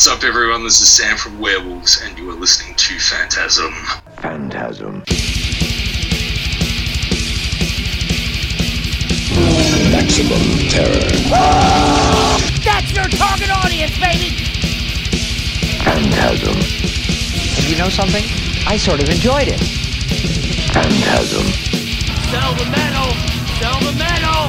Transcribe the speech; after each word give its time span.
What's 0.00 0.08
up, 0.08 0.24
everyone? 0.24 0.64
This 0.64 0.80
is 0.80 0.88
Sam 0.88 1.18
from 1.18 1.38
Werewolves, 1.38 2.00
and 2.00 2.18
you 2.18 2.30
are 2.30 2.34
listening 2.34 2.74
to 2.74 2.98
Phantasm. 2.98 3.70
Phantasm. 4.16 5.02
Maximum 9.92 10.40
terror. 10.70 11.04
Ah! 11.28 12.40
That's 12.64 12.90
your 12.94 13.04
target 13.08 13.50
audience, 13.50 13.92
baby! 14.00 14.40
Phantasm. 15.84 16.56
And 17.58 17.68
you 17.68 17.76
know 17.76 17.90
something? 17.90 18.24
I 18.66 18.78
sort 18.78 19.02
of 19.02 19.10
enjoyed 19.10 19.48
it. 19.48 19.60
Phantasm. 20.72 21.44
Sell 22.32 22.54
the 22.54 22.64
metal! 22.72 23.12
Sell 23.60 23.78
the 23.80 23.92
metal! 23.98 24.48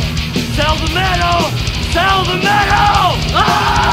Sell 0.56 0.78
the 0.78 0.94
metal! 0.94 1.71
Sell 1.92 2.24
the 2.24 2.38
metal! 2.38 3.18
Ah! 3.34 3.92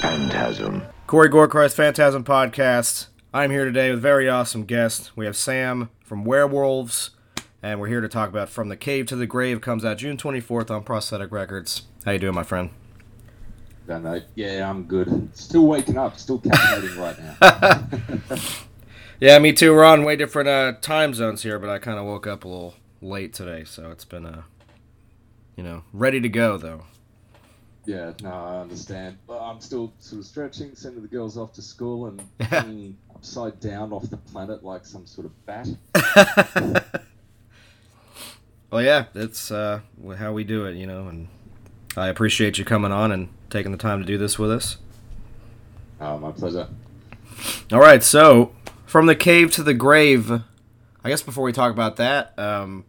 Phantasm. 0.00 0.82
Corey 1.06 1.28
Gorechrist 1.28 1.74
Phantasm 1.74 2.24
Podcast. 2.24 3.08
I'm 3.34 3.50
here 3.50 3.64
today 3.64 3.90
with 3.90 4.00
very 4.00 4.28
awesome 4.28 4.64
guest. 4.64 5.10
We 5.16 5.26
have 5.26 5.36
Sam 5.36 5.90
from 6.04 6.24
Werewolves, 6.24 7.10
and 7.62 7.80
we're 7.80 7.88
here 7.88 8.00
to 8.00 8.08
talk 8.08 8.28
about 8.28 8.48
From 8.48 8.68
the 8.68 8.76
Cave 8.76 9.06
to 9.06 9.16
the 9.16 9.26
Grave. 9.26 9.60
Comes 9.60 9.84
out 9.84 9.98
June 9.98 10.16
24th 10.16 10.70
on 10.70 10.82
Prosthetic 10.82 11.30
Records. 11.32 11.82
How 12.04 12.12
you 12.12 12.18
doing, 12.18 12.34
my 12.34 12.42
friend? 12.42 12.70
Don't 13.86 14.04
know. 14.04 14.20
Yeah, 14.34 14.68
I'm 14.70 14.84
good. 14.84 15.30
Still 15.34 15.66
waking 15.66 15.98
up. 15.98 16.18
Still 16.18 16.40
caffeinating 16.40 16.96
right 16.96 17.18
now. 17.18 17.36
Yeah, 19.20 19.38
me 19.38 19.52
too. 19.52 19.74
We're 19.74 19.84
on 19.84 20.04
way 20.04 20.16
different 20.16 20.48
uh, 20.48 20.72
time 20.80 21.12
zones 21.14 21.42
here, 21.42 21.58
but 21.58 21.68
I 21.70 21.78
kind 21.78 21.98
of 21.98 22.06
woke 22.06 22.26
up 22.26 22.44
a 22.44 22.48
little 22.48 22.74
late 23.02 23.34
today, 23.34 23.64
so 23.64 23.90
it's 23.90 24.04
been, 24.04 24.24
uh, 24.24 24.42
you 25.56 25.62
know, 25.64 25.84
ready 25.92 26.20
to 26.20 26.28
go 26.28 26.56
though. 26.56 26.84
yeah, 27.84 28.12
no, 28.22 28.30
I 28.32 28.60
understand. 28.60 29.18
But 29.26 29.40
I'm 29.40 29.60
still 29.60 29.94
sort 29.98 30.20
of 30.20 30.26
stretching, 30.26 30.74
sending 30.74 31.02
the 31.02 31.08
girls 31.08 31.36
off 31.36 31.52
to 31.54 31.62
school, 31.62 32.06
and 32.06 32.22
hanging 32.40 32.96
upside 33.14 33.60
down 33.60 33.92
off 33.92 34.08
the 34.10 34.16
planet 34.18 34.64
like 34.64 34.86
some 34.86 35.06
sort 35.06 35.26
of 35.26 35.32
bat. 35.46 35.68
Well, 38.70 38.82
yeah, 38.82 39.06
that's 39.12 39.50
uh, 39.50 39.80
how 40.16 40.32
we 40.32 40.44
do 40.44 40.64
it, 40.66 40.76
you 40.76 40.86
know, 40.86 41.08
and 41.08 41.28
I 41.96 42.08
appreciate 42.08 42.56
you 42.56 42.64
coming 42.64 42.92
on 42.92 43.10
and 43.10 43.28
taking 43.50 43.72
the 43.72 43.78
time 43.78 44.00
to 44.00 44.06
do 44.06 44.16
this 44.16 44.38
with 44.38 44.50
us. 44.50 44.76
Oh, 46.00 46.18
my 46.18 46.30
pleasure. 46.30 46.68
All 47.72 47.80
right, 47.80 48.02
so 48.02 48.54
from 48.86 49.06
the 49.06 49.16
cave 49.16 49.50
to 49.52 49.62
the 49.62 49.74
grave. 49.74 50.30
I 51.02 51.08
guess 51.08 51.22
before 51.22 51.44
we 51.44 51.52
talk 51.52 51.72
about 51.72 51.96
that, 51.96 52.38
um, 52.38 52.84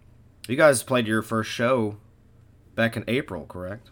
you 0.47 0.55
guys 0.55 0.83
played 0.83 1.07
your 1.07 1.21
first 1.21 1.49
show 1.49 1.97
back 2.75 2.97
in 2.97 3.03
April, 3.07 3.45
correct? 3.45 3.89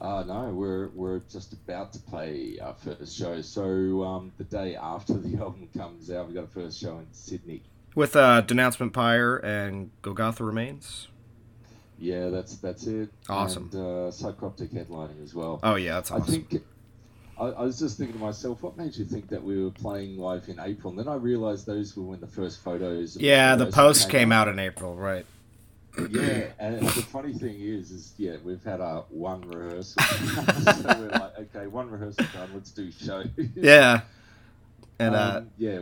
Uh, 0.00 0.22
no, 0.26 0.50
we're 0.50 0.88
we're 0.88 1.20
just 1.30 1.52
about 1.52 1.92
to 1.92 1.98
play 1.98 2.58
our 2.60 2.74
first 2.74 3.16
show. 3.16 3.40
So 3.40 4.02
um, 4.02 4.32
the 4.38 4.44
day 4.44 4.76
after 4.76 5.14
the 5.14 5.36
album 5.40 5.68
comes 5.76 6.10
out, 6.10 6.28
we 6.28 6.34
got 6.34 6.44
a 6.44 6.48
first 6.48 6.80
show 6.80 6.98
in 6.98 7.06
Sydney. 7.12 7.62
With 7.94 8.16
uh, 8.16 8.40
Denouncement 8.40 8.92
Pyre 8.92 9.36
and 9.36 9.90
Golgotha 10.02 10.44
Remains. 10.44 11.08
Yeah, 11.98 12.28
that's 12.28 12.56
that's 12.56 12.86
it. 12.86 13.10
Awesome. 13.28 13.70
And 13.72 13.80
uh, 13.80 14.10
Psychroptic 14.10 14.74
headlining 14.74 15.22
as 15.22 15.34
well. 15.34 15.60
Oh 15.62 15.76
yeah, 15.76 15.94
that's 15.94 16.10
I 16.10 16.16
awesome. 16.16 16.44
think 16.44 16.64
I, 17.38 17.46
I 17.46 17.62
was 17.62 17.78
just 17.78 17.98
thinking 17.98 18.16
to 18.18 18.24
myself, 18.24 18.62
what 18.62 18.76
made 18.76 18.96
you 18.96 19.04
think 19.04 19.28
that 19.28 19.42
we 19.42 19.62
were 19.62 19.70
playing 19.70 20.18
live 20.18 20.48
in 20.48 20.60
April? 20.60 20.90
And 20.90 20.98
then 20.98 21.08
I 21.08 21.16
realised 21.16 21.66
those 21.66 21.96
were 21.96 22.02
when 22.04 22.20
the 22.20 22.26
first 22.26 22.62
photos. 22.62 23.16
yeah, 23.16 23.56
the 23.56 23.66
post 23.66 24.10
came 24.10 24.32
out 24.32 24.48
in 24.48 24.58
April, 24.58 24.94
right? 24.94 25.26
Yeah, 26.10 26.48
and 26.58 26.80
the 26.80 27.02
funny 27.02 27.32
thing 27.32 27.60
is, 27.60 27.92
is 27.92 28.14
yeah, 28.18 28.36
we've 28.42 28.62
had 28.64 28.80
our 28.80 29.04
one 29.10 29.42
rehearsal. 29.42 30.02
so 30.02 30.82
we're 30.98 31.08
like, 31.08 31.38
okay, 31.38 31.66
one 31.68 31.88
rehearsal 31.88 32.26
done. 32.32 32.50
Let's 32.52 32.72
do 32.72 32.90
show. 32.90 33.22
Yeah, 33.54 34.00
and 34.98 35.14
uh, 35.14 35.36
um, 35.36 35.50
yeah, 35.56 35.80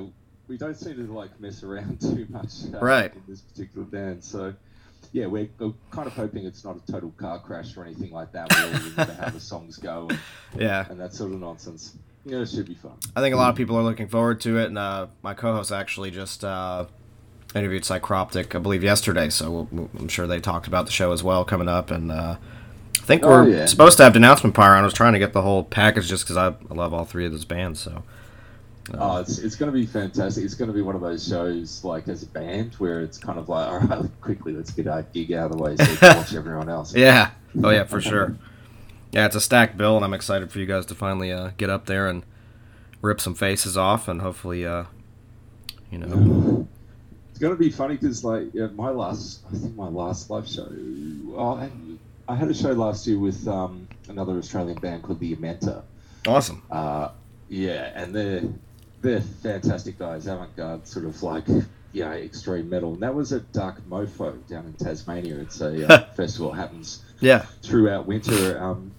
we 0.52 0.58
don't 0.58 0.76
seem 0.76 0.94
to 0.96 1.10
like 1.12 1.40
mess 1.40 1.62
around 1.62 1.98
too 2.12 2.26
much, 2.28 2.52
uh, 2.74 2.78
Right. 2.78 3.10
In 3.14 3.22
this 3.26 3.40
particular 3.40 3.86
band, 3.86 4.22
so 4.22 4.52
yeah, 5.12 5.24
we're, 5.26 5.48
we're 5.58 5.72
kind 5.90 6.06
of 6.06 6.12
hoping 6.12 6.44
it's 6.44 6.62
not 6.62 6.76
a 6.76 6.92
total 6.92 7.10
car 7.16 7.38
crash 7.38 7.74
or 7.76 7.84
anything 7.84 8.12
like 8.12 8.32
that. 8.32 8.52
We 8.54 8.90
remember 8.90 9.14
how 9.14 9.30
the 9.30 9.40
songs 9.52 9.78
go 9.78 10.08
and, 10.10 10.18
yeah, 10.60 10.84
and 10.90 11.00
that 11.00 11.14
sort 11.14 11.32
of 11.32 11.40
nonsense. 11.40 11.96
Yeah, 12.26 12.38
it 12.40 12.50
should 12.50 12.68
be 12.68 12.74
fun. 12.74 12.92
I 13.16 13.20
think 13.22 13.34
a 13.34 13.38
lot 13.38 13.48
of 13.48 13.56
people 13.56 13.76
are 13.78 13.82
looking 13.82 14.08
forward 14.08 14.40
to 14.42 14.58
it, 14.58 14.66
and 14.66 14.76
uh, 14.78 15.06
my 15.22 15.32
co-host 15.32 15.72
actually 15.72 16.10
just 16.10 16.44
uh, 16.44 16.84
interviewed 17.54 17.82
Psychroptic, 17.84 18.54
I 18.54 18.58
believe, 18.58 18.84
yesterday. 18.84 19.30
So 19.30 19.66
we'll, 19.72 19.90
I'm 19.98 20.08
sure 20.08 20.26
they 20.26 20.38
talked 20.38 20.66
about 20.66 20.84
the 20.84 20.92
show 20.92 21.12
as 21.12 21.22
well 21.24 21.44
coming 21.46 21.68
up, 21.68 21.90
and 21.90 22.12
uh, 22.12 22.36
I 23.00 23.04
think 23.04 23.24
Oh, 23.24 23.28
we're 23.28 23.48
yeah. 23.48 23.66
supposed 23.66 23.96
to 23.96 24.04
have 24.04 24.12
Denouncement 24.12 24.54
Pyre. 24.54 24.74
I 24.76 24.82
was 24.82 24.92
trying 24.94 25.14
to 25.14 25.18
get 25.18 25.32
the 25.32 25.42
whole 25.42 25.64
package 25.64 26.08
just 26.08 26.24
because 26.24 26.36
I, 26.36 26.48
I 26.70 26.74
love 26.74 26.92
all 26.94 27.04
three 27.06 27.24
of 27.26 27.32
those 27.32 27.44
bands. 27.46 27.80
So 27.80 28.04
Oh, 28.98 29.18
it's, 29.20 29.38
it's 29.38 29.56
going 29.56 29.72
to 29.72 29.78
be 29.78 29.86
fantastic. 29.86 30.44
It's 30.44 30.54
going 30.54 30.68
to 30.68 30.74
be 30.74 30.82
one 30.82 30.94
of 30.94 31.00
those 31.00 31.26
shows, 31.26 31.82
like 31.84 32.08
as 32.08 32.22
a 32.22 32.26
band, 32.26 32.74
where 32.74 33.00
it's 33.00 33.18
kind 33.18 33.38
of 33.38 33.48
like, 33.48 33.68
all 33.72 33.80
right, 33.80 34.10
quickly, 34.20 34.52
let's 34.52 34.70
get 34.70 34.86
our 34.86 35.02
gig 35.02 35.32
out 35.32 35.50
of 35.50 35.56
the 35.56 35.62
way 35.62 35.76
so 35.76 35.84
we 35.90 35.96
can 35.96 36.16
watch 36.16 36.34
everyone 36.42 36.68
else. 36.68 36.94
yeah, 36.94 37.30
oh 37.62 37.70
yeah, 37.70 37.84
for 37.84 38.00
sure. 38.00 38.36
Yeah, 39.12 39.26
it's 39.26 39.36
a 39.36 39.40
stacked 39.40 39.76
bill, 39.76 39.96
and 39.96 40.04
I'm 40.04 40.14
excited 40.14 40.50
for 40.50 40.58
you 40.58 40.66
guys 40.66 40.86
to 40.86 40.94
finally 40.94 41.30
uh, 41.32 41.50
get 41.58 41.68
up 41.68 41.86
there 41.86 42.06
and 42.08 42.22
rip 43.02 43.20
some 43.20 43.34
faces 43.34 43.76
off, 43.76 44.08
and 44.08 44.20
hopefully, 44.22 44.64
uh, 44.66 44.84
you 45.90 45.98
know, 45.98 46.68
It's 47.30 47.38
going 47.38 47.52
to 47.54 47.58
be 47.58 47.70
funny 47.70 47.96
because, 47.96 48.22
like, 48.24 48.48
yeah, 48.54 48.68
my 48.68 48.90
last, 48.90 49.40
I 49.52 49.56
think 49.56 49.74
my 49.74 49.88
last 49.88 50.30
live 50.30 50.46
show, 50.46 50.68
I, 51.38 51.68
I 52.28 52.36
had 52.36 52.48
a 52.48 52.54
show 52.54 52.72
last 52.72 53.06
year 53.06 53.18
with 53.18 53.48
um, 53.48 53.88
another 54.08 54.36
Australian 54.38 54.78
band 54.78 55.02
called 55.02 55.18
The 55.18 55.34
Amenta. 55.34 55.82
awesome. 56.26 56.62
Uh, 56.70 57.08
yeah, 57.48 57.90
and 57.94 58.14
they're 58.14 58.42
they're 59.02 59.20
fantastic 59.20 59.98
guys, 59.98 60.26
avant-garde 60.26 60.86
sort 60.86 61.04
of 61.04 61.22
like 61.22 61.46
know 62.04 62.12
extreme 62.12 62.70
metal. 62.70 62.94
And 62.94 63.02
that 63.02 63.14
was 63.14 63.32
at 63.32 63.52
Dark 63.52 63.82
Mofo 63.88 64.46
down 64.48 64.66
in 64.66 64.72
Tasmania. 64.74 65.36
It's 65.38 65.60
a 65.60 65.92
uh, 65.92 66.04
festival 66.16 66.52
that 66.52 66.56
happens 66.58 67.02
Yeah, 67.20 67.44
throughout 67.62 68.06
winter. 68.06 68.58
Um, 68.62 68.92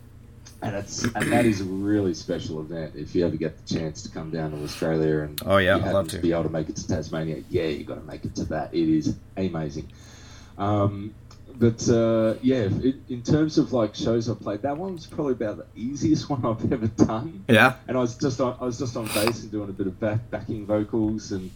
and 0.62 0.76
it's 0.76 1.04
and 1.04 1.32
that 1.34 1.46
is 1.46 1.60
a 1.60 1.66
really 1.66 2.14
special 2.14 2.62
event. 2.62 2.94
If 2.96 3.16
you 3.16 3.26
ever 3.26 3.36
get 3.36 3.58
the 3.66 3.76
chance 3.76 4.04
to 4.04 4.10
come 4.10 4.30
down 4.32 4.52
to 4.52 4.64
Australia 4.64 5.20
and 5.24 5.42
Oh, 5.46 5.58
yeah, 5.58 5.76
I'd 5.76 5.92
love 5.92 6.08
to 6.10 6.16
to. 6.18 6.22
be 6.22 6.32
able 6.32 6.44
to 6.44 6.50
make 6.50 6.70
it 6.70 6.78
to 6.78 6.88
Tasmania, 6.88 7.44
yeah, 7.50 7.64
you 7.66 7.84
got 7.84 7.96
to 7.96 8.02
make 8.06 8.24
it 8.24 8.36
to 8.36 8.46
that. 8.46 8.74
It 8.74 8.88
is 8.88 9.16
amazing. 9.36 9.92
Um, 10.58 11.16
but 11.58 11.88
uh, 11.90 12.36
yeah, 12.42 12.68
it, 12.82 12.96
in 13.10 13.22
terms 13.24 13.58
of 13.58 13.74
like 13.74 13.96
shows 13.96 14.30
I've 14.30 14.40
played, 14.40 14.62
that 14.64 14.78
one 14.78 14.94
was 14.94 15.06
probably 15.06 15.34
about 15.34 15.58
the 15.58 15.66
easiest 15.76 16.30
one 16.30 16.46
I've 16.46 16.72
ever 16.72 16.88
done. 16.88 17.44
yeah, 17.48 17.76
And 17.88 17.98
I 17.98 18.00
was 18.02 18.16
just 18.18 18.40
on, 18.42 18.58
I 18.60 18.66
was 18.66 18.80
just 18.80 18.96
on 18.98 19.06
bass 19.08 19.44
and 19.44 19.52
doing 19.52 19.70
a 19.70 19.74
bit 19.74 19.88
of 19.88 20.00
back, 20.00 20.30
backing 20.32 20.66
vocals 20.66 21.32
and. 21.32 21.52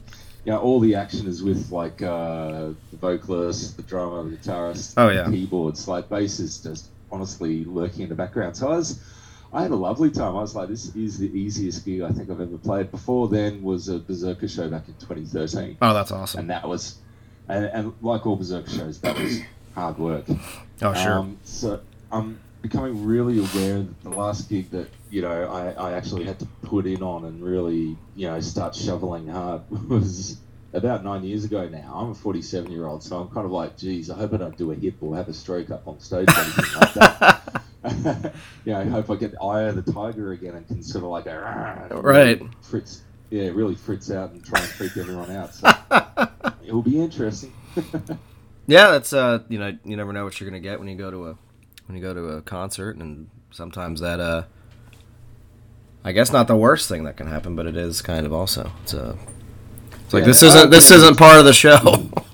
You 0.45 0.53
know, 0.53 0.59
all 0.59 0.79
the 0.79 0.95
action 0.95 1.27
is 1.27 1.43
with 1.43 1.71
like 1.73 2.01
uh, 2.01 2.69
the 2.91 2.97
vocalist, 3.01 3.75
the 3.75 3.83
drummer, 3.83 4.23
the 4.29 4.37
guitarist, 4.37 4.93
Oh, 4.95 5.09
yeah. 5.09 5.23
the 5.23 5.31
keyboards. 5.31 5.89
Like 5.89 6.07
bass 6.07 6.39
is 6.39 6.59
just 6.59 6.87
honestly 7.11 7.65
lurking 7.65 8.03
in 8.03 8.09
the 8.09 8.15
background. 8.15 8.55
So 8.55 8.67
I 8.71 8.77
was, 8.77 8.97
I 9.51 9.61
had 9.63 9.71
a 9.71 9.75
lovely 9.75 10.09
time. 10.09 10.37
I 10.37 10.41
was 10.41 10.55
like, 10.55 10.69
this 10.69 10.95
is 10.95 11.19
the 11.19 11.27
easiest 11.37 11.83
gig 11.83 11.99
I 12.01 12.11
think 12.11 12.29
I've 12.29 12.39
ever 12.39 12.57
played. 12.59 12.91
Before 12.91 13.27
then 13.27 13.61
was 13.61 13.89
a 13.89 13.99
Berserker 13.99 14.47
show 14.47 14.69
back 14.69 14.87
in 14.87 14.93
2013, 14.93 15.79
oh, 15.81 15.93
that's 15.93 16.13
awesome. 16.13 16.39
and 16.39 16.49
that 16.49 16.65
was, 16.65 16.95
and, 17.49 17.65
and 17.65 17.93
like 18.01 18.25
all 18.25 18.37
Berserker 18.37 18.69
shows, 18.69 19.01
that 19.01 19.19
was 19.19 19.41
hard 19.77 19.99
work. 19.99 20.25
Oh, 20.81 20.93
sure. 20.93 21.13
Um, 21.13 21.37
so 21.43 21.79
I'm 22.11 22.39
becoming 22.63 23.05
really 23.05 23.37
aware 23.37 23.77
that 23.83 24.03
the 24.03 24.09
last 24.09 24.49
gig 24.49 24.71
that 24.71 24.89
you 25.11 25.21
know 25.21 25.43
I, 25.51 25.69
I 25.71 25.93
actually 25.93 26.25
had 26.25 26.39
to 26.39 26.47
put 26.63 26.87
in 26.87 27.03
on 27.03 27.25
and 27.25 27.43
really 27.43 27.95
you 28.15 28.27
know 28.27 28.39
start 28.41 28.75
shoveling 28.75 29.27
hard 29.27 29.61
was 29.89 30.37
about 30.73 31.03
nine 31.03 31.23
years 31.23 31.45
ago 31.45 31.67
now. 31.69 31.93
I'm 31.95 32.09
a 32.11 32.15
47 32.15 32.71
year 32.71 32.87
old, 32.87 33.03
so 33.03 33.19
I'm 33.19 33.29
kind 33.29 33.45
of 33.45 33.51
like, 33.51 33.77
geez, 33.77 34.09
I 34.09 34.17
hope 34.17 34.33
I 34.33 34.37
don't 34.37 34.57
do 34.57 34.71
a 34.71 34.75
hip 34.75 34.95
or 35.01 35.15
have 35.15 35.29
a 35.29 35.33
stroke 35.33 35.69
up 35.69 35.87
on 35.87 35.99
stage 35.99 36.27
or 36.27 36.39
anything 36.39 36.79
like 36.81 36.93
that. 36.95 37.63
you 38.65 38.73
know, 38.73 38.81
I 38.81 38.83
hope 38.85 39.09
I 39.09 39.15
get 39.15 39.31
the 39.31 39.41
eye 39.41 39.63
of 39.63 39.75
the 39.81 39.91
tiger 39.93 40.33
again 40.33 40.55
and 40.55 40.67
can 40.67 40.83
sort 40.83 41.05
of 41.05 41.11
like 41.11 41.25
go, 41.25 42.01
Right. 42.01 42.39
really 42.41 42.49
fritz, 42.61 43.03
yeah, 43.29 43.47
really 43.49 43.75
fritz 43.75 44.11
out 44.11 44.31
and 44.31 44.43
try 44.43 44.59
and 44.59 44.69
freak 44.69 44.97
everyone 44.97 45.31
out. 45.31 45.53
So 45.55 45.71
it'll 46.65 46.81
be 46.81 46.99
interesting. 46.99 47.53
Yeah, 48.67 48.91
that's 48.91 49.13
uh, 49.13 49.39
you 49.49 49.57
know, 49.59 49.77
you 49.85 49.95
never 49.97 50.11
know 50.13 50.23
what 50.25 50.39
you're 50.39 50.49
gonna 50.49 50.59
get 50.61 50.79
when 50.79 50.87
you 50.87 50.95
go 50.95 51.09
to 51.09 51.27
a 51.29 51.35
when 51.87 51.95
you 51.97 52.01
go 52.01 52.13
to 52.13 52.27
a 52.37 52.41
concert, 52.41 52.97
and 52.97 53.29
sometimes 53.51 54.01
that 54.01 54.19
uh, 54.19 54.43
I 56.03 56.11
guess 56.11 56.31
not 56.31 56.47
the 56.47 56.55
worst 56.57 56.89
thing 56.89 57.03
that 57.05 57.15
can 57.17 57.27
happen, 57.27 57.55
but 57.55 57.65
it 57.65 57.77
is 57.77 58.01
kind 58.01 58.25
of 58.25 58.33
also. 58.33 58.71
It's 58.83 58.93
uh, 58.93 59.15
it's 60.03 60.13
like 60.13 60.21
Yeah, 60.21 60.27
this 60.27 60.43
isn't 60.43 60.69
this 60.69 60.91
isn't 60.91 61.17
part 61.17 61.39
of 61.39 61.45
the 61.45 61.53
show. 61.53 62.09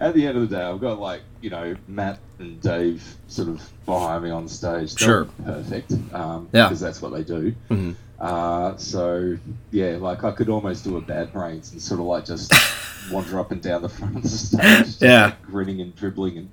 at 0.00 0.14
the 0.14 0.26
end 0.26 0.36
of 0.36 0.48
the 0.48 0.56
day, 0.56 0.62
I've 0.62 0.80
got 0.80 0.98
like 0.98 1.22
you 1.40 1.50
know 1.50 1.76
Matt 1.86 2.18
and 2.38 2.60
Dave 2.60 3.16
sort 3.28 3.48
of 3.48 3.62
behind 3.86 4.24
me 4.24 4.30
on 4.30 4.48
stage. 4.48 4.94
They're 4.94 5.06
Sure. 5.06 5.24
perfect. 5.44 5.92
Um, 6.12 6.48
Yeah. 6.52 6.64
because 6.66 6.80
that's 6.80 7.00
what 7.00 7.12
they 7.12 7.22
do. 7.22 7.54
Mhm. 7.70 7.94
Uh, 8.18 8.76
so 8.78 9.36
yeah, 9.70 9.96
like 10.00 10.24
I 10.24 10.32
could 10.32 10.48
almost 10.48 10.84
do 10.84 10.96
a 10.96 11.00
bad 11.00 11.32
brains 11.32 11.70
and 11.72 11.80
sort 11.80 12.00
of 12.00 12.06
like 12.06 12.24
just 12.24 12.52
wander 13.10 13.38
up 13.38 13.52
and 13.52 13.60
down 13.62 13.82
the 13.82 13.88
front 13.88 14.16
of 14.16 14.22
the 14.22 14.28
stage, 14.28 14.96
Yeah. 15.00 15.24
like, 15.26 15.42
grinning 15.42 15.80
and 15.80 15.94
dribbling, 15.94 16.38
and 16.38 16.50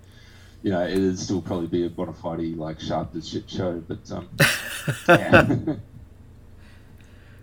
you 0.61 0.71
know 0.71 0.85
it'd 0.85 1.19
still 1.19 1.41
probably 1.41 1.67
be 1.67 1.85
a 1.85 1.89
bona 1.89 2.13
fide 2.13 2.55
like 2.57 2.79
sharp 2.79 3.15
as 3.15 3.27
shit 3.29 3.49
show. 3.49 3.81
But 3.87 4.11
um, 4.11 4.29
yeah. 5.07 5.55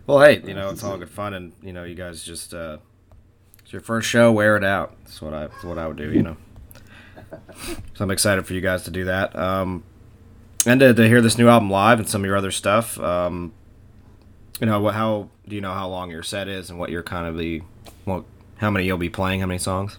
Well, 0.06 0.20
hey, 0.20 0.42
you 0.46 0.54
know 0.54 0.70
it's 0.70 0.82
all 0.82 0.96
good 0.98 1.10
fun, 1.10 1.34
and 1.34 1.52
you 1.62 1.72
know 1.72 1.84
you 1.84 1.94
guys 1.94 2.22
just 2.24 2.52
uh, 2.54 2.78
it's 3.60 3.72
your 3.72 3.82
first 3.82 4.08
show, 4.08 4.32
wear 4.32 4.56
it 4.56 4.64
out. 4.64 4.96
That's 5.04 5.22
what 5.22 5.32
I 5.34 5.46
that's 5.48 5.62
what 5.64 5.78
I 5.78 5.86
would 5.86 5.96
do, 5.96 6.12
you 6.12 6.22
know. 6.22 6.36
So 7.94 8.02
I'm 8.04 8.10
excited 8.10 8.44
for 8.46 8.54
you 8.54 8.60
guys 8.60 8.82
to 8.84 8.90
do 8.90 9.04
that, 9.04 9.36
um, 9.36 9.84
and 10.66 10.80
to, 10.80 10.92
to 10.92 11.06
hear 11.06 11.20
this 11.20 11.38
new 11.38 11.48
album 11.48 11.70
live 11.70 12.00
and 12.00 12.08
some 12.08 12.22
of 12.22 12.26
your 12.26 12.36
other 12.36 12.50
stuff. 12.50 12.98
Um, 12.98 13.52
you 14.58 14.66
know, 14.66 14.80
what, 14.80 14.94
how 14.94 15.28
do 15.46 15.54
you 15.54 15.60
know 15.60 15.72
how 15.72 15.86
long 15.88 16.10
your 16.10 16.24
set 16.24 16.48
is 16.48 16.70
and 16.70 16.78
what 16.78 16.90
your 16.90 17.02
kind 17.04 17.28
of 17.28 17.36
the 17.38 17.62
what 18.04 18.24
how 18.60 18.70
many 18.70 18.84
you'll 18.86 18.98
be 18.98 19.08
playing? 19.08 19.40
How 19.40 19.46
many 19.46 19.58
songs? 19.58 19.98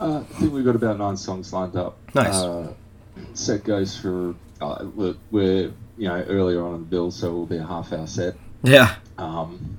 Uh, 0.00 0.20
I 0.20 0.22
think 0.34 0.52
we've 0.52 0.64
got 0.64 0.76
about 0.76 0.98
nine 0.98 1.16
songs 1.16 1.52
lined 1.52 1.76
up. 1.76 1.96
Nice. 2.14 2.34
Uh, 2.34 2.72
set 3.34 3.64
goes 3.64 3.96
for 3.98 4.34
uh, 4.60 4.84
we're, 4.94 5.14
we're 5.30 5.72
you 5.96 6.08
know 6.08 6.22
earlier 6.28 6.64
on 6.64 6.74
in 6.74 6.80
the 6.80 6.86
bill, 6.86 7.10
so 7.10 7.28
it 7.28 7.32
will 7.32 7.46
be 7.46 7.56
a 7.56 7.66
half 7.66 7.92
hour 7.92 8.06
set. 8.06 8.34
Yeah, 8.62 8.96
Um, 9.18 9.78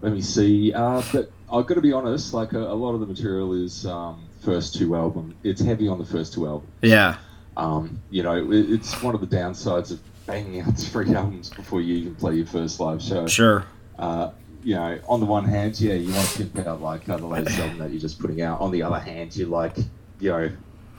let 0.00 0.12
me 0.12 0.20
see. 0.20 0.72
Uh, 0.72 1.00
but 1.12 1.30
I've 1.52 1.66
got 1.66 1.74
to 1.74 1.80
be 1.80 1.92
honest. 1.92 2.34
Like 2.34 2.52
a, 2.52 2.58
a 2.58 2.74
lot 2.74 2.94
of 2.94 3.00
the 3.00 3.06
material 3.06 3.52
is 3.52 3.86
um, 3.86 4.24
first 4.40 4.74
two 4.74 4.96
album. 4.96 5.36
It's 5.44 5.60
heavy 5.60 5.86
on 5.88 5.98
the 5.98 6.04
first 6.04 6.32
two 6.34 6.46
albums. 6.46 6.72
yeah, 6.82 7.18
Um, 7.56 8.00
you 8.10 8.22
know, 8.24 8.34
it, 8.50 8.70
it's 8.70 9.00
one 9.02 9.14
of 9.14 9.20
the 9.20 9.28
downsides 9.28 9.92
of 9.92 10.00
banging 10.26 10.60
out 10.60 10.76
three 10.76 11.14
albums 11.14 11.50
before 11.50 11.80
you 11.80 11.94
even 11.96 12.14
play 12.16 12.34
your 12.34 12.46
first 12.46 12.80
live 12.80 13.00
show. 13.02 13.26
sure. 13.28 13.64
Uh, 13.98 14.30
you 14.62 14.74
know, 14.74 14.98
on 15.08 15.20
the 15.20 15.26
one 15.26 15.44
hand, 15.44 15.80
yeah, 15.80 15.94
you 15.94 16.12
want 16.12 16.28
to 16.28 16.44
pimp 16.44 16.66
out 16.66 16.80
like 16.82 17.08
uh, 17.08 17.16
the 17.16 17.26
latest 17.26 17.58
album 17.58 17.78
that 17.78 17.90
you're 17.90 18.00
just 18.00 18.18
putting 18.18 18.42
out. 18.42 18.60
On 18.60 18.70
the 18.70 18.82
other 18.82 18.98
hand, 18.98 19.36
you're 19.36 19.48
like, 19.48 19.76
you 20.20 20.30
know, 20.30 20.50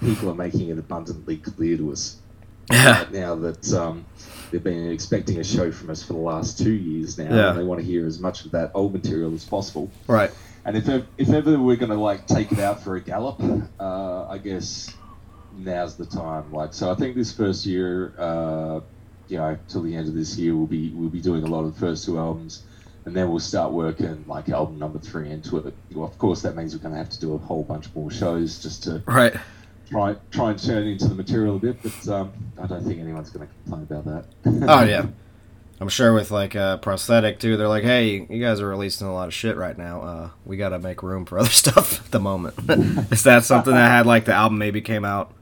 people 0.02 0.30
are 0.30 0.36
making 0.36 0.70
it 0.70 0.78
abundantly 0.78 1.38
clear 1.38 1.78
to 1.78 1.92
us 1.92 2.18
Yeah, 2.72 3.00
right 3.00 3.12
now 3.12 3.36
that 3.36 3.74
um, 3.74 4.06
they've 4.52 4.64
been 4.64 4.92
expecting 4.92 5.40
a 5.40 5.44
show 5.44 5.72
from 5.72 5.90
us 5.90 6.04
for 6.04 6.14
the 6.14 6.20
last 6.20 6.58
two 6.60 6.72
years 6.72 7.18
now, 7.18 7.34
Yeah. 7.36 7.50
and 7.50 7.60
they 7.60 7.64
want 7.64 7.80
to 7.82 7.86
hear 7.86 8.06
as 8.06 8.20
much 8.20 8.46
of 8.46 8.52
that 8.52 8.72
old 8.76 8.94
material 8.94 9.34
as 9.34 9.44
possible. 9.44 9.90
right. 10.08 10.32
And 10.66 10.78
if 10.78 10.88
ev- 10.88 11.08
if 11.18 11.30
ever 11.30 11.58
we're 11.60 11.78
going 11.78 11.90
to 11.90 11.98
like 11.98 12.28
take 12.28 12.52
it 12.52 12.60
out 12.60 12.84
for 12.84 12.96
a 12.96 13.02
gallop, 13.02 13.42
uh, 13.80 14.28
I 14.28 14.38
guess 14.38 14.94
now's 15.58 15.96
the 15.96 16.06
time. 16.06 16.52
Like, 16.52 16.74
so 16.74 16.92
I 16.92 16.96
think 16.96 17.16
this 17.16 17.32
first 17.32 17.66
year, 17.66 18.14
uh, 18.20 18.82
you 19.30 19.38
know, 19.38 19.58
till 19.68 19.82
the 19.82 19.96
end 19.96 20.08
of 20.10 20.14
this 20.16 20.38
year, 20.38 20.56
we'll 20.56 20.68
be 20.68 20.90
we'll 20.90 21.10
be 21.10 21.22
doing 21.22 21.44
a 21.44 21.48
lot 21.48 21.64
of 21.64 21.74
the 21.74 21.80
first 21.80 22.06
two 22.06 22.20
albums, 22.20 22.64
and 23.06 23.16
then 23.16 23.30
we'll 23.30 23.40
start 23.40 23.72
working 23.72 24.24
like 24.28 24.50
album 24.50 24.78
number 24.80 25.00
three 25.00 25.30
into 25.32 25.58
it. 25.58 25.74
Well, 25.94 26.08
of 26.08 26.18
course, 26.18 26.42
that 26.44 26.56
means 26.56 26.76
we're 26.76 26.82
going 26.82 26.94
to 26.94 26.98
have 27.00 27.10
to 27.10 27.20
do 27.20 27.34
a 27.34 27.38
whole 27.38 27.64
bunch 27.64 27.88
more 27.96 28.12
shows 28.12 28.62
just 28.62 28.84
to 28.84 29.02
Right. 29.06 29.36
try 29.90 30.16
try 30.32 30.52
and 30.52 30.60
turn 30.62 30.84
into 30.88 31.08
the 31.08 31.16
material 31.16 31.56
a 31.56 31.60
bit. 31.60 31.78
But 31.82 32.08
um, 32.10 32.32
I 32.62 32.68
don't 32.68 32.84
think 32.86 33.00
anyone's 33.00 33.30
going 33.30 33.48
to 33.48 33.54
complain 33.64 33.84
about 33.90 34.06
that. 34.06 34.70
Oh 34.70 34.84
yeah. 34.86 35.08
I'm 35.82 35.88
sure 35.88 36.14
with 36.14 36.30
like 36.30 36.58
uh, 36.58 36.76
prosthetic 36.78 37.40
too, 37.40 37.56
they're 37.56 37.70
like, 37.70 37.86
"Hey, 37.86 38.28
you 38.30 38.44
guys 38.44 38.60
are 38.60 38.68
releasing 38.68 39.08
a 39.08 39.14
lot 39.14 39.30
of 39.30 39.34
shit 39.34 39.56
right 39.56 39.78
now. 39.78 40.02
Uh, 40.02 40.30
we 40.46 40.58
got 40.58 40.70
to 40.70 40.80
make 40.80 41.02
room 41.02 41.26
for 41.26 41.40
other 41.40 41.48
stuff 41.64 42.04
at 42.06 42.12
the 42.12 42.20
moment." 42.20 42.56
Is 43.14 43.24
that 43.24 43.46
something 43.46 43.74
that 43.74 43.90
had 43.90 44.06
like 44.06 44.26
the 44.26 44.34
album 44.34 44.58
maybe 44.58 44.82
came 44.82 45.06
out 45.06 45.34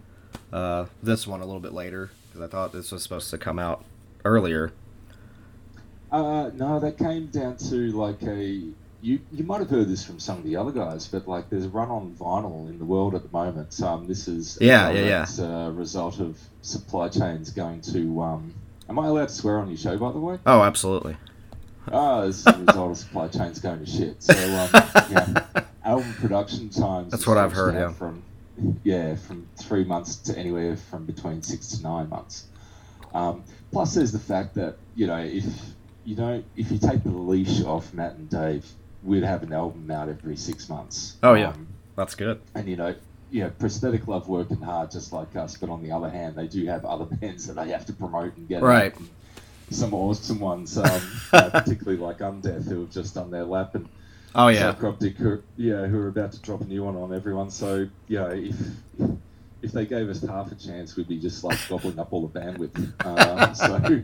uh, 0.54 0.86
this 1.02 1.26
one 1.26 1.42
a 1.42 1.46
little 1.46 1.60
bit 1.60 1.74
later? 1.74 2.12
Because 2.28 2.42
I 2.42 2.48
thought 2.52 2.72
this 2.72 2.92
was 2.92 3.02
supposed 3.02 3.32
to 3.32 3.40
come 3.40 3.58
out 3.58 3.84
earlier. 4.26 4.72
Uh, 6.12 6.50
no, 6.54 6.80
that 6.80 6.98
came 6.98 7.28
down 7.28 7.58
to 7.58 7.92
like 7.92 8.22
a. 8.24 8.64
You, 9.00 9.20
you 9.32 9.44
might 9.44 9.60
have 9.60 9.70
heard 9.70 9.88
this 9.88 10.04
from 10.04 10.20
some 10.20 10.38
of 10.40 10.44
the 10.44 10.56
other 10.56 10.72
guys, 10.72 11.08
but 11.08 11.28
like 11.28 11.50
there's 11.50 11.66
a 11.66 11.70
run 11.70 11.90
on 11.90 12.16
vinyl 12.20 12.68
in 12.68 12.80
the 12.80 12.86
world 12.86 13.14
at 13.14 13.22
the 13.24 13.30
moment. 13.30 13.80
Um, 13.82 14.08
this 14.08 14.28
is 14.28 14.58
Yeah, 14.60 14.90
yeah, 14.90 15.00
yeah. 15.02 15.26
direct, 15.26 15.40
Uh, 15.40 15.72
result 15.72 16.20
of 16.20 16.40
supply 16.64 17.08
chains 17.10 17.52
going 17.52 17.82
to. 17.82 18.22
Um, 18.22 18.54
am 18.90 18.98
I 18.98 19.08
allowed 19.08 19.28
to 19.30 19.34
swear 19.36 19.60
on 19.60 19.68
your 19.70 19.78
show, 19.78 19.98
by 19.98 20.12
the 20.12 20.20
way? 20.20 20.40
Oh, 20.48 20.64
absolutely. 20.64 21.16
Ah, 21.92 22.22
this 22.26 22.40
is 22.40 22.48
a 22.48 22.58
result 22.58 22.92
of 22.92 22.98
supply 22.98 23.28
chains 23.28 23.60
going 23.60 23.80
to 23.80 23.86
shit. 23.86 24.22
So 24.24 24.34
um, 24.34 24.70
yeah, 25.12 25.44
album 25.86 26.14
production 26.16 26.70
times. 26.70 27.12
That's 27.12 27.28
what 27.28 27.38
I've 27.38 27.54
heard, 27.54 27.76
yeah. 27.76 27.92
From 27.94 28.24
yeah, 28.84 29.16
from 29.16 29.48
three 29.58 29.84
months 29.84 30.16
to 30.18 30.38
anywhere 30.38 30.76
from 30.76 31.06
between 31.06 31.44
six 31.44 31.68
to 31.78 31.84
nine 31.84 32.10
months. 32.10 32.46
Um, 33.14 33.44
plus, 33.72 33.94
there's 33.94 34.12
the 34.12 34.20
fact 34.20 34.56
that 34.56 34.78
you 34.96 35.06
know 35.06 35.18
if 35.20 35.46
you 36.08 36.16
don't 36.16 36.46
if 36.56 36.72
you 36.72 36.78
take 36.78 37.04
the 37.04 37.10
leash 37.12 37.62
off 37.64 37.94
Matt 37.94 38.14
and 38.14 38.30
Dave, 38.30 38.66
we'd 39.04 39.24
have 39.24 39.44
an 39.44 39.52
album 39.52 39.92
out 39.92 40.08
every 40.08 40.38
six 40.38 40.70
months. 40.70 41.18
Oh, 41.22 41.34
yeah. 41.34 41.50
Um, 41.50 41.68
That's 41.98 42.16
good. 42.16 42.40
and 42.56 42.68
you 42.68 42.78
know, 42.78 42.96
know, 43.32 43.50
prosthetic 43.60 44.08
love 44.08 44.30
working 44.30 44.62
hard 44.62 44.90
just 44.90 45.12
like 45.12 45.36
us, 45.36 45.58
but 45.58 45.70
on 45.70 45.84
the 45.84 45.92
other 45.92 46.10
hand, 46.10 46.36
they 46.36 46.48
do 46.48 46.66
have 46.68 46.86
other 46.86 47.04
bands 47.18 47.46
that 47.48 47.58
they 47.58 47.70
have 47.72 47.86
to 47.88 47.94
promote 47.94 48.38
and 48.38 48.48
get 48.48 48.62
Right. 48.64 48.98
and 48.98 49.10
Some 49.70 49.94
awesome 49.94 50.40
ones, 50.40 50.78
um, 50.78 51.02
uh, 51.34 51.50
particularly 51.50 51.98
like 51.98 52.20
Undeath, 52.20 52.68
who 52.70 52.82
have 52.82 52.92
just 52.92 53.14
done 53.16 53.30
their 53.30 53.44
lap, 53.44 53.76
and 53.76 53.90
Oh 54.34 54.48
yeah. 54.48 54.72
Psychroptic, 54.74 55.16
who, 55.16 55.42
yeah, 55.58 55.88
who 55.88 56.00
are 56.00 56.08
about 56.08 56.32
to 56.34 56.40
drop 56.42 56.62
a 56.62 56.66
new 56.66 56.84
one 56.84 56.96
on 56.96 57.14
everyone. 57.14 57.50
So, 57.50 57.90
yeah, 58.08 58.28
if 58.30 58.56
if 59.62 59.72
they 59.72 59.86
gave 59.86 60.08
us 60.10 60.22
half 60.22 60.52
a 60.52 60.56
chance, 60.56 60.96
we'd 60.96 61.08
be 61.08 61.20
just 61.20 61.44
like 61.44 61.58
gobbling 61.68 62.00
up 62.00 62.14
all 62.14 62.26
the 62.28 62.40
bandwidth. 62.40 62.94
Uh, 63.06 63.54
so, 63.54 64.04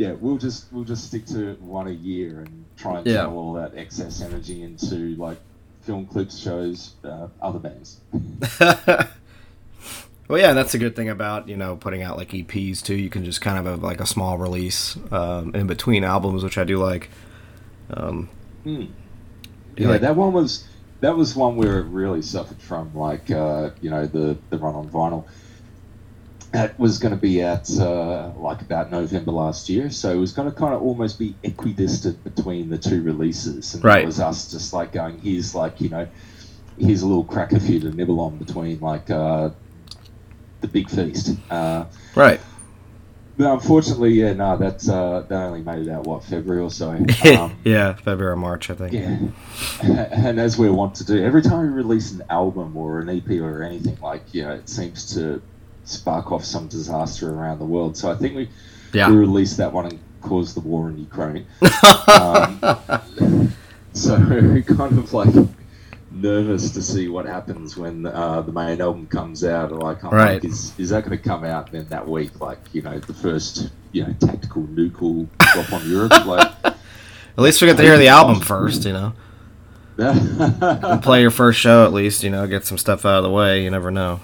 yeah, 0.00 0.12
we'll 0.12 0.38
just 0.38 0.64
we'll 0.72 0.84
just 0.84 1.04
stick 1.08 1.26
to 1.26 1.56
one 1.60 1.86
a 1.86 1.90
year 1.90 2.40
and 2.40 2.64
try 2.78 2.96
and 2.98 3.06
Yeah. 3.06 3.16
channel 3.16 3.36
all 3.38 3.52
that 3.52 3.72
excess 3.76 4.22
energy 4.22 4.62
into 4.62 5.14
like 5.16 5.36
film 5.82 6.06
clips, 6.06 6.38
shows, 6.38 6.94
uh, 7.04 7.28
other 7.42 7.58
bands. 7.58 8.00
well, 10.28 10.40
yeah, 10.40 10.54
that's 10.54 10.72
a 10.72 10.78
good 10.78 10.96
thing 10.96 11.10
about 11.10 11.48
you 11.48 11.56
know 11.58 11.76
putting 11.76 12.02
out 12.02 12.16
like 12.16 12.30
EPs 12.30 12.82
too. 12.82 12.94
You 12.94 13.10
can 13.10 13.26
just 13.26 13.42
kind 13.42 13.58
of 13.58 13.66
have 13.66 13.82
like 13.82 14.00
a 14.00 14.06
small 14.06 14.38
release 14.38 14.96
um, 15.12 15.54
in 15.54 15.66
between 15.66 16.02
albums, 16.02 16.42
which 16.42 16.56
I 16.56 16.64
do 16.64 16.78
like. 16.78 17.10
Um, 17.92 18.28
Hmm. 18.64 18.84
Yeah, 19.76 19.88
like- 19.88 20.00
that 20.02 20.16
one 20.16 20.32
was 20.32 20.64
that 21.00 21.14
was 21.16 21.34
one 21.36 21.56
where 21.56 21.78
it 21.80 21.84
really 21.84 22.22
suffered 22.22 22.60
from 22.62 22.94
like 22.94 23.30
uh, 23.30 23.70
you 23.82 23.90
know 23.90 24.06
the 24.06 24.38
the 24.48 24.56
run 24.58 24.74
on 24.74 24.88
vinyl. 24.88 25.24
That 26.52 26.76
was 26.80 26.98
going 26.98 27.14
to 27.14 27.20
be 27.20 27.42
at 27.42 27.70
uh, 27.78 28.32
like 28.36 28.60
about 28.60 28.90
November 28.90 29.30
last 29.30 29.68
year, 29.68 29.88
so 29.88 30.10
it 30.12 30.16
was 30.16 30.32
going 30.32 30.50
to 30.50 30.56
kind 30.56 30.74
of 30.74 30.82
almost 30.82 31.16
be 31.16 31.36
equidistant 31.44 32.24
between 32.24 32.70
the 32.70 32.78
two 32.78 33.02
releases, 33.02 33.74
and 33.74 33.84
Right. 33.84 34.02
it 34.02 34.06
was 34.06 34.18
us 34.18 34.50
just 34.50 34.72
like 34.72 34.90
going, 34.92 35.20
here's 35.20 35.54
like 35.54 35.80
you 35.80 35.88
know, 35.90 36.08
here's 36.76 37.02
a 37.02 37.06
little 37.06 37.22
cracker 37.22 37.60
for 37.60 37.66
you 37.70 37.78
to 37.80 37.92
nibble 37.92 38.18
on 38.20 38.36
between 38.38 38.80
like 38.80 39.08
uh, 39.10 39.50
the 40.60 40.66
big 40.66 40.90
feast. 40.90 41.36
Uh, 41.50 41.84
right. 42.16 42.40
but 43.36 43.46
unfortunately, 43.52 44.10
yeah, 44.14 44.32
no, 44.32 44.56
that's 44.56 44.88
uh, 44.88 45.24
they 45.28 45.36
only 45.36 45.62
made 45.62 45.86
it 45.86 45.88
out 45.90 46.04
what 46.04 46.24
February 46.24 46.62
or 46.62 46.70
so. 46.70 46.90
Um, 47.38 47.56
yeah, 47.64 47.92
February 47.92 48.32
or 48.32 48.36
March, 48.36 48.70
I 48.70 48.74
think. 48.74 48.92
yeah, 48.92 49.18
and 50.10 50.40
as 50.40 50.58
we 50.58 50.68
want 50.68 50.96
to 50.96 51.04
do, 51.04 51.22
every 51.22 51.42
time 51.42 51.62
we 51.62 51.68
release 51.68 52.10
an 52.10 52.24
album 52.28 52.76
or 52.76 52.98
an 52.98 53.08
EP 53.08 53.30
or 53.40 53.62
anything, 53.62 53.96
like 54.02 54.22
you 54.34 54.42
know, 54.42 54.50
it 54.54 54.68
seems 54.68 55.14
to 55.14 55.40
spark 55.90 56.30
off 56.32 56.44
some 56.44 56.66
disaster 56.68 57.32
around 57.34 57.58
the 57.58 57.64
world. 57.64 57.96
So 57.96 58.10
I 58.10 58.14
think 58.16 58.34
we 58.36 58.48
Yeah. 58.92 59.10
we 59.10 59.16
released 59.16 59.56
that 59.58 59.72
one 59.72 59.86
and 59.86 59.98
caused 60.22 60.54
the 60.56 60.60
war 60.60 60.88
in 60.90 60.98
Ukraine. 60.98 61.46
um, 62.18 62.60
so 63.92 64.16
we're 64.28 64.62
kind 64.62 64.98
of 64.98 65.12
like 65.12 65.34
nervous 66.12 66.70
to 66.72 66.82
see 66.82 67.08
what 67.08 67.24
happens 67.26 67.76
when 67.76 68.04
uh, 68.06 68.40
the 68.42 68.52
main 68.52 68.80
album 68.80 69.06
comes 69.06 69.44
out. 69.44 69.72
Like, 69.72 70.02
I'm 70.04 70.10
Right. 70.10 70.34
like, 70.34 70.44
is 70.44 70.72
is 70.78 70.90
that 70.90 71.04
going 71.04 71.16
to 71.16 71.22
come 71.30 71.44
out 71.44 71.70
then 71.72 71.86
that 71.90 72.06
week? 72.08 72.40
Like, 72.40 72.58
you 72.72 72.82
know, 72.82 72.98
the 72.98 73.14
first 73.14 73.70
you 73.92 74.04
know 74.04 74.12
tactical 74.20 74.62
nuclear 74.68 75.26
drop 75.54 75.72
on 75.72 75.88
Europe, 75.88 76.12
like. 76.26 76.50
At 77.38 77.44
least 77.44 77.62
we 77.62 77.68
get 77.68 77.76
to 77.78 77.82
hear 77.82 77.96
the 77.96 78.08
album 78.08 78.40
first, 78.40 78.84
you 78.84 78.92
know. 78.92 79.12
Play 81.02 81.20
your 81.22 81.30
first 81.30 81.58
show 81.58 81.84
at 81.84 81.92
least, 81.92 82.22
you 82.22 82.28
know, 82.30 82.46
get 82.46 82.64
some 82.66 82.76
stuff 82.76 83.04
out 83.06 83.18
of 83.18 83.22
the 83.22 83.30
way. 83.30 83.62
You 83.64 83.70
never 83.70 83.90
know. 83.90 84.20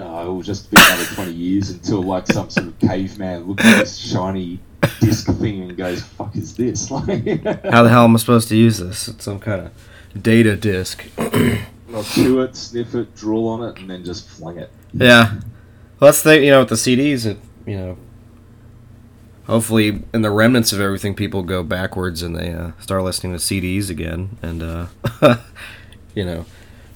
No, 0.00 0.22
it 0.22 0.26
will 0.32 0.42
just 0.42 0.70
be 0.70 0.76
another 0.80 1.04
20 1.14 1.32
years 1.32 1.68
until 1.70 2.02
like 2.02 2.26
some 2.26 2.48
sort 2.48 2.68
of 2.68 2.78
caveman 2.78 3.44
looks 3.46 3.64
at 3.64 3.80
this 3.80 3.96
shiny 3.98 4.58
disc 5.00 5.26
thing 5.38 5.60
and 5.62 5.76
goes, 5.76 6.02
fuck 6.02 6.34
is 6.36 6.56
this? 6.56 6.90
Like, 6.90 7.06
How 7.64 7.82
the 7.82 7.88
hell 7.90 8.04
am 8.04 8.14
I 8.14 8.18
supposed 8.18 8.48
to 8.48 8.56
use 8.56 8.78
this? 8.78 9.08
It's 9.08 9.24
some 9.24 9.38
kind 9.40 9.66
of 9.66 10.22
data 10.22 10.56
disk. 10.56 11.04
I'll 11.92 12.02
chew 12.04 12.40
it, 12.40 12.56
sniff 12.56 12.94
it, 12.94 13.14
drool 13.14 13.46
on 13.48 13.62
it, 13.68 13.78
and 13.78 13.90
then 13.90 14.02
just 14.04 14.26
fling 14.26 14.56
it. 14.58 14.70
Yeah. 14.94 15.32
Well, 15.98 16.10
that's 16.10 16.22
the 16.22 16.40
you 16.40 16.50
know 16.50 16.60
with 16.60 16.70
the 16.70 16.76
CDs, 16.76 17.26
it 17.26 17.36
you 17.66 17.76
know. 17.76 17.96
Hopefully, 19.44 20.02
in 20.14 20.22
the 20.22 20.30
remnants 20.30 20.72
of 20.72 20.80
everything, 20.80 21.14
people 21.14 21.42
go 21.42 21.62
backwards 21.62 22.22
and 22.22 22.34
they 22.36 22.52
uh, 22.54 22.70
start 22.80 23.02
listening 23.02 23.32
to 23.32 23.38
CDs 23.38 23.90
again, 23.90 24.38
and 24.40 24.62
uh, 24.62 24.86
you 26.14 26.24
know, 26.24 26.46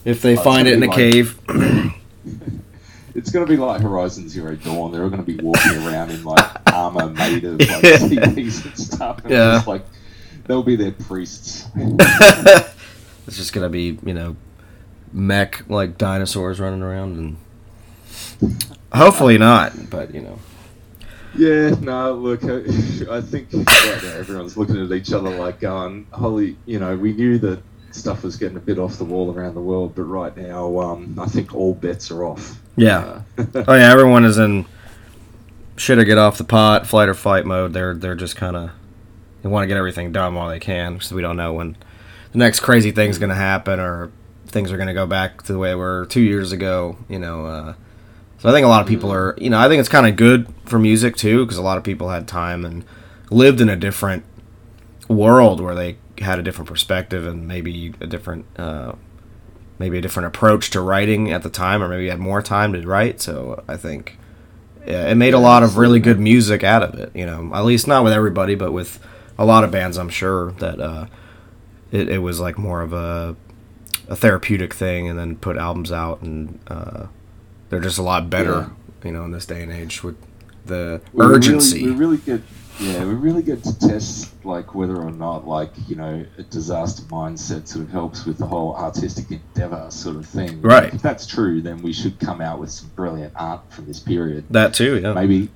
If 0.07 0.23
they 0.23 0.39
Oh, 0.39 0.41
find 0.41 0.67
it 0.67 0.73
in 0.75 0.83
a 0.83 0.87
like- 0.87 0.97
cave. 0.97 1.39
It's 3.15 3.31
gonna 3.31 3.47
be 3.47 3.57
like 3.57 3.81
Horizon 3.81 4.29
Zero 4.29 4.57
Dawn. 4.57 4.91
They're 4.93 5.05
all 5.05 5.11
gonna 5.11 5.23
be 5.23 5.37
walking 5.37 5.87
around 5.87 6.11
in 6.11 6.25
like 6.25 6.73
armor 6.73 7.09
made 7.11 7.45
of 7.45 7.61
like 7.61 7.69
TVs 7.69 8.65
and 8.65 8.79
stuff. 8.79 9.21
And 9.23 9.31
Yeah. 9.31 9.55
Just, 9.55 9.67
like 9.67 9.85
they'll 10.47 10.63
be 10.63 10.77
their 10.77 10.93
priests. 10.93 11.67
it's 11.77 13.37
just 13.37 13.53
gonna 13.53 13.69
be, 13.69 13.99
you 14.05 14.15
know, 14.15 14.37
mech 15.13 15.69
like 15.69 15.97
dinosaurs 15.97 16.59
running 16.59 16.83
around 16.83 17.37
and 18.41 18.57
hopefully 18.93 19.39
not, 19.39 19.91
but 19.91 20.13
you 20.15 20.21
know. 20.21 20.39
Yeah, 21.37 21.71
no, 21.81 22.13
look, 22.13 22.45
I, 22.45 22.59
I 23.17 23.21
think 23.21 23.53
right 23.53 24.03
now 24.03 24.15
everyone's 24.15 24.57
looking 24.57 24.81
at 24.83 24.91
each 24.93 25.13
other 25.13 25.31
like 25.31 25.61
going, 25.61 26.07
holy, 26.13 26.57
you 26.65 26.79
know, 26.79 26.97
we 26.97 27.13
knew 27.13 27.39
that 27.39 27.61
stuff 27.95 28.25
was 28.25 28.37
getting 28.37 28.57
a 28.57 28.61
bit 28.61 28.79
off 28.79 28.99
the 28.99 29.05
wall 29.05 29.33
around 29.33 29.55
the 29.55 29.61
world, 29.61 29.95
but 29.95 30.03
right 30.03 30.37
now, 30.37 30.81
um, 30.81 31.19
I 31.19 31.27
think 31.27 31.55
all 31.55 31.75
bets 31.75 32.11
are 32.11 32.25
off. 32.25 32.61
Yeah. 32.77 33.23
Uh, 33.39 33.45
Oh 33.67 33.75
yeah, 33.75 33.91
everyone 33.93 34.25
is 34.25 34.39
in 34.39 34.67
shit 35.77 35.99
or 35.99 36.05
get 36.05 36.19
off 36.19 36.39
the 36.39 36.45
pot, 36.45 36.87
flight 36.87 37.09
or 37.09 37.15
fight 37.15 37.47
mode. 37.47 37.73
They're 37.73 37.95
they're 37.95 38.15
just 38.15 38.37
kind 38.37 38.57
of 38.57 38.71
they 39.43 39.49
want 39.49 39.63
to 39.63 39.67
get 39.69 39.77
everything 39.77 40.13
done 40.13 40.35
while 40.35 40.49
they 40.49 40.61
can 40.61 40.95
because 40.95 41.13
we 41.13 41.23
don't 41.23 41.37
know 41.37 41.53
when 41.53 41.77
the 42.33 42.39
next 42.39 42.61
crazy 42.61 42.91
thing's 42.91 43.19
going 43.19 43.31
to 43.31 43.37
happen 43.37 43.79
or 43.79 44.11
things 44.47 44.73
are 44.73 44.77
going 44.77 44.89
to 44.89 44.95
go 44.95 45.07
back 45.07 45.43
to 45.43 45.53
the 45.53 45.59
way 45.59 45.71
they 45.71 45.75
were 45.75 46.07
two 46.09 46.21
years 46.21 46.53
ago. 46.53 46.97
You 47.09 47.19
know, 47.19 47.47
uh, 47.47 47.75
so 48.39 48.49
I 48.49 48.53
think 48.53 48.65
a 48.65 48.69
lot 48.69 48.83
of 48.83 48.89
people 48.89 49.13
are. 49.13 49.35
You 49.39 49.51
know, 49.51 49.59
I 49.59 49.69
think 49.69 49.81
it's 49.81 49.89
kind 49.89 50.07
of 50.07 50.17
good 50.17 50.53
for 50.65 50.79
music 50.79 51.17
too 51.17 51.45
because 51.45 51.59
a 51.59 51.63
lot 51.63 51.79
of 51.79 51.85
people 51.85 52.09
had 52.09 52.27
time 52.27 52.65
and 52.65 52.85
lived 53.31 53.61
in 53.61 53.69
a 53.69 53.77
different 53.77 54.25
world 55.09 55.61
where 55.61 55.75
they 55.75 55.97
had 56.19 56.39
a 56.39 56.43
different 56.43 56.69
perspective 56.69 57.27
and 57.27 57.47
maybe 57.49 57.95
a 58.01 58.07
different. 58.07 58.47
Uh, 58.59 58.95
maybe 59.77 59.99
a 59.99 60.01
different 60.01 60.29
approach 60.29 60.71
to 60.71 60.81
writing 60.81 61.33
at 61.33 61.43
the 61.43 61.51
time, 61.51 61.83
or 61.83 61.89
maybe 61.89 62.09
had 62.09 62.21
more 62.21 62.41
time 62.41 62.73
to 62.73 62.81
write. 62.87 63.21
So 63.21 63.65
I 63.67 63.77
think 63.77 64.17
yeah, 64.87 65.09
it 65.09 65.17
made 65.17 65.35
a 65.35 65.39
lot 65.39 65.65
of 65.65 65.77
really 65.77 65.99
good 65.99 66.21
music 66.21 66.63
out 66.63 66.83
of 66.85 66.95
it. 66.95 67.11
You 67.15 67.27
know, 67.27 67.51
at 67.53 67.65
least 67.65 67.89
not 67.89 68.05
with 68.05 68.13
everybody, 68.13 68.55
but 68.55 68.71
with 68.73 69.01
a 69.37 69.45
lot 69.45 69.65
of 69.65 69.73
bands, 69.73 69.97
I'm 69.99 70.09
sure 70.09 70.53
that 70.53 70.79
uh, 70.79 71.07
it, 71.91 72.09
it 72.09 72.19
was 72.19 72.39
like 72.39 72.57
more 72.57 72.83
of 72.83 72.93
a 72.93 73.35
a 74.09 74.15
therapeutic 74.15 74.73
thing, 74.73 75.09
and 75.09 75.19
then 75.19 75.35
put 75.37 75.57
albums 75.57 75.91
out, 75.91 76.23
and 76.23 76.61
uh, 76.69 77.07
they're 77.69 77.81
just 77.81 77.99
a 77.99 78.03
lot 78.03 78.31
better. 78.31 78.71
You 79.03 79.11
know, 79.11 79.25
in 79.25 79.33
this 79.33 79.45
day 79.45 79.63
and 79.63 79.73
age 79.73 80.05
with 80.05 80.17
the 80.67 81.01
we 81.13 81.25
really- 81.27 81.37
urgency. 81.37 81.85
we 81.85 81.91
really 81.91 82.19
get, 82.19 82.43
yeah, 82.81 83.05
we 83.05 83.15
really 83.15 83.43
get 83.43 83.63
to 83.65 83.79
test 83.79 84.45
like 84.45 84.75
whether 84.75 84.97
or 84.97 85.11
not 85.11 85.47
like 85.47 85.71
you 85.89 85.97
know 85.97 86.25
a 86.39 86.43
disaster 86.43 87.03
mindset 87.05 87.69
sort 87.69 87.85
of 87.85 87.91
helps 87.91 88.25
with 88.25 88.39
the 88.39 88.47
whole 88.47 88.75
artistic 88.77 89.31
endeavor 89.31 89.87
sort 89.91 90.17
of 90.17 90.27
thing. 90.27 90.61
Right. 90.61 90.93
If 90.93 91.03
that's 91.03 91.27
true, 91.27 91.61
then 91.61 91.83
we 91.83 91.93
should 91.93 92.19
come 92.19 92.41
out 92.41 92.59
with 92.59 92.71
some 92.71 92.91
brilliant 92.97 93.33
art 93.37 93.73
from 93.73 93.87
this 93.87 94.01
period. 94.01 94.45
that 94.51 94.75
too, 94.75 94.99
yeah. 94.99 95.13
maybe 95.13 95.51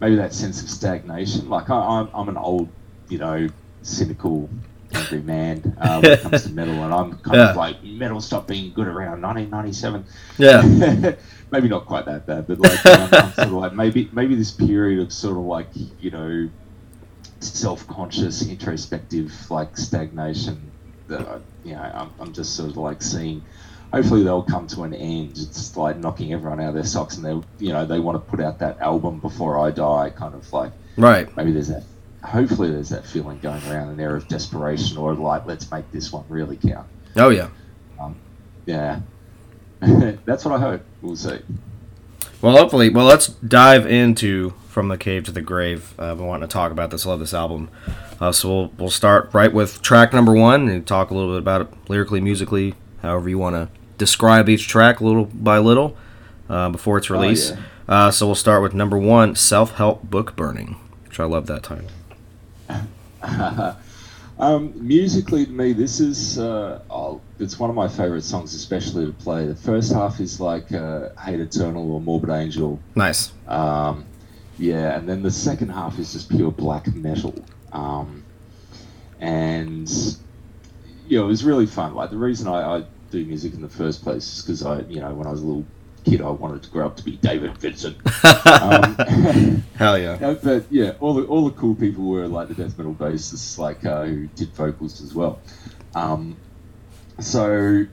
maybe 0.00 0.16
that 0.16 0.34
sense 0.34 0.62
of 0.62 0.68
stagnation. 0.68 1.48
Like 1.48 1.70
I, 1.70 1.76
I'm, 1.76 2.08
I'm 2.12 2.28
an 2.28 2.36
old, 2.36 2.68
you 3.08 3.18
know, 3.18 3.48
cynical, 3.82 4.48
angry 4.94 5.20
man 5.22 5.74
uh, 5.80 5.98
when 6.02 6.12
it 6.12 6.20
comes 6.22 6.42
to 6.44 6.50
metal, 6.50 6.82
and 6.84 6.92
I'm 6.94 7.18
kind 7.18 7.36
Yeah. 7.36 7.50
of 7.50 7.56
like 7.56 7.82
metal 7.82 8.20
stopped 8.20 8.48
being 8.48 8.72
good 8.72 8.86
around 8.88 9.22
1997. 9.22 10.04
Yeah, 10.38 11.14
maybe 11.50 11.68
not 11.68 11.86
quite 11.86 12.06
that 12.06 12.26
bad, 12.26 12.46
but 12.46 12.58
like 12.60 12.84
um, 12.86 13.08
I'm 13.12 13.32
sort 13.32 13.48
of 13.48 13.52
like 13.54 13.72
maybe 13.74 14.08
maybe 14.12 14.34
this 14.34 14.50
period 14.50 15.00
of 15.00 15.12
sort 15.12 15.36
of 15.36 15.44
like 15.44 15.68
you 16.00 16.10
know 16.10 16.48
self-conscious, 17.40 18.46
introspective, 18.48 19.32
like 19.50 19.76
stagnation 19.76 20.70
that 21.08 21.20
I, 21.26 21.38
you 21.64 21.74
know 21.74 21.80
I'm, 21.82 22.10
I'm 22.18 22.32
just 22.32 22.54
sort 22.56 22.70
of 22.70 22.76
like 22.76 23.02
seeing. 23.02 23.42
Hopefully 23.92 24.22
they'll 24.22 24.44
come 24.44 24.68
to 24.68 24.84
an 24.84 24.94
end. 24.94 25.32
It's 25.36 25.76
like 25.76 25.96
knocking 25.96 26.32
everyone 26.32 26.60
out 26.60 26.68
of 26.68 26.74
their 26.74 26.84
socks, 26.84 27.16
and 27.16 27.24
they 27.24 27.64
you 27.64 27.72
know 27.72 27.84
they 27.86 27.98
want 27.98 28.16
to 28.24 28.30
put 28.30 28.40
out 28.40 28.58
that 28.60 28.78
album 28.80 29.18
before 29.18 29.58
I 29.58 29.70
die, 29.72 30.10
kind 30.10 30.34
of 30.34 30.52
like 30.52 30.72
right. 30.96 31.34
maybe 31.36 31.50
there's 31.52 31.68
that. 31.68 31.84
Hopefully 32.22 32.70
there's 32.70 32.90
that 32.90 33.06
feeling 33.06 33.38
going 33.38 33.62
around, 33.68 33.88
an 33.88 34.00
air 34.00 34.14
of 34.14 34.28
desperation, 34.28 34.98
or 34.98 35.14
like 35.14 35.46
let's 35.46 35.70
make 35.70 35.90
this 35.90 36.12
one 36.12 36.24
really 36.28 36.56
count. 36.56 36.86
Oh 37.16 37.30
yeah. 37.30 37.48
Yeah, 38.66 39.00
that's 39.80 40.44
what 40.44 40.54
I 40.54 40.58
hope. 40.58 40.82
We'll 41.02 41.16
see. 41.16 41.40
Well, 42.40 42.56
hopefully, 42.56 42.88
well, 42.90 43.06
let's 43.06 43.26
dive 43.26 43.86
into 43.86 44.54
from 44.68 44.88
the 44.88 44.96
cave 44.96 45.24
to 45.24 45.32
the 45.32 45.40
grave. 45.40 45.94
Uh, 45.98 46.12
I've 46.12 46.18
been 46.18 46.26
wanting 46.26 46.48
to 46.48 46.52
talk 46.52 46.70
about 46.70 46.90
this. 46.90 47.04
I 47.04 47.10
love 47.10 47.20
this 47.20 47.34
album. 47.34 47.68
Uh, 48.20 48.30
so 48.32 48.48
we'll 48.48 48.72
we'll 48.78 48.90
start 48.90 49.30
right 49.32 49.52
with 49.52 49.82
track 49.82 50.12
number 50.12 50.32
one 50.32 50.68
and 50.68 50.86
talk 50.86 51.10
a 51.10 51.14
little 51.14 51.32
bit 51.32 51.38
about 51.38 51.62
it 51.62 51.68
lyrically, 51.88 52.20
musically, 52.20 52.74
however 53.02 53.28
you 53.28 53.38
want 53.38 53.56
to 53.56 53.68
describe 53.98 54.48
each 54.48 54.68
track, 54.68 55.00
little 55.00 55.24
by 55.24 55.58
little, 55.58 55.96
uh, 56.48 56.68
before 56.68 56.98
its 56.98 57.10
release. 57.10 57.50
yeah. 57.50 57.56
uh, 57.88 58.10
so 58.10 58.26
we'll 58.26 58.34
start 58.34 58.62
with 58.62 58.74
number 58.74 58.96
one, 58.98 59.34
self 59.34 59.72
help 59.72 60.04
book 60.04 60.36
burning, 60.36 60.76
which 61.06 61.18
I 61.18 61.24
love 61.24 61.46
that 61.46 61.62
title. 61.62 61.88
Um, 64.40 64.72
musically, 64.76 65.44
to 65.44 65.52
me, 65.52 65.74
this 65.74 66.00
is 66.00 66.38
uh, 66.38 66.80
oh, 66.88 67.20
it's 67.38 67.58
one 67.58 67.68
of 67.68 67.76
my 67.76 67.88
favorite 67.88 68.22
songs, 68.22 68.54
especially 68.54 69.04
to 69.04 69.12
play. 69.12 69.46
The 69.46 69.54
first 69.54 69.92
half 69.92 70.18
is 70.18 70.40
like 70.40 70.72
uh, 70.72 71.10
"Hate 71.22 71.40
Eternal" 71.40 71.92
or 71.92 72.00
"Morbid 72.00 72.30
Angel," 72.30 72.80
Nice. 72.94 73.32
um, 73.48 74.06
yeah, 74.58 74.96
and 74.96 75.06
then 75.06 75.22
the 75.22 75.30
second 75.30 75.68
half 75.68 75.98
is 75.98 76.14
just 76.14 76.30
pure 76.30 76.50
black 76.50 76.86
metal, 76.94 77.34
um, 77.72 78.24
and 79.20 79.90
you 81.06 81.18
know, 81.18 81.24
it 81.24 81.28
was 81.28 81.44
really 81.44 81.66
fun. 81.66 81.94
Like 81.94 82.08
the 82.08 82.16
reason 82.16 82.48
I, 82.48 82.78
I 82.78 82.84
do 83.10 83.22
music 83.26 83.52
in 83.52 83.60
the 83.60 83.68
first 83.68 84.02
place 84.02 84.38
is 84.38 84.42
because 84.42 84.64
I, 84.64 84.80
you 84.88 85.00
know, 85.00 85.12
when 85.12 85.26
I 85.26 85.32
was 85.32 85.42
a 85.42 85.46
little 85.46 85.66
kid, 86.04 86.20
I 86.20 86.30
wanted 86.30 86.62
to 86.62 86.70
grow 86.70 86.86
up 86.86 86.96
to 86.96 87.04
be 87.04 87.16
David 87.16 87.56
Vincent. 87.58 87.96
um, 88.46 89.62
Hell 89.76 89.98
yeah. 89.98 90.34
But 90.42 90.64
yeah, 90.70 90.92
all 91.00 91.14
the 91.14 91.24
all 91.24 91.48
the 91.48 91.56
cool 91.56 91.74
people 91.74 92.04
were 92.04 92.26
like 92.26 92.48
the 92.48 92.54
death 92.54 92.76
metal 92.78 92.94
bassists, 92.94 93.58
like 93.58 93.84
uh, 93.84 94.04
who 94.04 94.26
did 94.28 94.48
vocals 94.50 95.00
as 95.02 95.14
well. 95.14 95.40
Um, 95.94 96.36
so 97.18 97.86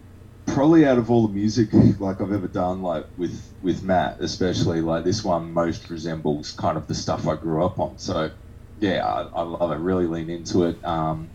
probably 0.46 0.86
out 0.86 0.98
of 0.98 1.12
all 1.12 1.28
the 1.28 1.34
music 1.34 1.70
like 2.00 2.22
I've 2.22 2.32
ever 2.32 2.48
done, 2.48 2.82
like 2.82 3.06
with 3.18 3.42
with 3.62 3.84
Matt, 3.84 4.20
especially 4.22 4.82
like 4.82 5.04
this 5.04 5.24
one 5.24 5.52
most 5.54 5.90
resembles 5.90 6.52
kind 6.52 6.78
of 6.78 6.88
the 6.88 6.96
stuff 6.96 7.28
I 7.28 7.36
grew 7.36 7.64
up 7.64 7.80
on. 7.80 7.98
So 7.98 8.32
yeah, 8.80 9.06
I, 9.06 9.22
I 9.24 9.42
love 9.42 9.72
it. 9.72 9.76
Really 9.76 10.08
lean 10.08 10.30
into 10.30 10.66
it. 10.66 10.84
Um, 10.86 11.30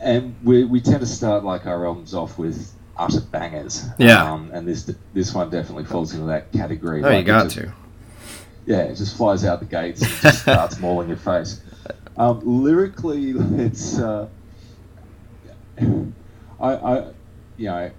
and 0.00 0.36
we 0.42 0.64
we 0.64 0.80
tend 0.80 1.00
to 1.00 1.06
start 1.06 1.44
like 1.44 1.66
our 1.66 1.86
albums 1.86 2.14
off 2.14 2.38
with 2.38 2.72
utter 2.96 3.20
bangers. 3.20 3.84
Yeah. 3.98 4.30
Um, 4.32 4.50
and 4.52 4.66
this 4.66 4.90
this 5.14 5.34
one 5.34 5.50
definitely 5.50 5.84
falls 5.84 6.12
into 6.14 6.26
that 6.26 6.52
category. 6.52 7.02
Oh, 7.02 7.08
you 7.08 7.14
Like, 7.16 7.24
it 7.24 7.26
got 7.26 7.44
just- 7.44 7.56
to. 7.56 7.72
yeah, 8.66 8.78
it 8.82 8.96
just 8.96 9.16
flies 9.16 9.44
out 9.44 9.60
the 9.60 9.66
gates 9.66 10.02
and 10.02 10.10
just 10.22 10.42
starts 10.42 10.78
mauling 10.78 11.08
your 11.08 11.16
face. 11.16 11.60
Um, 12.16 12.40
lyrically, 12.44 13.30
it's 13.62 13.98
uh, 13.98 14.28
I, 16.60 16.74
I, 16.74 17.04
you 17.56 17.66
know, 17.66 17.90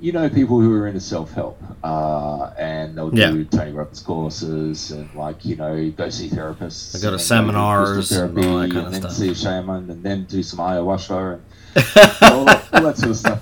you 0.00 0.12
know 0.12 0.28
people 0.30 0.60
who 0.60 0.72
are 0.74 0.86
into 0.86 1.00
self 1.00 1.32
help, 1.32 1.60
uh, 1.84 2.50
and 2.58 2.96
they'll 2.96 3.14
Yeah. 3.14 3.30
do 3.30 3.44
Tony 3.44 3.72
Robbins 3.72 4.00
courses 4.00 4.90
and 4.90 5.12
like 5.14 5.44
you 5.44 5.56
know 5.56 5.90
go 5.90 6.08
see 6.08 6.28
therapists. 6.28 6.92
They 6.92 7.00
go 7.00 7.10
to 7.10 7.18
seminars 7.18 7.92
crystal 7.94 8.24
and 8.24 8.38
all 8.38 8.44
that 8.44 8.70
therapy 8.70 8.72
kind 8.72 8.78
of 8.78 8.84
and 8.86 8.94
then 8.94 9.00
stuff. 9.02 9.12
see 9.12 9.30
a 9.30 9.34
shaman 9.34 9.90
and 9.90 10.02
then 10.02 10.24
do 10.24 10.42
some 10.42 10.60
ayahuasca 10.60 11.34
and 11.34 11.42
all, 12.32 12.44
that, 12.46 12.64
all 12.72 12.82
that 12.82 12.96
sort 12.96 13.10
of 13.10 13.16
stuff. 13.16 13.40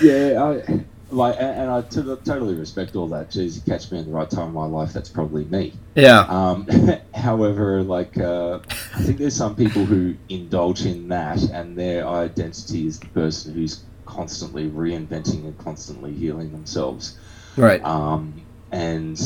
Yeah, 0.00 0.42
I 0.42 0.84
like, 1.10 1.36
and, 1.38 1.62
and 1.62 1.70
I 1.70 1.82
t- 1.82 2.02
totally 2.24 2.54
respect 2.54 2.94
all 2.96 3.08
that. 3.08 3.30
Geez, 3.30 3.56
you 3.56 3.62
catch 3.62 3.90
me 3.90 3.98
in 3.98 4.06
the 4.06 4.10
right 4.12 4.28
time 4.28 4.48
of 4.48 4.52
my 4.54 4.66
life, 4.66 4.92
that's 4.92 5.08
probably 5.08 5.44
me. 5.46 5.72
Yeah. 5.94 6.20
Um, 6.28 6.66
however, 7.14 7.82
like, 7.82 8.18
uh, 8.18 8.60
I 8.94 9.02
think 9.02 9.18
there's 9.18 9.36
some 9.36 9.56
people 9.56 9.84
who 9.84 10.14
indulge 10.28 10.84
in 10.84 11.08
that, 11.08 11.42
and 11.42 11.76
their 11.76 12.06
identity 12.06 12.86
is 12.86 13.00
the 13.00 13.06
person 13.06 13.54
who's 13.54 13.82
constantly 14.06 14.68
reinventing 14.68 15.44
and 15.44 15.56
constantly 15.58 16.12
healing 16.12 16.52
themselves. 16.52 17.18
Right. 17.56 17.82
Um, 17.84 18.42
and 18.70 19.18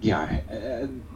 you 0.00 0.12
know, 0.12 0.28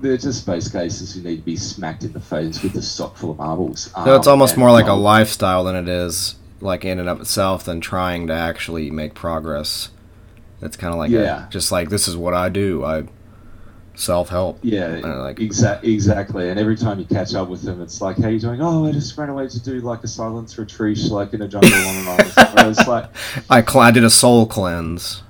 they're 0.00 0.16
just 0.16 0.42
space 0.42 0.68
cases 0.68 1.14
who 1.14 1.22
need 1.22 1.36
to 1.36 1.42
be 1.42 1.56
smacked 1.56 2.02
in 2.02 2.12
the 2.12 2.20
face 2.20 2.62
with 2.62 2.74
a 2.76 2.82
sock 2.82 3.16
full 3.16 3.32
of 3.32 3.38
marbles. 3.38 3.90
So 4.04 4.16
it's 4.16 4.26
Um, 4.26 4.32
almost 4.32 4.56
more 4.56 4.72
like 4.72 4.86
a 4.86 4.94
lifestyle 4.94 5.64
than 5.64 5.76
it 5.76 5.86
is 5.88 6.34
like 6.60 6.84
in 6.84 6.98
and 6.98 7.08
of 7.08 7.20
itself 7.20 7.64
than 7.64 7.80
trying 7.80 8.26
to 8.26 8.32
actually 8.34 8.90
make 8.90 9.14
progress. 9.14 9.90
It's 10.62 10.76
kind 10.76 10.92
of 10.92 10.98
like 10.98 11.10
a- 11.10 11.14
Yeah. 11.14 11.46
just 11.50 11.72
like 11.72 11.88
this 11.88 12.06
is 12.06 12.16
what 12.16 12.34
I 12.34 12.48
do. 12.50 12.84
I 12.84 13.04
self 13.94 14.28
help. 14.28 14.58
Yeah, 14.62 14.88
like- 15.02 15.36
exa- 15.36 15.82
exactly. 15.82 16.48
And 16.50 16.58
every 16.60 16.76
time 16.76 16.98
you 16.98 17.04
catch 17.04 17.34
up 17.34 17.48
with 17.48 17.62
them, 17.62 17.80
it's 17.82 18.00
like, 18.00 18.18
"How 18.18 18.28
are 18.28 18.30
you 18.30 18.38
doing?" 18.40 18.60
Oh, 18.62 18.86
I 18.86 18.92
just 18.92 19.16
ran 19.18 19.28
away 19.30 19.48
to 19.48 19.60
do 19.60 19.80
like 19.80 20.04
a 20.04 20.08
silence 20.08 20.56
retreat, 20.58 20.98
like 21.10 21.32
in 21.34 21.42
a 21.42 21.48
jungle 21.48 21.72
on 21.72 21.96
an 21.96 22.08
island. 22.08 22.76
It's 22.78 22.86
like, 22.86 23.06
I 23.50 23.62
cl- 23.62 23.80
I 23.84 23.90
did 23.90 24.04
a 24.04 24.10
soul 24.10 24.46
cleanse. 24.46 25.22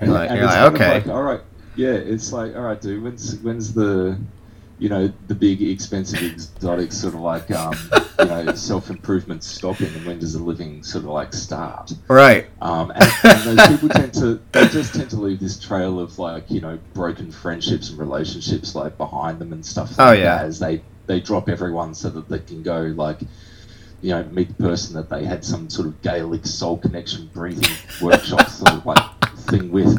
and, 0.00 0.12
Like, 0.12 0.28
and 0.30 0.38
it's 0.40 0.46
like, 0.54 0.72
okay. 0.74 0.94
like, 0.94 1.08
all 1.08 1.22
right, 1.22 1.40
yeah. 1.76 1.88
It's 1.90 2.32
like, 2.32 2.54
all 2.56 2.62
right, 2.62 2.80
dude. 2.80 3.02
When's 3.02 3.36
when's 3.40 3.72
the, 3.72 4.18
you 4.84 4.90
know, 4.90 5.10
the 5.28 5.34
big 5.34 5.62
expensive 5.62 6.22
exotic 6.22 6.92
sort 6.92 7.14
of 7.14 7.20
like, 7.20 7.50
um, 7.50 7.74
you 8.18 8.26
know, 8.26 8.54
self 8.54 8.90
improvement 8.90 9.42
stopping, 9.42 9.86
and 9.94 10.04
when 10.04 10.18
does 10.18 10.34
the 10.34 10.42
living 10.42 10.82
sort 10.82 11.04
of 11.04 11.10
like 11.10 11.32
start? 11.32 11.90
Right. 12.06 12.48
Um, 12.60 12.90
and, 12.94 13.10
and 13.24 13.58
those 13.58 13.66
people 13.68 13.88
tend 13.88 14.12
to 14.14 14.42
they 14.52 14.68
just 14.68 14.94
tend 14.94 15.08
to 15.08 15.16
leave 15.16 15.40
this 15.40 15.58
trail 15.58 15.98
of 15.98 16.18
like 16.18 16.50
you 16.50 16.60
know 16.60 16.78
broken 16.92 17.32
friendships 17.32 17.88
and 17.88 17.98
relationships 17.98 18.74
like 18.74 18.98
behind 18.98 19.38
them 19.38 19.54
and 19.54 19.64
stuff. 19.64 19.94
Oh, 19.98 20.12
yeah. 20.12 20.36
that 20.36 20.44
as 20.44 20.58
they 20.58 20.82
they 21.06 21.18
drop 21.18 21.48
everyone 21.48 21.94
so 21.94 22.10
that 22.10 22.28
they 22.28 22.40
can 22.40 22.62
go 22.62 22.82
like 22.82 23.20
you 24.02 24.10
know 24.10 24.22
meet 24.24 24.48
the 24.48 24.62
person 24.62 24.96
that 24.96 25.08
they 25.08 25.24
had 25.24 25.46
some 25.46 25.70
sort 25.70 25.88
of 25.88 26.02
Gaelic 26.02 26.44
soul 26.44 26.76
connection 26.76 27.30
breathing 27.32 27.74
workshop 28.02 28.50
sort 28.50 28.72
of 28.74 28.84
like 28.84 29.02
thing 29.48 29.72
with, 29.72 29.96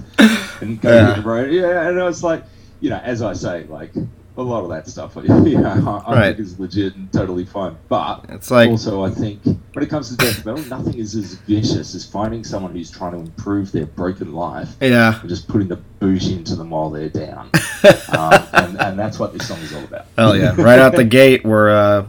and 0.61 0.79
go 0.79 0.93
Yeah. 0.93 1.13
the 1.15 1.23
road. 1.23 1.51
Yeah, 1.51 1.87
and 1.89 1.99
I 1.99 2.03
was 2.03 2.21
like, 2.23 2.43
you 2.81 2.91
know, 2.91 2.97
as 3.03 3.23
I 3.23 3.33
say, 3.33 3.63
like. 3.63 3.91
A 4.37 4.41
lot 4.41 4.63
of 4.63 4.69
that 4.69 4.85
stuff, 4.87 5.15
you 5.23 5.57
know, 5.59 6.03
I 6.05 6.13
Right. 6.13 6.35
think 6.35 6.39
is 6.39 6.59
legit 6.59 6.95
and 6.95 7.11
totally 7.13 7.45
fine. 7.45 7.77
But 7.87 8.25
It's 8.29 8.51
like- 8.51 8.69
also, 8.69 9.03
I 9.05 9.09
think 9.09 9.41
when 9.45 9.83
it 9.83 9.89
comes 9.89 10.09
to 10.09 10.17
death 10.17 10.45
metal, 10.45 10.61
nothing 10.65 10.95
is 10.95 11.15
as 11.15 11.35
vicious 11.47 11.95
as 11.95 12.05
finding 12.05 12.43
someone 12.43 12.73
who's 12.73 12.91
trying 12.91 13.13
to 13.13 13.19
improve 13.19 13.71
their 13.71 13.85
broken 13.85 14.33
life 14.33 14.75
Yeah. 14.81 15.19
and 15.21 15.29
just 15.29 15.47
putting 15.47 15.69
the 15.69 15.77
boot 15.99 16.27
into 16.27 16.55
them 16.57 16.71
while 16.71 16.89
they're 16.89 17.07
down. 17.07 17.49
um, 18.09 18.33
and, 18.53 18.81
and 18.81 18.99
that's 18.99 19.19
what 19.19 19.31
this 19.31 19.47
song 19.47 19.59
is 19.59 19.73
all 19.73 19.83
about. 19.85 20.05
Hell 20.17 20.35
yeah! 20.35 20.53
Right 20.57 20.79
out 20.79 20.95
the 20.95 21.03
gate, 21.05 21.45
we're 21.45 21.69
uh, 21.69 22.05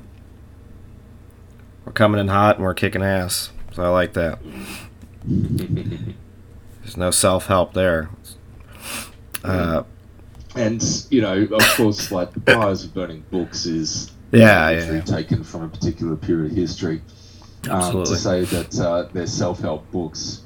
we're 1.85 1.92
coming 1.92 2.21
in 2.21 2.26
hot 2.28 2.56
and 2.56 2.64
we're 2.64 2.75
kicking 2.75 3.02
ass. 3.04 3.50
So 3.73 3.85
I 3.85 3.88
like 3.88 4.14
that. 4.14 4.38
There's 6.83 6.97
no 6.97 7.11
self 7.11 7.47
help 7.47 7.73
there. 7.75 8.11
Uh, 9.45 9.83
and 10.57 11.07
you 11.11 11.21
know, 11.21 11.43
of 11.53 11.63
course, 11.77 12.11
like 12.11 12.33
the 12.33 12.41
fires 12.53 12.85
of 12.85 12.95
burning 12.95 13.25
books 13.31 13.67
is 13.67 14.11
Yeah, 14.33 14.71
literally 14.71 14.97
yeah. 14.99 15.05
taken 15.05 15.45
from 15.45 15.63
a 15.63 15.69
particular 15.69 16.17
period 16.17 16.53
of 16.53 16.57
history. 16.57 17.03
Um, 17.71 18.05
to 18.05 18.17
say 18.17 18.45
that 18.45 18.79
uh, 18.79 19.09
they're 19.13 19.27
self-help 19.27 19.91
books, 19.91 20.43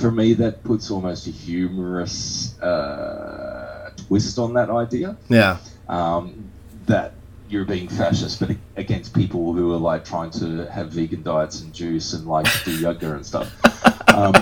for 0.00 0.10
me, 0.10 0.32
that 0.34 0.64
puts 0.64 0.90
almost 0.90 1.26
a 1.26 1.30
humorous 1.30 2.58
uh, 2.60 3.90
twist 4.06 4.38
on 4.38 4.54
that 4.54 4.70
idea. 4.70 5.16
yeah, 5.28 5.58
um, 5.88 6.50
that 6.86 7.12
you're 7.50 7.64
being 7.66 7.88
fascist, 7.88 8.40
but 8.40 8.56
against 8.76 9.12
people 9.14 9.52
who 9.52 9.72
are 9.74 9.76
like 9.76 10.04
trying 10.04 10.30
to 10.30 10.64
have 10.70 10.90
vegan 10.92 11.22
diets 11.22 11.60
and 11.60 11.74
juice 11.74 12.12
and 12.14 12.26
like 12.26 12.46
do 12.64 12.72
yoga 12.78 13.14
and 13.14 13.24
stuff. 13.26 13.50
Um, 14.10 14.34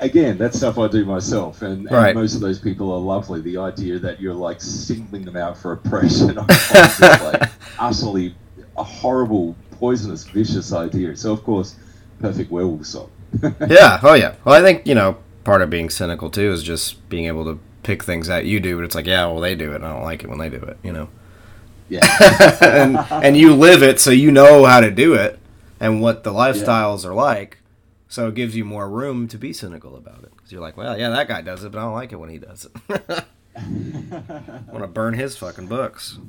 again, 0.00 0.38
that's 0.38 0.56
stuff 0.56 0.78
I 0.78 0.88
do 0.88 1.04
myself, 1.04 1.62
and, 1.62 1.86
and 1.86 1.90
Right. 1.90 2.14
most 2.14 2.34
of 2.34 2.40
those 2.40 2.58
people 2.58 2.92
are 2.92 2.98
lovely. 2.98 3.40
The 3.40 3.58
idea 3.58 3.98
that 3.98 4.20
you're 4.20 4.34
like 4.34 4.60
singling 4.60 5.24
them 5.24 5.36
out 5.36 5.56
for 5.58 5.72
oppression, 5.72 6.38
I 6.38 6.46
find 6.54 6.88
just, 6.88 7.00
like 7.22 7.50
utterly 7.78 8.34
a 8.76 8.82
horrible, 8.82 9.56
poisonous, 9.72 10.24
vicious 10.24 10.72
idea. 10.72 11.16
So, 11.16 11.32
of 11.32 11.42
course, 11.44 11.76
perfect 12.20 12.50
werewolf 12.50 12.86
song. 12.86 13.10
yeah. 13.68 14.00
Oh 14.02 14.14
yeah. 14.14 14.34
Well, 14.44 14.54
I 14.54 14.62
think 14.62 14.86
you 14.86 14.94
know 14.94 15.18
part 15.44 15.62
of 15.62 15.70
being 15.70 15.90
cynical 15.90 16.30
too 16.30 16.50
is 16.50 16.62
just 16.62 17.08
being 17.08 17.26
able 17.26 17.44
to 17.44 17.58
pick 17.82 18.02
things 18.02 18.26
that 18.26 18.44
you 18.46 18.60
do, 18.60 18.76
but 18.76 18.84
it's 18.84 18.94
like, 18.94 19.06
yeah, 19.06 19.26
well, 19.26 19.40
they 19.40 19.54
do 19.54 19.72
it. 19.72 19.76
and 19.76 19.84
I 19.86 19.92
don't 19.92 20.02
like 20.02 20.22
it 20.24 20.28
when 20.30 20.38
they 20.38 20.48
do 20.48 20.56
it. 20.58 20.78
You 20.82 20.92
know. 20.92 21.08
yeah, 21.88 22.58
and 22.62 22.98
and 23.10 23.36
you 23.36 23.54
live 23.54 23.82
it, 23.82 23.98
so 24.00 24.10
you 24.10 24.30
know 24.32 24.64
how 24.64 24.80
to 24.80 24.90
do 24.90 25.14
it 25.14 25.38
and 25.80 26.00
what 26.02 26.22
the 26.24 26.32
lifestyles 26.32 27.04
are 27.04 27.14
like. 27.14 27.58
So 28.08 28.28
it 28.28 28.34
gives 28.34 28.56
you 28.56 28.64
more 28.64 28.88
room 28.88 29.28
to 29.28 29.38
be 29.38 29.52
cynical 29.52 29.94
about 29.96 30.22
it 30.24 30.32
because 30.34 30.50
you're 30.50 30.62
like, 30.62 30.76
well, 30.78 30.98
yeah, 30.98 31.10
that 31.10 31.28
guy 31.28 31.42
does 31.42 31.62
it, 31.64 31.72
but 31.72 31.78
I 31.78 31.82
don't 31.82 31.92
like 31.94 32.12
it 32.12 32.16
when 32.16 32.30
he 32.30 32.38
does 32.38 32.64
it. 32.66 32.72
I 33.56 34.72
want 34.72 34.80
to 34.82 34.86
burn 34.86 35.14
his 35.14 35.36
fucking 35.36 35.66
books. 35.66 36.18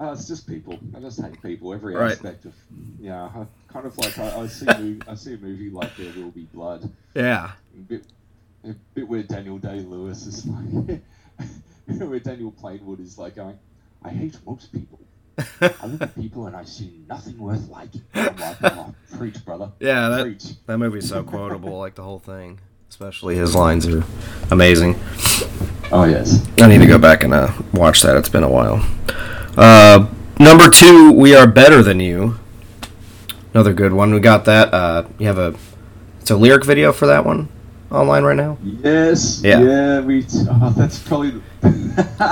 Uh, 0.00 0.10
it's 0.10 0.26
just 0.26 0.48
people. 0.48 0.80
I 0.96 0.98
just 1.00 1.20
hate 1.20 1.40
people. 1.42 1.72
Every 1.72 1.94
Right. 1.94 2.10
aspect 2.10 2.44
of, 2.44 2.54
yeah. 2.98 3.22
I 3.26 3.46
kind 3.72 3.86
of 3.86 3.96
like 3.98 4.18
I, 4.18 4.40
I 4.40 4.46
see. 4.48 4.66
a 4.66 4.76
movie, 4.80 5.02
I 5.06 5.14
see 5.14 5.34
a 5.34 5.38
movie 5.38 5.70
like 5.70 5.94
There 5.96 6.12
Will 6.16 6.32
Be 6.32 6.48
Blood. 6.52 6.90
Yeah, 7.14 7.52
A 7.76 7.78
bit, 7.82 8.04
a 8.64 8.74
bit 8.94 9.06
where 9.06 9.22
Daniel 9.22 9.58
Day 9.58 9.78
Lewis 9.78 10.26
is 10.26 10.44
like, 10.44 11.00
where 11.86 12.18
Daniel 12.18 12.50
Plainwood 12.50 12.98
is 12.98 13.16
like 13.16 13.36
going, 13.36 13.56
I 14.02 14.08
hate 14.10 14.36
most 14.44 14.72
people. 14.72 14.98
I 15.60 15.86
look 15.86 16.02
at 16.02 16.14
people 16.14 16.46
and 16.46 16.56
I 16.56 16.64
see 16.64 16.92
nothing 17.08 17.38
worth 17.38 17.68
liking. 17.68 18.02
I'm 18.14 18.36
like, 18.36 18.56
oh, 18.62 18.94
preach, 19.16 19.44
brother. 19.44 19.72
yeah. 19.80 20.08
That 20.08 20.22
preach. 20.22 20.44
that 20.66 20.78
movie's 20.78 21.08
so 21.08 21.22
quotable, 21.22 21.78
like 21.78 21.94
the 21.94 22.02
whole 22.02 22.18
thing. 22.18 22.60
Especially 22.88 23.36
his 23.36 23.54
lines 23.54 23.86
are 23.86 24.04
amazing. 24.50 24.96
Oh 25.90 26.04
yes. 26.04 26.46
I 26.60 26.66
need 26.66 26.78
to 26.78 26.86
go 26.86 26.98
back 26.98 27.24
and 27.24 27.32
uh, 27.32 27.50
watch 27.72 28.02
that. 28.02 28.16
It's 28.16 28.28
been 28.28 28.44
a 28.44 28.50
while. 28.50 28.86
Uh, 29.56 30.08
number 30.38 30.68
two, 30.68 31.12
we 31.12 31.34
are 31.34 31.46
better 31.46 31.82
than 31.82 32.00
you. 32.00 32.38
Another 33.54 33.72
good 33.72 33.92
one. 33.92 34.12
We 34.12 34.20
got 34.20 34.44
that. 34.44 34.72
Uh, 34.74 35.08
you 35.18 35.26
have 35.26 35.38
a 35.38 35.54
it's 36.20 36.30
a 36.30 36.36
lyric 36.36 36.64
video 36.64 36.92
for 36.92 37.06
that 37.06 37.24
one 37.24 37.48
online 37.92 38.24
right 38.24 38.36
now. 38.36 38.58
Yes. 38.62 39.40
Yeah. 39.42 39.60
Yeah. 39.60 40.00
we. 40.00 40.26
Oh, 40.48 40.70
that's 40.76 40.98
probably. 40.98 41.42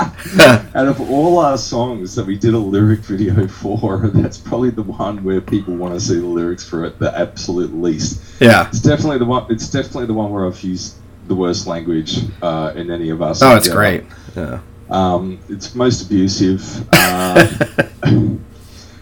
out 0.75 0.87
of 0.87 0.99
all 1.09 1.39
our 1.39 1.57
songs 1.57 2.15
that 2.15 2.25
we 2.25 2.37
did 2.37 2.53
a 2.53 2.57
lyric 2.57 2.99
video 2.99 3.47
for, 3.47 4.07
that's 4.13 4.37
probably 4.37 4.69
the 4.69 4.83
one 4.83 5.23
where 5.23 5.39
people 5.39 5.75
want 5.75 5.93
to 5.93 5.99
see 5.99 6.19
the 6.19 6.25
lyrics 6.25 6.67
for 6.67 6.83
it 6.85 6.99
the 6.99 7.17
absolute 7.17 7.73
least. 7.73 8.21
Yeah. 8.41 8.67
It's 8.67 8.81
definitely 8.81 9.19
the 9.19 9.25
one. 9.25 9.49
It's 9.49 9.69
definitely 9.69 10.07
the 10.07 10.13
one 10.13 10.31
where 10.31 10.45
I've 10.45 10.61
used 10.63 10.95
the 11.27 11.35
worst 11.35 11.67
language 11.67 12.19
uh, 12.41 12.73
in 12.75 12.91
any 12.91 13.09
of 13.09 13.21
us. 13.21 13.41
Oh, 13.41 13.55
it's 13.55 13.69
great. 13.69 14.03
Yeah. 14.35 14.59
Um, 14.89 15.39
it's 15.47 15.73
most 15.73 16.05
abusive. 16.05 16.87
Uh, 16.93 17.47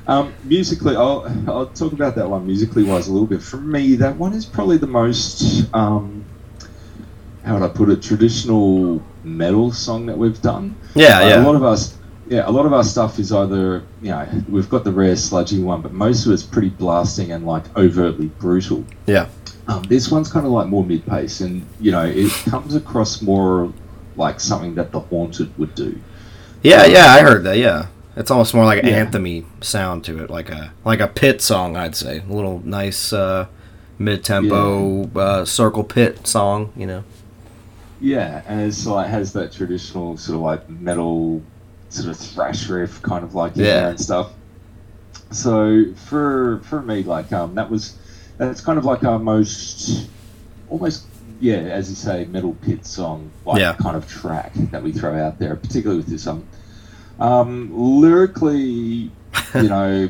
um, 0.08 0.34
musically, 0.44 0.96
I'll, 0.96 1.26
I'll 1.48 1.68
talk 1.68 1.94
about 1.94 2.16
that 2.16 2.30
one 2.30 2.46
musically 2.46 2.84
wise 2.84 3.08
a 3.08 3.12
little 3.12 3.28
bit. 3.28 3.42
For 3.42 3.58
me, 3.58 3.96
that 3.96 4.16
one 4.16 4.34
is 4.34 4.46
probably 4.46 4.78
the 4.78 4.88
most, 4.88 5.74
um, 5.74 6.24
how 7.50 7.56
would 7.60 7.64
I 7.64 7.74
put 7.74 7.90
it, 7.90 8.04
traditional 8.04 9.02
metal 9.24 9.72
song 9.72 10.06
that 10.06 10.16
we've 10.16 10.40
done. 10.40 10.76
Yeah, 10.94 11.18
Uh, 11.20 11.28
yeah. 11.30 11.42
A 11.42 11.46
lot 11.46 11.56
of 11.56 11.64
us, 11.64 11.98
yeah, 12.28 12.48
a 12.48 12.52
lot 12.52 12.68
of 12.68 12.74
our 12.74 12.84
stuff 12.84 13.18
is 13.18 13.32
either, 13.34 13.82
you 14.04 14.10
know, 14.12 14.28
we've 14.48 14.70
got 14.70 14.84
the 14.84 14.92
rare 14.92 15.16
sludgy 15.16 15.60
one, 15.60 15.82
but 15.82 15.92
most 15.92 16.28
of 16.28 16.32
it's 16.32 16.44
pretty 16.44 16.70
blasting 16.70 17.32
and 17.32 17.48
like 17.48 17.64
overtly 17.76 18.28
brutal. 18.28 18.86
Yeah. 19.08 19.26
Um, 19.68 19.82
this 19.84 20.12
one's 20.12 20.32
kind 20.32 20.46
of 20.46 20.52
like 20.52 20.68
more 20.68 20.84
mid 20.86 21.04
pace, 21.08 21.42
and 21.42 21.66
you 21.80 21.92
know, 21.92 22.04
it 22.06 22.32
comes 22.50 22.76
across 22.76 23.22
more 23.24 23.74
like 24.16 24.40
something 24.40 24.76
that 24.76 24.92
the 24.92 25.00
Haunted 25.00 25.50
would 25.58 25.74
do. 25.74 26.00
Yeah, 26.62 26.86
yeah, 26.86 27.06
I 27.14 27.22
heard 27.22 27.44
that. 27.46 27.58
Yeah, 27.58 27.88
it's 28.16 28.30
almost 28.30 28.54
more 28.54 28.66
like 28.66 28.84
an 28.84 28.90
Yeah. 28.90 29.04
anthemy 29.06 29.46
sound 29.62 30.04
to 30.06 30.24
it, 30.24 30.30
like 30.30 30.50
a 30.50 30.72
like 30.86 31.00
a 31.00 31.08
pit 31.08 31.42
song, 31.42 31.76
I'd 31.78 31.96
say. 31.96 32.22
A 32.30 32.32
little 32.34 32.62
nice 32.66 33.12
uh, 33.14 33.46
mid 34.00 34.24
tempo 34.24 35.10
uh, 35.16 35.46
circle 35.46 35.84
pit 35.84 36.28
song, 36.28 36.72
you 36.76 36.86
know. 36.88 37.04
Yeah, 38.02 38.42
and 38.48 38.62
it's 38.62 38.86
like 38.86 39.08
has 39.08 39.34
that 39.34 39.52
traditional 39.52 40.18
sort 40.18 40.36
of 40.36 40.42
like 40.42 40.70
metal 40.70 41.42
sort 41.90 42.10
of 42.10 42.18
thrash 42.18 42.68
riff 42.70 43.02
kind 43.02 43.24
of 43.24 43.36
like 43.36 43.56
in 43.58 43.64
Yeah. 43.66 43.80
there 43.82 43.90
and 43.90 44.00
stuff. 44.00 44.32
So 45.32 45.86
for 46.08 46.62
for 46.64 46.82
me, 46.82 47.04
like 47.04 47.32
um, 47.34 47.56
that 47.56 47.70
was 47.70 47.98
that's 48.38 48.62
kind 48.62 48.78
of 48.80 48.86
like 48.86 49.04
our 49.04 49.20
most 49.20 50.08
almost 50.70 51.06
yeah, 51.42 51.56
as 51.56 51.90
you 51.90 51.96
say, 51.96 52.26
metal 52.26 52.54
pit 52.62 52.86
song 52.86 53.32
like 53.46 53.60
Yeah. 53.60 53.74
kind 53.74 53.96
of 53.96 54.08
track 54.08 54.52
that 54.72 54.82
we 54.84 54.92
throw 54.92 55.16
out 55.22 55.40
there, 55.40 55.56
particularly 55.56 55.98
with 56.02 56.08
this 56.10 56.26
um, 56.28 56.46
um 57.20 57.70
lyrically, 57.74 58.62
you 58.62 59.12
know, 59.54 60.10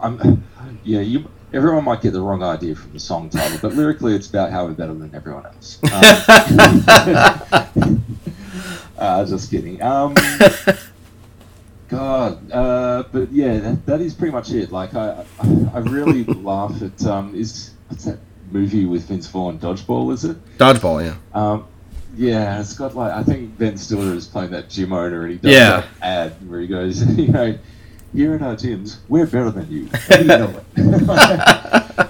I'm 0.00 0.44
yeah 0.84 1.00
you. 1.00 1.24
Everyone 1.52 1.84
might 1.84 2.02
get 2.02 2.12
the 2.12 2.20
wrong 2.20 2.42
idea 2.42 2.74
from 2.74 2.92
the 2.92 3.00
song 3.00 3.30
title, 3.30 3.58
but 3.62 3.74
lyrically, 3.74 4.14
it's 4.14 4.28
about 4.28 4.50
how 4.50 4.66
we're 4.66 4.72
better 4.72 4.92
than 4.94 5.14
everyone 5.14 5.46
else. 5.46 5.78
Um, 7.78 8.04
uh, 8.98 9.24
just 9.24 9.50
kidding. 9.50 9.80
Um, 9.82 10.14
God, 11.88 12.50
uh, 12.52 13.04
but 13.12 13.32
yeah, 13.32 13.58
that, 13.58 13.86
that 13.86 14.00
is 14.00 14.12
pretty 14.14 14.32
much 14.32 14.50
it. 14.50 14.70
Like, 14.72 14.94
I, 14.94 15.24
I, 15.40 15.70
I 15.74 15.78
really 15.78 16.24
laugh 16.24 16.82
at 16.82 17.02
um, 17.06 17.34
is 17.34 17.70
what's 17.88 18.04
that 18.04 18.18
movie 18.50 18.84
with 18.84 19.04
Vince 19.04 19.26
Vaughn, 19.28 19.58
Dodgeball? 19.58 20.12
Is 20.12 20.24
it? 20.24 20.58
Dodgeball, 20.58 21.04
yeah. 21.06 21.16
Um, 21.40 21.66
yeah, 22.16 22.60
it's 22.60 22.74
got 22.74 22.94
like 22.96 23.12
I 23.12 23.22
think 23.22 23.56
Ben 23.56 23.78
Stiller 23.78 24.12
is 24.14 24.26
playing 24.26 24.50
that 24.50 24.68
gym 24.68 24.92
owner, 24.92 25.22
and 25.22 25.30
he 25.32 25.38
does 25.38 25.52
Yeah. 25.52 25.80
that 25.80 25.86
ad 26.02 26.50
where 26.50 26.60
he 26.60 26.66
goes, 26.66 27.02
you 27.16 27.28
know, 27.28 27.56
here 28.12 28.34
in 28.34 28.42
our 28.42 28.56
gyms, 28.56 28.98
we're 29.08 29.26
better 29.26 29.50
than 29.50 29.70
you. 29.70 29.88
And 30.10 30.22
you 30.22 30.26
know 30.26 30.62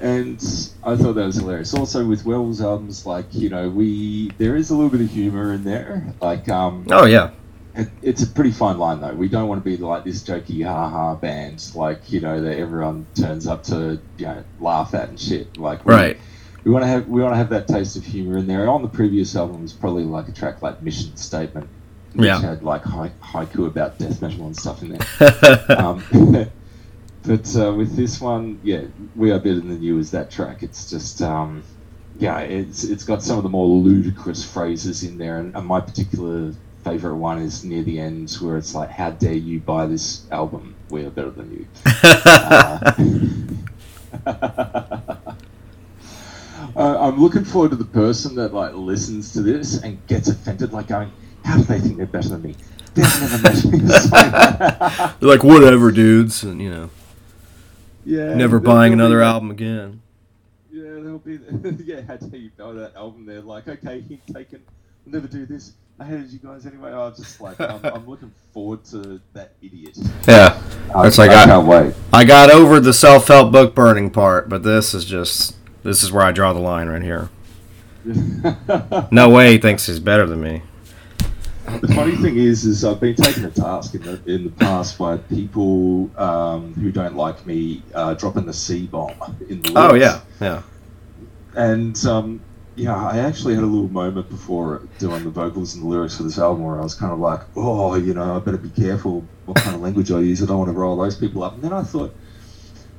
and 0.00 0.36
I 0.84 0.96
thought 0.96 1.14
that 1.14 1.26
was 1.26 1.36
hilarious. 1.36 1.74
Also 1.74 2.06
with 2.06 2.24
Wells 2.24 2.60
albums, 2.60 3.06
like 3.06 3.26
you 3.32 3.48
know, 3.48 3.68
we 3.68 4.30
there 4.38 4.56
is 4.56 4.70
a 4.70 4.74
little 4.74 4.90
bit 4.90 5.00
of 5.00 5.10
humor 5.10 5.52
in 5.52 5.64
there. 5.64 6.14
Like, 6.20 6.48
um, 6.48 6.86
Oh 6.90 7.06
yeah, 7.06 7.30
it, 7.74 7.88
it's 8.02 8.22
a 8.22 8.26
pretty 8.26 8.52
fine 8.52 8.78
line 8.78 9.00
though. 9.00 9.14
We 9.14 9.28
don't 9.28 9.48
want 9.48 9.62
to 9.62 9.64
be 9.64 9.76
like 9.76 10.04
this 10.04 10.22
jokey 10.22 10.64
ha 10.64 10.88
ha 10.88 11.14
band, 11.14 11.72
like 11.74 12.10
you 12.10 12.20
know 12.20 12.40
that 12.40 12.58
everyone 12.58 13.06
turns 13.14 13.46
up 13.46 13.64
to 13.64 14.00
you 14.18 14.26
know 14.26 14.44
laugh 14.60 14.94
at 14.94 15.08
and 15.08 15.20
shit. 15.20 15.56
Like, 15.56 15.84
we, 15.84 15.94
right. 15.94 16.18
we 16.64 16.70
want 16.70 16.82
to 16.84 16.88
have 16.88 17.08
we 17.08 17.22
want 17.22 17.32
to 17.32 17.38
have 17.38 17.50
that 17.50 17.68
taste 17.68 17.96
of 17.96 18.04
humor 18.04 18.38
in 18.38 18.46
there. 18.46 18.68
On 18.68 18.82
the 18.82 18.88
previous 18.88 19.34
album 19.34 19.62
was 19.62 19.72
probably 19.72 20.04
like 20.04 20.28
a 20.28 20.32
track 20.32 20.62
like 20.62 20.82
Mission 20.82 21.16
Statement, 21.16 21.68
Yeah. 22.14 22.40
had 22.40 22.62
like 22.62 22.82
hai- 22.82 23.12
haiku 23.22 23.66
about 23.66 23.98
death 23.98 24.22
metal 24.22 24.46
and 24.46 24.56
stuff 24.56 24.82
in 24.82 24.96
there. 24.96 25.66
um, 25.78 26.02
but 27.26 27.56
uh, 27.56 27.72
with 27.74 27.94
this 27.96 28.20
one, 28.20 28.60
yeah, 28.62 28.84
we 29.14 29.30
are 29.32 29.38
better 29.38 29.60
than 29.60 29.82
you 29.82 29.98
is 29.98 30.10
that 30.12 30.30
track. 30.30 30.62
It's 30.62 30.88
just, 30.88 31.20
um, 31.22 31.62
yeah, 32.18 32.38
it's 32.40 32.84
it's 32.84 33.04
got 33.04 33.22
some 33.22 33.36
of 33.36 33.42
the 33.42 33.48
more 33.50 33.66
ludicrous 33.66 34.42
phrases 34.44 35.02
in 35.02 35.18
there, 35.18 35.38
and, 35.38 35.54
and 35.54 35.66
my 35.66 35.80
particular 35.80 36.52
favorite 36.84 37.16
one 37.16 37.38
is 37.38 37.64
near 37.64 37.82
the 37.82 37.98
end 37.98 38.32
where 38.40 38.56
it's 38.56 38.74
like, 38.74 38.88
"How 38.90 39.10
dare 39.10 39.34
you 39.34 39.60
buy 39.60 39.86
this 39.86 40.26
album? 40.30 40.74
We 40.88 41.04
are 41.04 41.10
better 41.10 41.30
than 41.30 41.52
you." 41.52 41.66
Uh, 46.74 46.98
I'm 47.00 47.18
looking 47.18 47.44
forward 47.44 47.70
to 47.70 47.76
the 47.76 47.86
person 47.86 48.34
that 48.34 48.52
like 48.52 48.74
listens 48.74 49.32
to 49.32 49.40
this 49.40 49.80
and 49.82 50.04
gets 50.08 50.28
offended, 50.28 50.74
like 50.74 50.88
going, 50.88 51.10
"How 51.46 51.56
do 51.58 51.62
they 51.64 51.78
think 51.80 51.96
they're 51.96 52.06
better 52.06 52.28
than 52.30 52.42
me? 52.42 52.56
They've 52.94 53.20
never 53.20 53.38
met 53.42 53.64
me." 53.64 53.78
They're 55.20 55.28
like, 55.28 55.44
whatever, 55.44 55.90
dudes, 55.92 56.42
and 56.42 56.60
you 56.60 56.70
know, 56.70 56.90
yeah, 58.04 58.34
never 58.34 58.58
buying 58.58 58.92
another 58.92 59.22
album 59.22 59.50
again. 59.50 60.00
Yeah, 60.72 60.90
they'll 61.00 61.18
be. 61.18 61.38
yeah, 61.84 62.02
how 62.06 62.16
dare 62.16 62.38
you 62.40 62.50
buy 62.56 62.72
that 62.72 62.94
album? 62.96 63.26
They're 63.26 63.40
like, 63.40 63.68
okay, 63.68 64.00
hint 64.00 64.20
taken. 64.32 64.62
Never 65.06 65.26
do 65.28 65.46
this. 65.46 65.72
I 65.98 66.04
hated 66.04 66.30
you 66.30 66.38
guys 66.38 66.66
anyway. 66.66 66.90
I 66.92 66.98
was 67.08 67.16
just 67.16 67.40
like, 67.40 67.58
I'm, 67.60 67.82
I'm 67.84 68.06
looking 68.06 68.30
forward 68.52 68.84
to 68.86 69.18
that 69.32 69.52
idiot. 69.62 69.96
Yeah, 70.28 70.60
It's 71.06 71.16
like 71.16 71.30
I- 71.30 71.42
I 71.42 71.46
can't 71.46 71.66
wait. 71.66 71.94
I 72.12 72.24
got 72.24 72.50
over 72.50 72.80
the 72.80 72.92
self-help 72.92 73.50
book 73.52 73.74
burning 73.74 74.10
part, 74.10 74.48
but 74.50 74.62
this 74.62 74.92
is 74.92 75.04
just 75.06 75.56
this 75.84 76.02
is 76.02 76.12
where 76.12 76.24
I 76.24 76.32
draw 76.32 76.52
the 76.52 76.60
line 76.60 76.88
right 76.88 77.02
here. 77.02 77.30
No 79.10 79.28
way 79.30 79.52
he 79.52 79.58
thinks 79.58 79.86
he's 79.86 79.98
better 80.00 80.26
than 80.26 80.40
me. 80.42 80.62
The 81.66 81.92
funny 81.94 82.16
thing 82.16 82.36
is, 82.36 82.64
is 82.64 82.84
I've 82.84 83.00
been 83.00 83.14
taken 83.16 83.42
to 83.42 83.50
task 83.50 83.94
in 83.94 84.02
the 84.02 84.20
in 84.26 84.44
the 84.44 84.50
past 84.50 84.98
by 84.98 85.16
people 85.16 86.10
um, 86.18 86.74
who 86.74 86.92
don't 86.92 87.16
like 87.16 87.44
me 87.46 87.82
uh, 87.94 88.14
dropping 88.14 88.46
the 88.46 88.52
C 88.52 88.86
bomb 88.86 89.12
in 89.48 89.62
the. 89.62 89.72
Oh 89.76 89.94
yeah, 89.94 90.20
yeah. 90.40 90.62
And 91.54 91.96
um, 92.06 92.40
yeah, 92.76 92.94
I 92.94 93.18
actually 93.18 93.54
had 93.54 93.64
a 93.64 93.66
little 93.66 93.88
moment 93.88 94.28
before 94.28 94.82
doing 94.98 95.24
the 95.24 95.30
vocals 95.30 95.74
and 95.74 95.82
the 95.82 95.88
lyrics 95.88 96.16
for 96.18 96.22
this 96.22 96.38
album 96.38 96.64
where 96.64 96.78
I 96.78 96.82
was 96.82 96.94
kind 96.94 97.12
of 97.12 97.18
like, 97.18 97.40
oh, 97.56 97.94
you 97.96 98.12
know, 98.14 98.36
I 98.36 98.38
better 98.38 98.58
be 98.58 98.68
careful 98.70 99.24
what 99.46 99.56
kind 99.56 99.74
of 99.74 99.80
language 99.82 100.10
I 100.12 100.20
use. 100.20 100.42
I 100.42 100.46
don't 100.46 100.58
want 100.58 100.68
to 100.68 100.74
roll 100.78 100.96
those 100.96 101.16
people 101.16 101.42
up. 101.42 101.54
And 101.54 101.62
then 101.62 101.72
I 101.72 101.82
thought, 101.82 102.14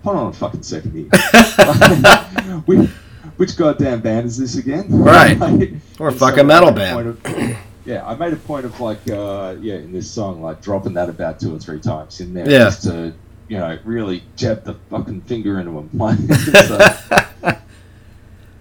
hold 0.04 0.18
on 0.18 0.28
a 0.28 0.34
fucking 0.34 0.64
second 0.64 0.94
here. 0.94 1.10
which, 2.66 2.90
which 3.38 3.56
goddamn 3.56 4.02
band 4.02 4.26
is 4.26 4.38
this 4.38 4.58
again? 4.58 4.88
Right. 4.90 5.40
We're 5.40 5.46
a 5.48 5.52
and 5.52 5.80
so 5.98 6.12
fucking 6.12 6.48
metal 6.48 6.72
band. 6.72 7.08
of- 7.10 7.58
yeah, 7.88 8.06
I 8.06 8.16
made 8.16 8.34
a 8.34 8.38
point 8.38 8.66
of 8.66 8.80
like, 8.80 9.00
uh, 9.10 9.56
yeah, 9.62 9.76
in 9.76 9.92
this 9.94 10.12
song, 10.12 10.42
like 10.44 10.62
dropping 10.62 10.94
that 10.94 11.10
about 11.10 11.40
two 11.40 11.56
or 11.56 11.60
three 11.60 11.80
times 11.80 12.20
in 12.22 12.34
there, 12.34 12.48
Yeah. 12.48 12.66
just 12.66 12.84
to, 12.84 13.14
you 13.48 13.58
know, 13.58 13.80
really 13.86 14.22
jab 14.36 14.64
the 14.66 14.74
fucking 14.92 15.22
finger 15.22 15.60
into. 15.60 15.72
Like, 15.94 16.18
so, 16.68 16.78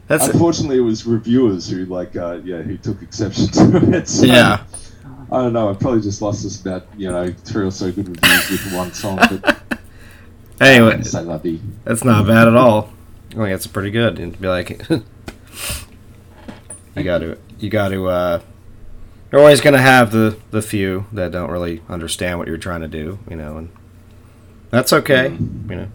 That's 0.08 0.28
Unfortunately, 0.28 0.76
it 0.76 0.82
was 0.82 1.04
reviewers 1.04 1.68
who 1.68 1.84
like 1.86 2.14
uh, 2.14 2.38
yeah 2.44 2.62
who 2.62 2.76
took 2.78 3.02
exception 3.02 3.48
to 3.52 3.92
it. 3.96 4.08
So, 4.08 4.24
yeah. 4.26 4.62
I 5.32 5.42
don't 5.42 5.52
know. 5.52 5.68
I 5.68 5.74
probably 5.74 6.00
just 6.00 6.22
lost 6.22 6.46
us 6.46 6.60
about 6.60 6.86
you 6.96 7.10
know 7.10 7.32
three 7.32 7.66
or 7.66 7.72
so 7.72 7.90
good 7.90 8.06
reviews 8.08 8.50
with 8.64 8.72
one 8.72 8.92
song, 8.92 9.16
but 9.18 9.62
Anyway, 10.60 11.02
say 11.02 11.22
lovey. 11.22 11.60
that's 11.84 12.04
not 12.04 12.24
bad 12.28 12.46
at 12.46 12.54
all. 12.54 12.92
I 13.32 13.34
think 13.34 13.48
it's 13.48 13.66
pretty 13.66 13.90
good. 13.90 14.20
And 14.20 14.32
to 14.34 14.40
be 14.40 14.46
like, 14.46 14.88
you 14.88 15.02
got 17.02 17.18
to, 17.18 17.36
you 17.58 17.68
got 17.68 17.88
to. 17.88 18.06
uh 18.06 18.40
You're 19.30 19.40
always 19.40 19.60
gonna 19.60 19.82
have 19.82 20.12
the 20.12 20.38
the 20.50 20.62
few 20.62 21.06
that 21.12 21.32
don't 21.32 21.50
really 21.50 21.82
understand 21.88 22.38
what 22.38 22.48
you're 22.48 22.56
trying 22.58 22.80
to 22.82 22.88
do, 22.88 23.18
you 23.28 23.36
know, 23.36 23.56
and 23.58 23.70
that's 24.70 24.92
okay. 24.92 25.30
Mm-hmm. 25.30 25.70
You 25.70 25.76
know, 25.78 25.88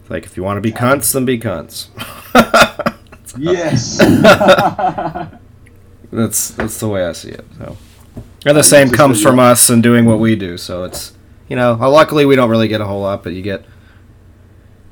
It's 0.00 0.10
like 0.10 0.24
if 0.24 0.36
you 0.36 0.42
want 0.42 0.58
to 0.58 0.60
be 0.60 0.72
cunts, 0.72 1.12
then 1.12 1.24
be 1.24 1.38
cunts. 1.38 1.88
Yes. 3.36 3.98
That's 6.12 6.50
that's 6.50 6.78
the 6.78 6.86
way 6.88 7.04
I 7.04 7.10
see 7.12 7.30
it. 7.30 7.44
So, 7.58 7.76
and 8.46 8.56
the 8.56 8.62
same 8.62 8.90
comes 8.90 9.20
from 9.20 9.38
yeah. 9.38 9.46
us 9.46 9.68
and 9.68 9.82
doing 9.82 10.04
what 10.04 10.20
we 10.20 10.36
do. 10.36 10.56
So 10.56 10.84
it's 10.84 11.12
you 11.48 11.56
know, 11.56 11.72
uh, 11.72 11.90
luckily 11.90 12.24
we 12.24 12.36
don't 12.36 12.48
really 12.48 12.68
get 12.68 12.80
a 12.80 12.84
whole 12.86 13.00
lot, 13.02 13.24
but 13.24 13.32
you 13.32 13.42
get 13.42 13.64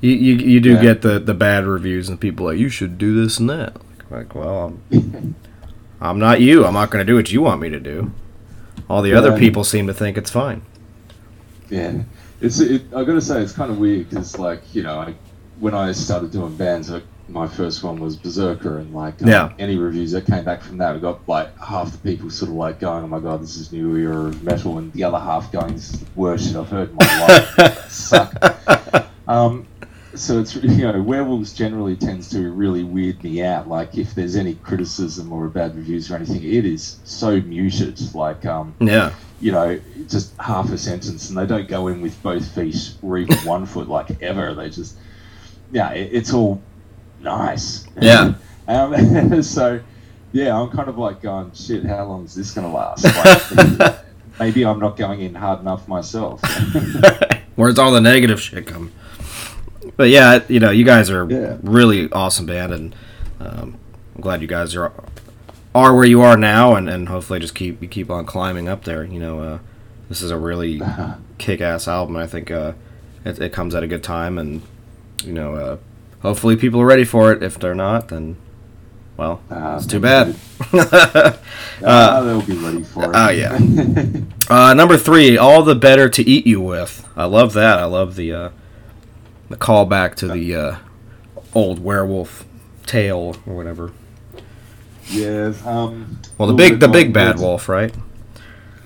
you 0.01 0.11
you, 0.11 0.35
you 0.35 0.61
do 0.61 0.73
Yeah. 0.73 0.83
get 0.83 1.03
the 1.03 1.21
the 1.21 1.35
bad 1.35 1.65
reviews 1.67 2.09
and 2.09 2.21
people 2.21 2.47
like 2.47 2.59
you 2.59 2.69
should 2.69 2.99
do 2.99 3.15
this 3.23 3.39
and 3.39 3.49
that. 3.51 3.77
Like, 3.77 4.11
like 4.11 4.35
well, 4.35 4.77
I'm, 4.91 5.37
I'm 6.03 6.19
not 6.19 6.41
you. 6.41 6.65
I'm 6.65 6.75
not 6.75 6.91
going 6.91 7.07
to 7.07 7.11
do 7.11 7.17
what 7.17 7.31
you 7.31 7.41
want 7.43 7.61
me 7.61 7.71
to 7.71 7.81
do. 7.81 8.13
All 8.91 9.03
the 9.03 9.15
other 9.15 9.39
people 9.39 9.65
seem 9.65 9.87
to 9.87 9.95
think 9.95 10.19
it's 10.19 10.31
fine. 10.31 10.63
yeah, 11.71 12.03
it's 12.41 12.61
it, 12.61 12.83
I 12.95 13.05
got 13.05 13.15
to 13.15 13.21
say 13.21 13.41
it's 13.41 13.53
kind 13.53 13.71
of 13.71 13.79
weird 13.79 14.11
because 14.11 14.39
like 14.39 14.63
you 14.75 14.83
know 14.83 14.99
I, 14.99 15.15
when 15.61 15.75
I 15.75 15.93
started 15.93 16.33
doing 16.33 16.57
bands, 16.57 16.91
like, 16.91 17.05
my 17.29 17.47
first 17.47 17.83
one 17.85 18.01
was 18.01 18.17
Berserker, 18.17 18.79
and 18.79 18.93
like 18.93 19.23
um, 19.23 19.29
Yeah. 19.29 19.53
any 19.59 19.79
reviews 19.79 20.11
that 20.13 20.27
came 20.27 20.45
back 20.45 20.61
from 20.61 20.77
that, 20.79 20.95
we 20.95 21.01
got 21.01 21.27
like 21.29 21.57
half 21.61 21.93
the 21.93 21.99
people 21.99 22.29
sort 22.31 22.51
of 22.51 22.57
like 22.57 22.81
going, 22.81 23.05
"Oh 23.05 23.09
my 23.09 23.21
god, 23.21 23.41
this 23.43 23.57
is 23.57 23.73
new 23.73 23.97
era 23.97 24.27
of 24.27 24.43
metal," 24.43 24.79
and 24.79 24.93
the 24.93 25.05
other 25.05 25.21
half 25.21 25.53
going, 25.53 25.75
"This 25.75 25.95
is 25.95 26.01
the 26.01 26.07
worst 26.17 26.47
shit 26.49 26.57
I've 26.57 26.69
heard 26.69 26.91
in 26.91 26.97
my 26.97 27.27
life." 27.57 27.91
Suck. 27.91 28.35
Um, 29.29 29.67
so 30.15 30.41
it's 30.41 30.55
you 30.63 30.91
know 30.91 31.01
werewolves 31.03 31.53
generally 31.53 31.97
tends 31.97 32.29
to 32.31 32.51
really 32.53 32.85
weird 32.85 33.23
me 33.25 33.43
out. 33.43 33.69
Like 33.69 33.97
if 33.97 34.15
there's 34.15 34.37
any 34.37 34.55
criticism 34.57 35.33
or 35.33 35.49
bad 35.49 35.75
reviews 35.77 36.11
or 36.11 36.17
anything, 36.17 36.43
it 36.43 36.65
is 36.65 36.99
so 37.05 37.41
muted. 37.41 38.01
Like 38.15 38.45
um, 38.47 38.75
Yeah. 38.81 39.13
you 39.41 39.53
know, 39.53 39.81
just 40.09 40.35
half 40.39 40.71
a 40.71 40.79
sentence, 40.79 41.29
and 41.29 41.39
they 41.39 41.47
don't 41.47 41.69
go 41.69 41.89
in 41.89 42.01
with 42.01 42.21
both 42.23 42.47
feet 42.55 42.95
or 43.03 43.19
even 43.19 43.37
one 43.45 43.67
foot 43.67 43.89
like 43.89 44.21
ever. 44.23 44.55
They 44.55 44.71
just 44.71 44.97
yeah, 45.73 45.91
it, 45.93 46.11
it's 46.13 46.33
all 46.33 46.61
nice. 47.21 47.87
Yeah. 48.01 48.35
um, 48.69 49.43
so 49.43 49.81
yeah, 50.33 50.59
I'm 50.59 50.71
kind 50.71 50.89
of 50.89 50.99
like 50.99 51.21
going 51.23 51.53
shit. 51.53 51.85
How 51.85 52.05
long 52.07 52.25
is 52.25 52.35
this 52.35 52.53
gonna 52.53 52.73
last? 52.73 53.05
Like, 53.79 53.99
maybe 54.39 54.65
I'm 54.65 54.79
not 54.79 54.97
going 54.97 55.21
in 55.21 55.35
hard 55.35 55.61
enough 55.61 55.87
myself. 55.89 56.41
Where's 57.57 57.79
all 57.79 57.93
the 57.93 58.01
negative 58.01 58.41
shit 58.41 58.67
come? 58.67 58.93
But 59.97 60.09
yeah, 60.11 60.41
you 60.49 60.59
know, 60.61 60.71
you 60.71 60.85
guys 60.85 61.11
are 61.11 61.27
Yeah. 61.31 61.57
really 61.63 62.11
awesome 62.13 62.47
band, 62.47 62.73
and 62.73 62.95
um, 63.41 63.77
I'm 64.15 64.21
glad 64.21 64.41
you 64.43 64.49
guys 64.49 64.75
are 64.75 64.93
are 65.75 65.95
where 65.95 66.05
you 66.07 66.21
are 66.21 66.37
now, 66.37 66.75
and, 66.75 66.89
and 66.89 67.09
hopefully 67.09 67.39
just 67.41 67.55
keep 67.55 67.81
you 67.83 67.89
keep 67.89 68.11
on 68.11 68.25
climbing 68.27 68.69
up 68.69 68.85
there. 68.85 69.05
You 69.05 69.19
know, 69.21 69.41
uh, 69.41 69.59
this 70.09 70.21
is 70.23 70.31
a 70.31 70.37
really 70.39 70.81
kick-ass 71.39 71.89
album. 71.89 72.17
I 72.17 72.27
think 72.27 72.51
uh, 72.51 72.73
it, 73.25 73.39
it 73.41 73.53
comes 73.53 73.75
at 73.75 73.83
a 73.83 73.87
good 73.87 74.03
time, 74.03 74.39
and 74.39 74.63
you 75.25 75.33
know, 75.33 75.55
uh, 75.55 75.77
hopefully 76.21 76.57
people 76.57 76.81
are 76.81 76.87
ready 76.87 77.05
for 77.05 77.33
it. 77.33 77.43
If 77.43 77.59
they're 77.59 77.75
not, 77.75 78.09
then 78.09 78.37
well, 79.17 79.41
Ah, 79.51 79.77
it's 79.77 79.87
too 79.87 80.01
bad. 80.01 80.35
uh, 80.73 82.23
they'll 82.23 82.43
be 82.43 82.57
ready 82.57 82.83
for 82.83 83.05
it. 83.05 83.11
oh, 83.15 83.29
yeah. 83.31 83.59
Uh, 84.51 84.75
number 84.75 84.99
three, 84.99 85.39
all 85.39 85.63
the 85.63 85.75
better 85.75 86.11
to 86.11 86.23
eat 86.29 86.47
you 86.47 86.61
with. 86.61 87.09
I 87.17 87.25
love 87.25 87.55
that. 87.55 87.79
I 87.79 87.85
love 87.85 88.17
the 88.17 88.33
uh, 88.33 88.49
the 89.53 89.59
callback 89.59 90.15
to 90.17 90.29
the 90.29 90.57
uh, 90.57 90.77
old 91.55 91.79
werewolf 91.79 92.45
tale 92.87 93.37
or 93.47 93.55
whatever. 93.55 93.93
yeah. 95.11 95.53
Um, 95.67 96.19
Well, 96.39 96.49
the 96.49 96.55
big 96.55 96.81
the 96.81 96.89
big 96.89 97.13
bad 97.13 97.39
wolf, 97.39 97.69
right? 97.69 97.95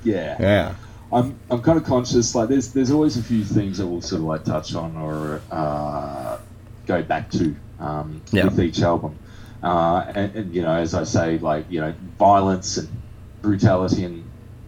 Yeah. 0.03 0.37
Yeah. 0.41 0.75
I'm 1.13 1.39
I'm 1.51 1.63
kind 1.63 1.79
of 1.79 1.85
conscious. 1.85 2.35
Like 2.35 2.49
there's 2.49 2.73
there's 2.73 2.91
always 2.91 3.17
a 3.17 3.23
few 3.23 3.45
things 3.45 3.79
that 3.79 3.87
we'll 3.87 4.03
sort 4.03 4.21
of 4.23 4.27
like 4.27 4.45
touch 4.45 4.75
on 4.75 4.97
or 4.97 5.41
uh, 5.53 6.39
go 6.87 7.01
back 7.03 7.31
to 7.31 7.55
um, 7.79 8.21
Yeah. 8.33 8.47
with 8.47 8.59
each 8.61 8.81
album. 8.83 9.17
Uh, 9.63 10.05
and, 10.17 10.35
and 10.35 10.55
you 10.55 10.63
know, 10.63 10.73
as 10.75 10.95
I 10.95 11.05
say, 11.05 11.39
like 11.39 11.71
you 11.71 11.81
know, 11.81 11.95
violence 12.19 12.77
and 12.77 12.89
brutality 13.41 14.05
and 14.05 14.26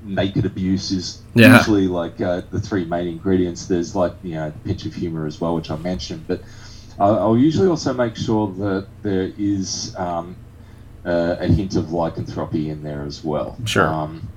naked 0.09 0.45
abuse 0.47 0.91
is 0.91 1.23
Yeah. 1.35 1.57
usually 1.59 1.87
like 1.87 2.21
uh, 2.21 2.43
the 2.51 2.61
three 2.61 2.85
main 2.85 3.07
ingredients. 3.09 3.67
There's 3.67 3.95
like 3.95 4.15
you 4.23 4.35
know, 4.35 4.51
the 4.51 4.59
pinch 4.69 4.87
of 4.87 4.95
humor 4.95 5.27
as 5.27 5.41
well, 5.41 5.55
which 5.55 5.71
I 5.71 5.77
mentioned, 5.77 6.25
but 6.27 6.41
I'll, 6.99 7.19
I'll 7.19 7.39
usually 7.39 7.69
also 7.69 7.93
make 7.93 8.17
sure 8.17 8.53
that 8.55 8.87
there 9.03 9.33
is 9.39 9.95
um, 9.97 10.35
uh, 11.05 11.37
a 11.39 11.47
hint 11.47 11.77
of 11.77 11.93
lycanthropy 11.93 12.71
in 12.71 12.83
there 12.83 13.03
as 13.05 13.23
well. 13.23 13.57
Sure. 13.65 13.87
Um, 13.87 14.29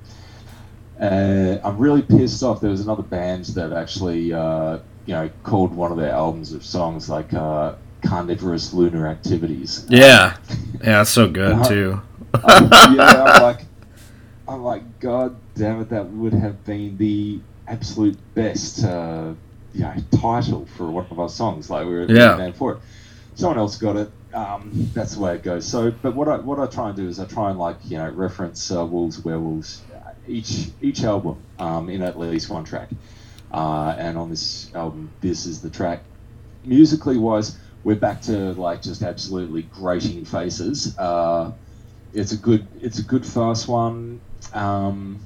uh, 1.00 1.58
I'm 1.64 1.78
really 1.78 2.02
pissed 2.02 2.42
off. 2.42 2.60
There 2.60 2.70
was 2.70 2.82
another 2.82 3.02
band 3.02 3.46
that 3.46 3.72
actually, 3.72 4.32
uh, 4.32 4.78
you 5.06 5.14
know, 5.14 5.28
called 5.42 5.74
one 5.74 5.90
of 5.90 5.98
their 5.98 6.12
albums 6.12 6.52
of 6.52 6.64
songs 6.64 7.08
like 7.08 7.34
uh, 7.34 7.74
"Carnivorous 8.04 8.72
Lunar 8.72 9.08
Activities." 9.08 9.84
Yeah. 9.88 10.36
Yeah, 10.74 10.98
that's 10.98 11.10
so 11.10 11.28
good 11.28 11.64
too. 11.64 12.00
Um, 12.34 12.68
yeah, 12.72 13.24
I'm 13.24 13.42
like, 13.42 13.60
I'm 14.48 14.62
like, 14.62 14.98
God 15.00 15.40
damn 15.54 15.80
it, 15.80 15.90
that 15.90 16.08
would 16.08 16.32
have 16.34 16.64
been 16.64 16.96
the 16.96 17.42
absolute 17.66 18.18
best, 18.34 18.84
uh, 18.84 19.34
you 19.72 19.82
know, 19.82 19.94
title 20.20 20.66
for 20.66 20.90
one 20.90 21.06
of 21.10 21.18
our 21.18 21.28
songs. 21.28 21.70
Like 21.70 21.86
we 21.86 21.94
were 21.94 22.10
Yeah. 22.10 22.50
for 22.52 22.72
it. 22.72 22.78
Someone 23.34 23.58
else 23.58 23.78
got 23.78 23.96
it, 23.96 24.12
um, 24.34 24.72
that's 24.94 25.14
the 25.14 25.20
way 25.20 25.34
it 25.36 25.42
goes. 25.42 25.66
So, 25.66 25.90
but 25.90 26.14
what 26.14 26.28
I 26.28 26.36
what 26.38 26.58
I 26.58 26.66
try 26.66 26.88
and 26.88 26.96
do 26.96 27.08
is 27.08 27.18
I 27.18 27.24
try 27.24 27.50
and 27.50 27.58
like 27.58 27.78
you 27.84 27.96
know 27.98 28.10
reference 28.10 28.70
uh, 28.70 28.84
Wolves 28.84 29.24
Werewolves 29.24 29.82
uh, 29.94 30.10
each 30.26 30.68
each 30.80 31.02
album 31.04 31.46
um, 31.58 31.88
in 31.88 32.02
at 32.02 32.18
least 32.18 32.50
one 32.50 32.64
track. 32.64 32.90
Uh, 33.50 33.94
and 33.98 34.16
on 34.18 34.30
this 34.30 34.70
album, 34.74 35.14
this 35.20 35.46
is 35.46 35.60
the 35.60 35.70
track. 35.70 36.04
Musically 36.64 37.16
wise, 37.18 37.58
we're 37.84 37.96
back 37.96 38.22
to 38.22 38.52
like 38.52 38.82
just 38.82 39.02
absolutely 39.02 39.62
grating 39.62 40.24
faces. 40.24 40.96
Uh, 40.98 41.52
it's 42.12 42.32
a 42.32 42.36
good 42.36 42.68
it's 42.74 42.98
a 42.98 43.02
good 43.02 43.24
fast 43.24 43.68
one. 43.68 44.20
Um, 44.52 45.20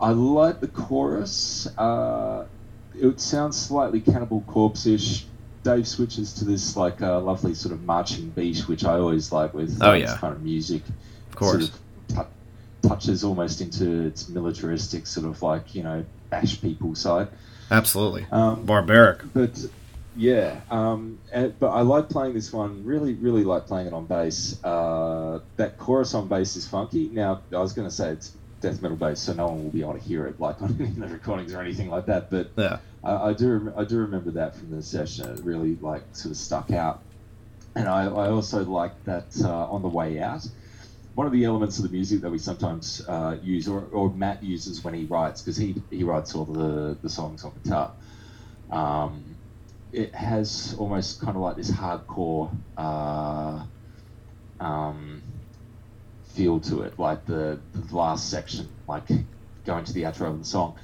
I 0.00 0.10
like 0.10 0.60
the 0.60 0.68
chorus. 0.68 1.66
Uh, 1.78 2.46
it 2.94 3.20
sounds 3.20 3.58
slightly 3.60 4.00
Cannibal 4.00 4.42
Corpse-ish. 4.42 5.26
Dave 5.62 5.86
switches 5.86 6.32
to 6.34 6.44
this 6.44 6.76
like 6.76 7.00
uh, 7.02 7.20
lovely 7.20 7.54
sort 7.54 7.72
of 7.72 7.84
marching 7.84 8.30
beat, 8.30 8.66
which 8.68 8.84
I 8.84 8.94
always 8.94 9.30
like 9.30 9.54
with 9.54 9.78
Oh, 9.80 9.92
yeah. 9.92 10.06
this 10.06 10.14
kind 10.18 10.34
of 10.34 10.42
music. 10.42 10.82
Of 11.30 11.36
course. 11.36 11.52
Sort 11.68 11.70
of 11.70 12.16
tou- 12.82 12.88
touches 12.88 13.22
almost 13.22 13.60
into 13.60 14.06
its 14.06 14.28
militaristic 14.28 15.06
sort 15.06 15.24
of 15.26 15.40
like 15.40 15.72
you 15.76 15.84
know 15.84 16.04
bash 16.30 16.60
people 16.60 16.96
side. 16.96 17.28
Absolutely. 17.70 18.26
Um, 18.32 18.66
Barbaric. 18.66 19.20
but 19.32 19.56
yeah, 20.14 20.60
um, 20.70 21.20
and, 21.32 21.58
but 21.58 21.68
I 21.68 21.82
like 21.82 22.08
playing 22.08 22.34
this 22.34 22.52
one. 22.52 22.84
Really, 22.84 23.14
really 23.14 23.44
like 23.44 23.66
playing 23.66 23.86
it 23.86 23.92
on 23.92 24.06
bass. 24.06 24.62
Uh, 24.64 25.40
that 25.56 25.78
chorus 25.78 26.14
on 26.14 26.28
bass 26.28 26.56
is 26.56 26.66
funky. 26.68 27.08
Now, 27.08 27.42
I 27.52 27.58
was 27.58 27.72
going 27.72 27.88
to 27.88 27.94
say 27.94 28.10
it's 28.10 28.36
death 28.60 28.82
metal 28.82 28.96
bass, 28.96 29.20
so 29.20 29.32
no 29.32 29.48
one 29.48 29.64
will 29.64 29.70
be 29.70 29.80
able 29.80 29.94
to 29.94 29.98
hear 30.00 30.26
it 30.26 30.38
like 30.40 30.60
on 30.62 30.76
any 30.80 30.90
of 30.90 30.96
the 30.96 31.08
recordings 31.08 31.54
or 31.54 31.60
anything 31.60 31.88
like 31.90 32.06
that. 32.06 32.30
But 32.30 32.52
Yeah. 32.56 32.78
I, 33.02 33.30
I 33.30 33.32
do, 33.32 33.50
rem- 33.52 33.74
I 33.76 33.84
do 33.84 33.98
remember 33.98 34.30
that 34.32 34.54
from 34.56 34.70
the 34.70 34.82
session. 34.82 35.28
It 35.28 35.44
really 35.44 35.76
like 35.76 36.04
sort 36.12 36.32
of 36.32 36.36
stuck 36.36 36.70
out. 36.70 37.02
And 37.74 37.88
I, 37.88 38.04
I 38.04 38.28
also 38.30 38.64
like 38.64 39.02
that 39.04 39.34
uh, 39.42 39.66
on 39.70 39.82
the 39.82 39.88
way 39.88 40.20
out. 40.20 40.46
One 41.14 41.26
of 41.26 41.32
the 41.32 41.44
elements 41.44 41.78
of 41.78 41.84
the 41.84 41.90
music 41.90 42.20
that 42.22 42.30
we 42.30 42.38
sometimes 42.38 43.02
uh, 43.06 43.36
use, 43.42 43.68
or, 43.68 43.82
or 43.92 44.10
Matt 44.14 44.42
uses 44.42 44.82
when 44.84 44.94
he 44.94 45.04
writes, 45.04 45.42
because 45.42 45.56
he, 45.56 45.82
he 45.90 46.04
writes 46.04 46.34
all 46.34 46.44
the, 46.46 46.98
the 47.02 47.08
songs 47.08 47.44
on 47.44 47.52
guitar. 47.62 47.92
Um, 48.70 49.31
it 49.92 50.14
has 50.14 50.74
almost 50.78 51.20
kind 51.20 51.36
of 51.36 51.42
like 51.42 51.56
this 51.56 51.70
hardcore 51.70 52.50
uh, 52.76 53.62
um, 54.60 55.22
feel 56.34 56.60
to 56.60 56.82
it, 56.82 56.98
like 56.98 57.26
the, 57.26 57.58
the 57.74 57.96
last 57.96 58.30
section, 58.30 58.68
like 58.88 59.04
going 59.64 59.84
to 59.84 59.92
the 59.92 60.02
outro 60.02 60.28
of 60.28 60.38
the 60.38 60.44
song. 60.44 60.76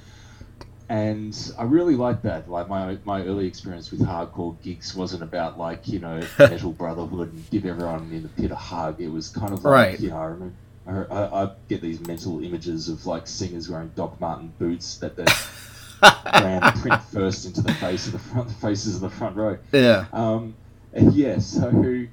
And 0.89 1.37
I 1.57 1.63
really 1.63 1.95
like 1.95 2.23
that. 2.23 2.49
Like 2.49 2.67
my 2.67 2.97
my 3.05 3.23
early 3.23 3.45
experience 3.45 3.91
with 3.91 4.01
hardcore 4.01 4.59
gigs 4.63 4.95
wasn't 4.95 5.21
about 5.21 5.59
like 5.59 5.87
you 5.87 5.99
know 5.99 6.19
metal 6.39 6.71
brotherhood 6.71 7.31
and 7.31 7.49
give 7.51 7.65
everyone 7.65 8.11
in 8.11 8.23
the 8.23 8.29
pit 8.29 8.49
a 8.49 8.55
hug. 8.55 8.99
It 8.99 9.09
was 9.09 9.29
kind 9.29 9.53
of 9.53 9.63
like 9.63 9.71
Right. 9.71 9.99
you 9.99 10.09
know 10.09 10.17
I 10.17 10.25
remember 10.25 10.55
I, 11.11 11.43
I, 11.43 11.51
get 11.67 11.81
these 11.81 11.99
mental 11.99 12.43
images 12.43 12.89
of 12.89 13.05
like 13.05 13.27
singers 13.27 13.69
wearing 13.69 13.89
Doc 13.95 14.19
Martens 14.19 14.51
boots 14.57 14.97
that 14.97 15.15
they 15.15 15.25
ran 16.01 16.61
print 16.79 17.01
first 17.03 17.45
into 17.45 17.61
the 17.61 17.73
face 17.75 18.05
of 18.07 18.13
the 18.13 18.19
front 18.19 18.47
the 18.47 18.53
faces 18.55 18.95
of 18.95 19.01
the 19.01 19.09
front 19.09 19.35
row. 19.35 19.57
Yeah. 19.71 20.05
Um, 20.13 20.55
yeah, 20.93 21.39
so 21.39 22.07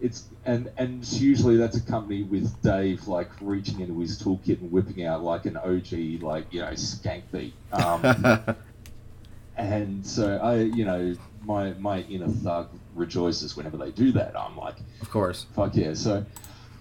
it's 0.00 0.24
and 0.44 0.70
and 0.76 1.04
usually 1.12 1.56
that's 1.56 1.76
accompanied 1.76 2.30
with 2.30 2.60
Dave 2.62 3.06
like 3.06 3.30
reaching 3.40 3.80
into 3.80 3.98
his 4.00 4.20
toolkit 4.20 4.60
and 4.60 4.70
whipping 4.72 5.04
out 5.04 5.22
like 5.22 5.46
an 5.46 5.56
OG 5.56 6.22
like 6.22 6.52
you 6.52 6.60
know 6.60 6.70
skank 6.72 7.22
beat. 7.30 7.54
Um, 7.72 8.04
and 9.56 10.04
so 10.06 10.38
I 10.42 10.56
you 10.56 10.84
know 10.84 11.14
my 11.44 11.72
my 11.74 12.00
inner 12.02 12.28
thug 12.28 12.68
rejoices 12.94 13.56
whenever 13.56 13.76
they 13.76 13.90
do 13.90 14.12
that. 14.12 14.38
I'm 14.38 14.56
like 14.56 14.76
Of 15.00 15.10
course. 15.10 15.46
fuck 15.54 15.76
yeah. 15.76 15.94
So 15.94 16.24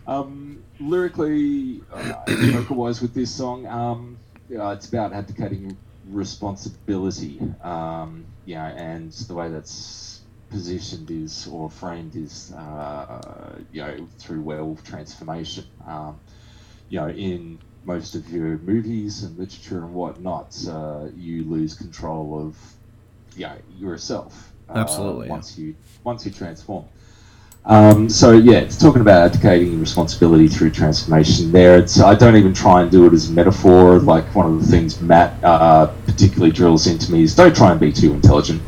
um, 0.08 0.63
lyrically, 0.80 1.82
uh, 1.93 2.24
vocal 2.28 2.76
wise 2.76 3.02
with 3.02 3.13
this 3.13 3.34
song, 3.34 3.67
um, 3.67 4.17
yeah, 4.50 4.74
it's 4.74 4.89
about 4.89 5.13
abdicating 5.13 5.78
responsibility. 6.07 7.39
Um, 7.63 8.25
you 8.45 8.55
know, 8.55 8.61
and 8.61 9.11
the 9.11 9.33
way 9.33 9.49
that's 9.49 10.21
positioned 10.49 11.09
is 11.09 11.47
or 11.47 11.69
framed 11.69 12.15
is 12.15 12.51
uh, 12.53 13.59
you 13.71 13.81
know 13.81 14.07
through 14.19 14.41
werewolf 14.41 14.83
transformation. 14.83 15.65
Um, 15.87 16.19
you 16.89 16.99
know, 16.99 17.09
in 17.09 17.59
most 17.85 18.15
of 18.15 18.29
your 18.29 18.57
movies 18.59 19.23
and 19.23 19.37
literature 19.37 19.77
and 19.77 19.93
whatnot, 19.93 20.55
uh, 20.67 21.07
you 21.15 21.43
lose 21.43 21.73
control 21.73 22.47
of 22.47 22.57
you 23.35 23.47
know, 23.47 23.55
yourself. 23.77 24.51
uh, 24.69 24.73
Absolutely, 24.77 25.27
yeah. 25.27 25.31
Once 25.31 25.57
you 25.57 25.75
once 26.03 26.25
you 26.25 26.31
transform. 26.31 26.85
Um, 27.63 28.10
so 28.10 28.32
yeah, 28.32 28.58
it's 28.58 28.78
talking 28.78 29.02
about 29.02 29.28
abdicating 29.32 29.80
responsibility 29.80 30.47
through 30.47 30.71
transformation. 30.71 31.52
There, 31.52 31.78
it's 31.78 32.00
I 32.00 32.15
don't 32.15 32.36
even 32.36 32.54
try 32.54 32.82
and 32.82 32.89
do 32.89 33.06
it 33.06 33.13
as 33.13 33.30
a 33.30 33.34
metaphor. 33.34 34.00
Like 34.00 34.26
one 34.34 34.52
of 34.52 34.60
the 34.60 34.67
things 34.67 35.00
Matt 35.00 35.41
uh, 35.43 35.88
particularly 36.06 36.52
drills 36.52 36.88
into 36.88 37.12
me 37.12 37.24
is 37.24 37.36
don't 37.36 37.56
try 37.56 37.71
and 37.71 37.80
be 37.80 37.91
too 37.91 38.13
intelligent. 38.13 38.62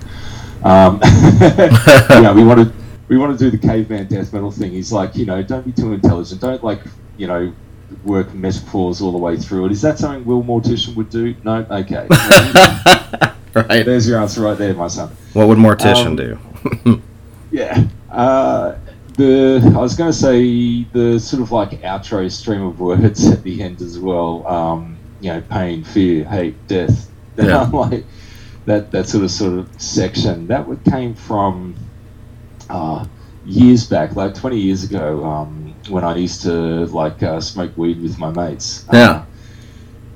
Um, 0.64 1.02
you 1.42 2.22
know, 2.22 2.34
we 2.36 2.44
want 2.44 2.60
to 2.68 2.74
we 3.08 3.18
want 3.18 3.38
to 3.38 3.44
do 3.44 3.56
the 3.56 3.58
caveman 3.58 4.08
death 4.08 4.32
metal 4.32 4.52
thing. 4.52 4.72
He's 4.72 4.92
like, 4.92 5.16
you 5.16 5.26
know, 5.26 5.42
don't 5.42 5.66
be 5.66 5.72
too 5.72 5.94
intelligent. 5.94 6.40
Don't 6.40 6.64
like, 6.64 6.82
you 7.18 7.26
know, 7.28 7.52
work 8.06 8.34
metaphors 8.34 9.02
all 9.02 9.12
the 9.12 9.18
way 9.18 9.38
through 9.38 9.66
it. 9.66 9.72
Is 9.72 9.82
that 9.82 9.98
something 9.98 10.24
Will 10.24 10.44
Mortician 10.44 10.96
would 10.96 11.10
do? 11.10 11.36
No. 11.44 11.66
Okay. 11.70 12.08
Right. 13.56 13.86
There's 13.86 14.08
your 14.10 14.20
answer 14.20 14.42
right 14.42 14.58
there, 14.58 14.74
my 14.74 14.88
son. 14.88 15.16
What 15.34 15.48
would 15.48 15.60
Mortician 15.60 16.08
Um, 16.08 16.16
do? 16.16 17.02
Yeah. 17.52 17.84
Uh, 18.10 18.76
the 19.15 19.62
I 19.76 19.80
was 19.80 19.95
going 19.95 20.12
to 20.12 20.17
say 20.17 20.84
the 20.93 21.19
sort 21.19 21.41
of 21.41 21.52
like 21.52 21.82
outro 21.82 22.30
stream 22.32 22.62
of 22.63 22.80
words 22.80 23.26
at 23.30 23.43
the 23.43 23.62
end 23.62 23.82
as 23.82 23.99
well. 23.99 24.45
Um, 24.47 24.97
you 25.21 25.32
know, 25.32 25.41
pain, 25.41 25.84
fear, 25.84 26.26
hate, 26.26 26.67
death. 26.67 27.10
Yeah. 27.36 27.63
like 27.63 28.06
that 28.65 28.91
that 28.91 29.08
sort 29.08 29.23
of 29.23 29.32
sort 29.32 29.58
of 29.58 29.82
section 29.82 30.45
that 30.47 30.67
came 30.86 31.15
from 31.15 31.76
uh, 32.69 33.06
years 33.45 33.88
back, 33.88 34.15
like 34.15 34.36
twenty 34.36 34.60
years 34.60 34.84
ago, 34.84 35.23
um, 35.26 35.73
when 35.89 36.04
I 36.04 36.15
used 36.15 36.43
to 36.43 36.86
like 36.86 37.23
uh, 37.23 37.41
smoke 37.41 37.76
weed 37.76 38.02
with 38.02 38.19
my 38.19 38.30
mates. 38.32 38.86
Yeah. 38.93 39.10
Uh, 39.10 39.26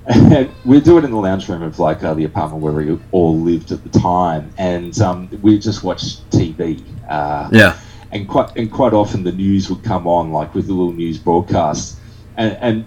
and 0.07 0.51
we'd 0.65 0.83
do 0.83 0.97
it 0.99 1.03
in 1.05 1.12
the 1.12 1.17
lounge 1.17 1.49
room 1.49 1.63
of 1.63 1.79
like 1.79 2.03
uh, 2.03 2.13
the 2.13 2.23
apartment 2.23 2.62
where 2.62 2.71
we 2.71 2.97
all 3.12 3.38
lived 3.39 3.71
at 3.71 3.83
the 3.83 3.99
time, 3.99 4.53
and 4.57 4.99
um, 5.01 5.27
we 5.41 5.57
just 5.60 5.83
watched 5.83 6.29
TV. 6.29 6.81
Uh, 7.10 7.49
Yeah. 7.51 7.77
And 8.12 8.28
quite 8.28 8.56
and 8.56 8.72
quite 8.72 8.93
often 8.93 9.24
the 9.24 9.32
news 9.32 9.70
would 9.70 9.84
come 9.84 10.08
on 10.08 10.32
like 10.32 10.54
with 10.56 10.67
the 10.67 10.74
little 10.74 10.93
news 10.93 11.17
broadcasts, 11.17 12.00
and 12.38 12.58
and 12.62 12.86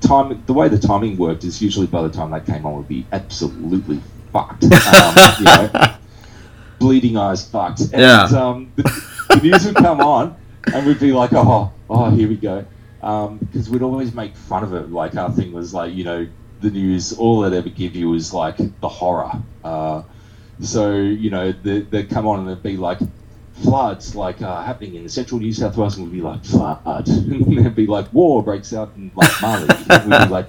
time 0.00 0.42
the 0.46 0.52
way 0.52 0.68
the 0.68 0.78
timing 0.78 1.16
worked 1.16 1.44
is 1.44 1.60
usually 1.60 1.86
by 1.86 2.02
the 2.02 2.08
time 2.10 2.30
that 2.30 2.46
came 2.46 2.64
on 2.66 2.76
would 2.76 2.88
be 2.88 3.04
absolutely 3.12 4.00
fucked, 4.32 4.64
um, 4.64 5.14
you 5.38 5.44
know, 5.44 5.94
bleeding 6.78 7.16
eyes 7.16 7.44
fucked, 7.48 7.80
and 7.80 7.92
Yeah. 7.92 8.24
um, 8.24 8.72
the, 8.76 8.82
the 9.30 9.40
news 9.42 9.64
would 9.66 9.76
come 9.76 10.00
on, 10.00 10.36
and 10.72 10.86
we'd 10.86 11.00
be 11.00 11.12
like, 11.12 11.32
oh, 11.32 11.72
oh, 11.90 12.10
here 12.10 12.28
we 12.28 12.36
go, 12.36 12.64
because 13.00 13.68
we'd 13.70 13.82
always 13.82 14.14
make 14.14 14.36
fun 14.36 14.62
of 14.62 14.72
it. 14.74 14.90
Like 14.92 15.16
our 15.16 15.30
thing 15.32 15.52
was 15.52 15.74
like, 15.74 15.92
you 15.94 16.04
know, 16.04 16.26
the 16.60 16.70
news 16.70 17.12
all 17.12 17.44
it 17.44 17.52
ever 17.52 17.68
give 17.68 17.94
you 17.96 18.14
is 18.14 18.32
like 18.32 18.56
the 18.80 18.88
horror. 18.88 19.32
Uh, 19.64 20.02
so 20.60 20.94
you 20.96 21.30
know, 21.30 21.52
they 21.52 21.80
they'd 21.80 22.10
come 22.10 22.26
on 22.26 22.40
and 22.40 22.48
it'd 22.48 22.62
be 22.62 22.76
like 22.76 22.98
floods 23.62 24.14
like 24.14 24.42
uh, 24.42 24.62
happening 24.62 24.94
in 24.94 25.08
central 25.08 25.40
New 25.40 25.52
South 25.52 25.76
Wales, 25.76 25.96
and 25.96 26.06
we'd 26.10 26.18
be 26.18 26.22
like 26.22 26.44
flood, 26.44 26.80
and 27.08 27.44
then 27.44 27.58
it'd 27.58 27.74
be 27.74 27.86
like 27.86 28.12
war 28.12 28.42
breaks 28.42 28.72
out 28.72 28.92
in 28.96 29.10
like 29.14 29.30
Mali, 29.42 29.68
and 29.90 30.10
we'd 30.10 30.18
be 30.18 30.32
like 30.32 30.46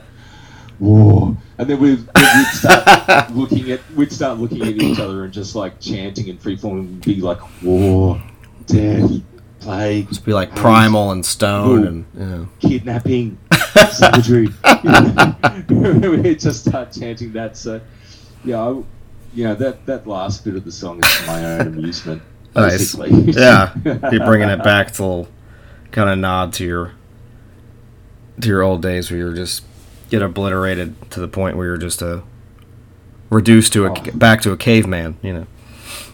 war, 0.79 1.35
and 1.57 1.69
then 1.69 1.79
we'd, 1.79 1.99
we'd 1.99 2.47
start 2.51 3.31
looking 3.31 3.71
at 3.71 3.81
we'd 3.95 4.11
start 4.11 4.39
looking 4.39 4.61
at 4.61 4.75
each 4.75 4.99
other 4.99 5.23
and 5.23 5.33
just 5.33 5.55
like 5.55 5.79
chanting 5.79 6.27
in 6.27 6.37
freeform 6.37 6.79
and 6.79 7.01
be 7.01 7.15
like 7.15 7.39
war, 7.63 8.21
death, 8.65 9.11
plague, 9.59 10.07
Just 10.07 10.25
be 10.25 10.33
like 10.33 10.55
primal 10.55 11.11
and 11.11 11.25
stone 11.25 11.85
and 11.85 12.49
yeah. 12.61 12.69
kidnapping, 12.69 13.37
savagery. 13.91 14.47
we'd 15.69 16.39
just 16.39 16.65
start 16.65 16.91
chanting 16.91 17.33
that. 17.33 17.57
So, 17.57 17.81
yeah, 18.43 18.61
I, 18.61 18.69
you 19.33 19.43
know 19.43 19.55
that 19.55 19.85
that 19.85 20.07
last 20.07 20.43
bit 20.43 20.55
of 20.55 20.65
the 20.65 20.71
song 20.71 21.03
is 21.03 21.13
for 21.15 21.27
my 21.27 21.45
own 21.45 21.67
amusement. 21.67 22.21
Nice. 22.55 22.95
Yeah. 22.95 23.73
You're 23.85 24.25
bringing 24.25 24.49
it 24.49 24.63
back 24.63 24.91
to 24.93 25.27
kind 25.91 26.09
of 26.09 26.17
nod 26.17 26.53
to 26.53 26.65
your 26.65 26.93
to 28.41 28.47
your 28.47 28.61
old 28.61 28.81
days 28.81 29.09
where 29.11 29.19
you're 29.19 29.33
just 29.33 29.63
get 30.09 30.21
obliterated 30.21 31.11
to 31.11 31.19
the 31.19 31.27
point 31.27 31.57
where 31.57 31.65
you're 31.67 31.77
just 31.77 32.01
a 32.01 32.23
reduced 33.29 33.73
to 33.73 33.85
a 33.85 33.91
Oh. 33.91 34.03
back 34.13 34.41
to 34.41 34.51
a 34.51 34.57
caveman, 34.57 35.17
you 35.21 35.33
know. 35.33 35.47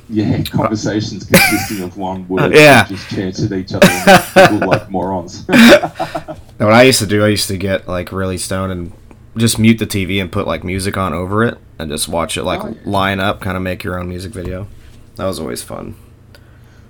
Yeah, 0.10 0.38
uh, 0.38 0.44
conversations 0.44 1.24
consisting 1.32 1.84
of 1.84 1.98
one 1.98 2.28
word. 2.28 2.54
Yeah. 2.54 2.86
just 2.86 3.10
chanted 3.10 3.52
each 3.54 3.74
other 3.74 4.58
like 4.66 4.90
morons. 4.90 5.46
What 5.48 6.74
I 6.74 6.84
used 6.84 7.00
to 7.00 7.06
do, 7.08 7.24
I 7.24 7.28
used 7.30 7.48
to 7.48 7.58
get 7.58 7.88
like 7.88 8.12
really 8.12 8.38
stoned 8.38 8.72
and 8.72 8.92
just 9.38 9.60
mute 9.60 9.78
the 9.80 9.88
TV 9.88 10.22
and 10.22 10.32
put 10.32 10.48
like 10.48 10.64
music 10.64 10.96
on 10.98 11.14
over 11.14 11.44
it 11.44 11.58
and 11.80 11.90
just 11.92 12.08
watch 12.08 12.38
it 12.38 12.44
like 12.44 12.64
Oh, 12.64 12.70
yeah. 12.70 12.80
line 12.86 13.20
up, 13.20 13.42
kind 13.42 13.58
of 13.58 13.64
make 13.64 13.84
your 13.84 14.00
own 14.00 14.08
music 14.10 14.32
video. 14.32 14.68
That 15.16 15.26
was 15.26 15.40
always 15.40 15.62
fun. 15.64 15.96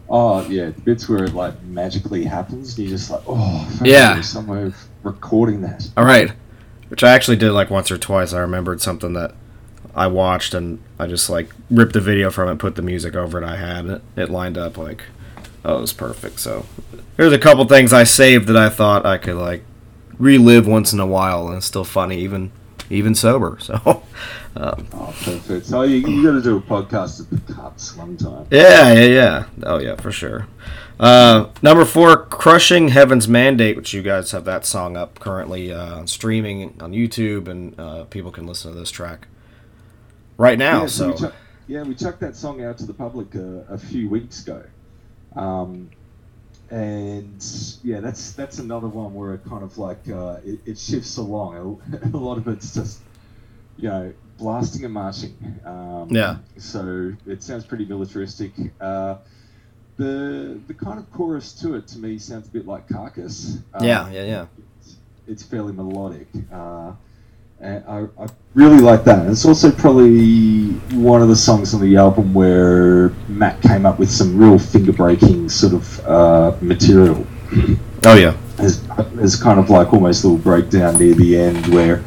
Oh 0.09 0.47
yeah, 0.47 0.65
the 0.69 0.81
bits 0.81 1.09
where 1.09 1.23
it 1.23 1.33
like 1.33 1.61
magically 1.63 2.23
happens, 2.25 2.77
and 2.77 2.87
you're 2.87 2.97
just 2.97 3.09
like, 3.09 3.21
oh, 3.27 3.67
Yeah. 3.83 4.21
some 4.21 4.47
way 4.47 4.63
of 4.63 4.75
recording 5.03 5.61
that. 5.61 5.89
All 5.97 6.05
right, 6.05 6.31
which 6.89 7.03
I 7.03 7.11
actually 7.13 7.37
did 7.37 7.51
like 7.51 7.69
once 7.69 7.89
or 7.91 7.97
twice. 7.97 8.31
I 8.33 8.39
remembered 8.39 8.81
something 8.81 9.13
that 9.13 9.33
I 9.95 10.07
watched, 10.07 10.53
and 10.53 10.79
I 10.99 11.07
just 11.07 11.29
like 11.29 11.49
ripped 11.71 11.93
the 11.93 12.01
video 12.01 12.29
from 12.29 12.49
it, 12.49 12.59
put 12.59 12.75
the 12.75 12.81
music 12.81 13.15
over 13.15 13.41
it 13.41 13.45
I 13.45 13.55
had, 13.57 13.85
it, 13.87 14.01
it 14.15 14.29
lined 14.29 14.57
up 14.57 14.77
like, 14.77 15.03
oh, 15.63 15.77
it 15.77 15.81
was 15.81 15.93
perfect. 15.93 16.39
So 16.39 16.65
there's 17.17 17.33
a 17.33 17.39
couple 17.39 17.65
things 17.65 17.91
I 17.93 18.03
saved 18.03 18.47
that 18.47 18.57
I 18.57 18.69
thought 18.69 19.05
I 19.05 19.17
could 19.17 19.37
like 19.37 19.63
relive 20.19 20.67
once 20.67 20.93
in 20.93 20.99
a 20.99 21.07
while, 21.07 21.47
and 21.47 21.57
it's 21.57 21.65
still 21.65 21.83
funny, 21.85 22.19
even 22.19 22.51
even 22.91 23.15
sober. 23.15 23.57
So 23.65 24.03
um, 24.55 24.87
Oh, 24.93 25.13
perfect. 25.23 25.65
So 25.65 25.81
you, 25.83 25.97
you 25.97 26.23
got 26.23 26.33
to 26.33 26.41
do 26.41 26.57
a 26.57 26.61
podcast 26.61 27.21
at 27.21 27.29
the 27.45 27.53
cuts 27.53 27.95
one 27.95 28.17
time. 28.17 28.47
yeah, 28.51 28.93
yeah, 28.93 29.05
yeah. 29.05 29.45
Oh 29.63 29.79
yeah, 29.79 29.95
for 29.95 30.11
sure. 30.11 30.47
Uh, 30.99 31.49
number 31.61 31.83
four, 31.83 32.25
"Crushing 32.25 32.87
Heaven's 32.89 33.27
Mandate," 33.27 33.75
which 33.75 33.93
you 33.93 34.01
guys 34.01 34.31
have 34.31 34.45
that 34.45 34.65
song 34.65 34.95
up 34.95 35.19
currently 35.19 35.71
uh, 35.73 36.05
streaming 36.05 36.73
on 36.79 36.93
YouTube, 36.93 37.47
and 37.49 37.77
uh, 37.79 38.05
people 38.05 38.31
can 38.31 38.47
listen 38.47 38.71
to 38.71 38.77
this 38.79 38.91
track 38.91 39.27
right 40.37 40.57
now. 40.57 40.81
yeah, 40.81 40.87
so 40.87 41.11
we 41.11 41.17
chuck, 41.17 41.33
yeah, 41.67 41.83
we 41.83 41.95
chucked 41.95 42.21
that 42.21 42.35
song 42.37 42.63
out 42.63 42.77
to 42.77 42.85
the 42.85 42.93
public 42.93 43.35
uh, 43.35 43.73
a 43.73 43.77
few 43.77 44.07
weeks 44.07 44.41
ago, 44.43 44.63
um, 45.35 45.89
and 46.69 47.45
yeah, 47.83 47.99
that's 47.99 48.31
that's 48.31 48.59
another 48.59 48.87
one 48.87 49.13
where 49.13 49.33
it 49.33 49.43
kind 49.43 49.63
of 49.63 49.77
like 49.77 50.07
uh, 50.09 50.37
it, 50.45 50.59
it 50.65 50.77
shifts 50.77 51.17
along. 51.17 51.81
A, 51.91 52.07
a 52.15 52.17
lot 52.17 52.37
of 52.37 52.47
it's 52.47 52.73
just 52.73 53.01
you 53.77 53.89
know 53.89 54.13
blasting 54.37 54.85
and 54.85 54.93
marching. 54.93 55.35
Um, 55.65 56.07
Yeah. 56.09 56.37
So 56.57 57.13
it 57.25 57.43
sounds 57.43 57.65
pretty 57.65 57.85
militaristic. 57.85 58.51
Uh, 58.79 59.15
the 59.97 60.59
the 60.67 60.73
kind 60.73 60.99
of 60.99 61.09
chorus 61.11 61.53
to 61.53 61.75
it 61.75 61.87
to 61.87 61.99
me 61.99 62.17
sounds 62.17 62.47
a 62.47 62.51
bit 62.51 62.67
like 62.67 62.87
Carcass. 62.89 63.59
Um, 63.73 63.85
yeah, 63.85 64.09
yeah, 64.11 64.25
yeah. 64.25 64.45
it's, 64.81 64.95
it's 65.27 65.43
fairly 65.43 65.71
melodic. 65.73 66.27
Uh, 66.51 66.91
and 67.61 67.83
I, 67.87 68.05
I 68.21 68.27
really 68.53 68.79
like 68.79 69.05
that. 69.05 69.19
And 69.19 69.31
it's 69.31 69.45
also 69.45 69.71
probably 69.71 70.67
one 70.93 71.21
of 71.21 71.29
the 71.29 71.35
songs 71.35 71.73
on 71.73 71.79
the 71.79 71.95
album 71.95 72.33
where 72.33 73.09
Matt 73.29 73.61
came 73.61 73.85
up 73.85 73.97
with 73.97 74.11
some 74.11 74.37
real 74.37 74.59
finger 74.59 74.91
breaking 74.91 75.47
sort 75.47 75.73
of 75.73 76.05
uh, 76.05 76.57
material. 76.61 77.25
Oh 78.03 78.15
yeah, 78.15 78.35
There's, 78.57 78.81
there's 79.13 79.41
kind 79.41 79.59
of 79.59 79.69
like 79.69 79.93
almost 79.93 80.23
a 80.25 80.27
little 80.27 80.43
breakdown 80.43 80.99
near 80.99 81.13
the 81.13 81.37
end 81.37 81.67
where 81.67 82.03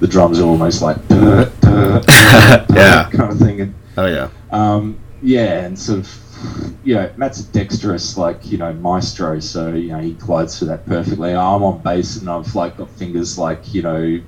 the 0.00 0.06
drums 0.06 0.40
are 0.40 0.46
almost 0.46 0.82
like 0.82 0.96
Yeah. 1.10 3.08
kind 3.10 3.32
of 3.32 3.38
thing. 3.38 3.60
And 3.60 3.74
oh 3.96 4.06
yeah, 4.06 4.28
um, 4.50 4.98
yeah, 5.22 5.64
and 5.64 5.78
sort 5.78 6.00
of, 6.00 6.78
you 6.84 6.94
know, 6.94 7.10
Matt's 7.16 7.40
a 7.40 7.44
dexterous, 7.52 8.16
like, 8.16 8.50
you 8.50 8.58
know, 8.58 8.72
maestro, 8.72 9.40
so, 9.40 9.72
you 9.72 9.88
know, 9.88 9.98
he 9.98 10.12
glides 10.14 10.58
through 10.58 10.68
that 10.68 10.86
perfectly. 10.86 11.30
I'm 11.34 11.62
on 11.64 11.82
bass 11.82 12.16
and 12.16 12.30
I've, 12.30 12.54
like, 12.54 12.76
got 12.76 12.88
fingers 12.90 13.36
like, 13.38 13.74
you 13.74 13.82
know, 13.82 14.20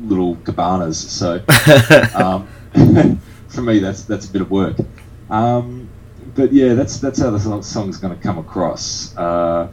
little 0.00 0.34
cabanas, 0.44 0.98
so 0.98 1.40
um, 2.14 2.48
for 3.48 3.62
me, 3.62 3.78
that's 3.78 4.02
that's 4.04 4.28
a 4.28 4.32
bit 4.32 4.42
of 4.42 4.50
work. 4.50 4.76
Um, 5.30 5.88
but 6.34 6.52
yeah, 6.52 6.74
that's 6.74 6.98
that's 6.98 7.20
how 7.20 7.30
the 7.30 7.38
song- 7.38 7.62
song's 7.62 7.98
going 7.98 8.16
to 8.16 8.20
come 8.20 8.38
across. 8.38 9.16
Uh, 9.16 9.68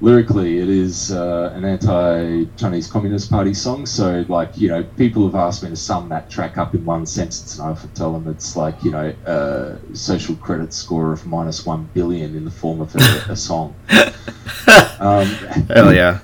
lyrically, 0.00 0.58
it 0.58 0.68
is 0.68 1.10
uh, 1.12 1.52
an 1.54 1.64
anti-Chinese 1.64 2.86
Communist 2.88 3.30
Party 3.30 3.54
song. 3.54 3.86
So, 3.86 4.24
like, 4.28 4.56
you 4.58 4.68
know, 4.68 4.82
people 4.96 5.24
have 5.26 5.34
asked 5.34 5.62
me 5.62 5.70
to 5.70 5.76
sum 5.76 6.08
that 6.10 6.28
track 6.30 6.58
up 6.58 6.74
in 6.74 6.84
one 6.84 7.06
sentence, 7.06 7.58
and 7.58 7.66
I 7.66 7.70
often 7.70 7.90
tell 7.90 8.12
them 8.12 8.28
it's 8.28 8.56
like, 8.56 8.82
you 8.84 8.90
know, 8.90 9.14
a 9.26 9.78
social 9.96 10.34
credit 10.36 10.72
score 10.72 11.12
of 11.12 11.26
minus 11.26 11.64
one 11.66 11.88
billion 11.94 12.36
in 12.36 12.44
the 12.44 12.50
form 12.50 12.80
of 12.80 12.94
a, 12.96 13.32
a 13.32 13.36
song. 13.48 13.74
Um, 14.98 15.26
hell 15.68 15.92
yeah, 15.94 16.20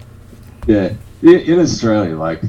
yeah, 0.67 0.95
in, 1.21 1.61
Australia, 1.61 2.17
like 2.17 2.43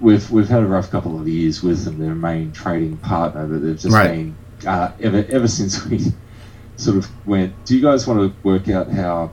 we've 0.00 0.30
we've 0.30 0.48
had 0.48 0.62
a 0.62 0.66
rough 0.66 0.90
couple 0.90 1.18
of 1.18 1.26
years 1.28 1.62
with 1.62 1.84
them. 1.84 1.98
Their 1.98 2.14
main 2.16 2.52
trading 2.52 2.96
partner, 2.98 3.46
but 3.46 3.62
they've 3.62 3.78
just 3.78 3.94
Right. 3.94 4.10
been 4.10 4.36
uh, 4.66 4.90
ever 5.00 5.24
ever 5.30 5.46
since 5.48 5.86
we 5.86 6.12
sort 6.76 6.98
of 6.98 7.08
went. 7.26 7.64
Do 7.64 7.76
you 7.76 7.80
guys 7.82 8.06
want 8.06 8.20
to 8.20 8.42
work 8.42 8.68
out 8.68 8.90
how 8.90 9.30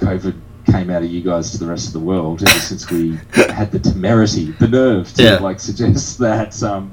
COVID 0.00 0.34
came 0.66 0.90
out 0.90 1.02
of 1.02 1.10
you 1.10 1.20
guys 1.22 1.50
to 1.52 1.58
the 1.58 1.66
rest 1.66 1.88
of 1.88 1.92
the 1.94 2.00
world? 2.00 2.42
Ever 2.42 2.50
since 2.58 2.90
we 2.90 3.18
had 3.32 3.70
the 3.72 3.78
temerity, 3.78 4.52
the 4.52 4.68
nerve 4.68 5.12
to 5.14 5.22
Yeah. 5.22 5.36
like 5.38 5.60
suggest 5.60 6.18
that 6.18 6.60
um, 6.62 6.92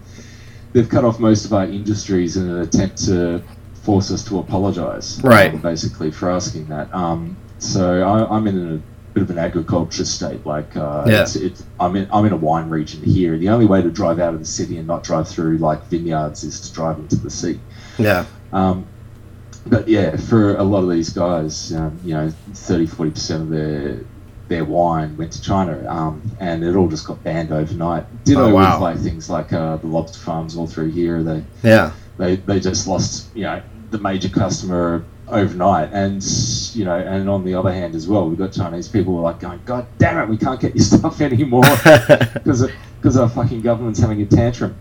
they've 0.73 0.87
cut 0.89 1.03
off 1.03 1.19
most 1.19 1.45
of 1.45 1.53
our 1.53 1.65
industries 1.65 2.37
in 2.37 2.49
an 2.49 2.61
attempt 2.61 2.97
to 3.05 3.41
force 3.83 4.11
us 4.11 4.23
to 4.25 4.39
apologise. 4.39 5.19
Right. 5.23 5.59
basically, 5.61 6.11
for 6.11 6.29
asking 6.31 6.67
that. 6.67 6.93
Um, 6.93 7.37
so 7.59 8.01
I, 8.03 8.35
I'm 8.35 8.45
in 8.47 8.75
a 8.75 9.13
bit 9.13 9.23
of 9.23 9.29
an 9.29 9.37
agriculture 9.39 10.05
state. 10.05 10.45
Like, 10.45 10.75
uh, 10.75 11.05
Yeah. 11.07 11.21
it's, 11.21 11.35
it's, 11.35 11.63
I'm 11.79 11.95
in 11.95 12.07
I'm 12.11 12.25
in 12.25 12.33
a 12.33 12.37
wine 12.37 12.69
region 12.69 13.01
here. 13.03 13.37
The 13.37 13.49
only 13.49 13.65
way 13.65 13.81
to 13.81 13.89
drive 13.89 14.19
out 14.19 14.33
of 14.33 14.39
the 14.39 14.45
city 14.45 14.77
and 14.77 14.85
not 14.87 15.03
drive 15.03 15.27
through 15.27 15.57
like 15.57 15.83
vineyards 15.87 16.43
is 16.43 16.59
to 16.61 16.73
drive 16.73 16.99
into 16.99 17.15
the 17.15 17.29
sea. 17.29 17.59
yeah, 17.97 18.25
Um, 18.53 18.85
but 19.69 19.87
yeah, 19.87 20.15
for 20.17 20.55
a 20.57 20.63
lot 20.63 20.83
of 20.83 20.89
these 20.89 21.09
guys, 21.09 21.71
um, 21.73 21.99
you 22.03 22.13
know, 22.13 22.29
30, 22.53 22.85
40 22.87 23.11
percent 23.11 23.43
of 23.43 23.49
their 23.49 23.99
their 24.47 24.63
wine 24.63 25.17
went 25.17 25.33
to 25.33 25.41
China, 25.41 25.85
um, 25.89 26.21
and 26.39 26.63
it 26.63 26.75
all 26.75 26.87
just 26.87 27.05
got 27.05 27.21
banned 27.23 27.51
overnight. 27.51 28.05
Ditto 28.23 28.49
Oh, 28.49 28.53
wow. 28.53 28.73
with 28.75 28.81
like 28.81 28.97
things 28.99 29.29
like 29.29 29.51
uh, 29.51 29.75
the 29.77 29.87
lobster 29.87 30.19
farms 30.19 30.55
all 30.55 30.67
through 30.67 30.91
here. 30.91 31.21
They 31.21 31.43
yeah, 31.63 31.91
they 32.17 32.37
they 32.37 32.59
just 32.59 32.87
lost 32.87 33.35
you 33.35 33.43
know 33.43 33.61
the 33.91 33.97
major 33.99 34.29
customer 34.29 35.03
overnight 35.29 35.89
and 35.91 36.23
you 36.73 36.85
know 36.85 36.95
and 36.97 37.29
on 37.29 37.43
the 37.43 37.53
other 37.53 37.71
hand 37.73 37.93
as 37.95 38.07
well 38.07 38.29
we've 38.29 38.37
got 38.37 38.49
chinese 38.53 38.87
people 38.87 39.11
who 39.11 39.19
are 39.19 39.23
like 39.23 39.41
going 39.41 39.59
god 39.65 39.85
damn 39.97 40.17
it 40.17 40.29
we 40.29 40.37
can't 40.37 40.61
get 40.61 40.73
your 40.73 40.83
stuff 40.85 41.19
anymore 41.19 41.63
because 42.33 42.65
because 43.01 43.17
our 43.17 43.27
fucking 43.27 43.59
government's 43.61 43.99
having 43.99 44.21
a 44.21 44.25
tantrum 44.25 44.73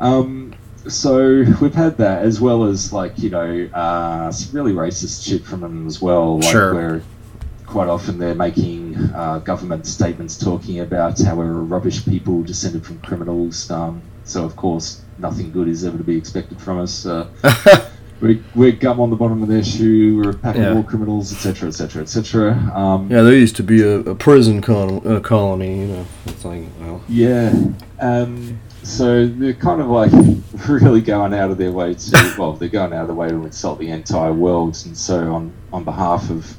um 0.00 0.52
so 0.88 1.44
we've 1.60 1.74
had 1.74 1.96
that 1.98 2.22
as 2.22 2.40
well 2.40 2.64
as 2.64 2.92
like 2.92 3.18
you 3.18 3.30
know 3.30 3.68
uh, 3.74 4.30
some 4.30 4.54
really 4.56 4.72
racist 4.72 5.26
shit 5.26 5.44
from 5.44 5.60
them 5.60 5.86
as 5.86 6.00
well 6.00 6.38
like 6.38 6.50
Sure. 6.50 6.74
where 6.74 7.02
quite 7.66 7.88
often 7.88 8.18
they're 8.18 8.34
making 8.34 8.96
uh, 9.14 9.38
government 9.40 9.86
statements 9.86 10.38
talking 10.38 10.80
about 10.80 11.20
how 11.20 11.34
we're 11.34 11.52
rubbish 11.52 12.04
people 12.04 12.42
descended 12.42 12.86
from 12.86 12.98
criminals. 13.00 13.68
Um, 13.70 14.00
so 14.24 14.44
of 14.44 14.54
course 14.56 15.02
nothing 15.18 15.50
good 15.50 15.66
is 15.68 15.84
ever 15.84 15.98
to 15.98 16.04
be 16.04 16.16
expected 16.16 16.60
from 16.60 16.78
us. 16.78 17.04
Uh, 17.06 17.26
we, 18.20 18.42
we're 18.54 18.70
gum 18.72 19.00
on 19.00 19.10
the 19.10 19.16
bottom 19.16 19.42
of 19.42 19.48
their 19.48 19.64
shoe. 19.64 20.16
We're 20.16 20.30
a 20.30 20.34
pack 20.34 20.54
Yeah. 20.56 20.68
of 20.68 20.74
war 20.76 20.84
criminals, 20.84 21.32
etc., 21.32 21.68
etc., 21.68 22.02
etc. 22.02 22.52
Um, 22.74 23.10
yeah. 23.10 23.22
There 23.22 23.34
used 23.34 23.56
to 23.56 23.62
be 23.64 23.82
a, 23.82 23.98
a 24.00 24.14
prison 24.14 24.62
con- 24.62 25.04
uh, 25.06 25.18
colony, 25.20 25.80
you 25.80 25.86
know. 25.88 26.06
It's 26.26 26.44
like, 26.44 26.62
well, 26.80 27.02
Yeah. 27.08 27.52
Um, 28.00 28.60
so 28.86 29.26
they're 29.26 29.52
kind 29.52 29.80
of 29.80 29.88
like 29.88 30.12
really 30.68 31.00
going 31.00 31.34
out 31.34 31.50
of 31.50 31.58
their 31.58 31.72
way 31.72 31.94
to, 31.94 32.34
well, 32.38 32.52
they're 32.52 32.68
going 32.68 32.92
out 32.92 33.02
of 33.02 33.06
their 33.08 33.16
way 33.16 33.28
to 33.28 33.44
insult 33.44 33.78
the 33.78 33.90
entire 33.90 34.32
world. 34.32 34.80
And 34.86 34.96
so, 34.96 35.32
on, 35.34 35.52
on 35.72 35.84
behalf 35.84 36.30
of 36.30 36.56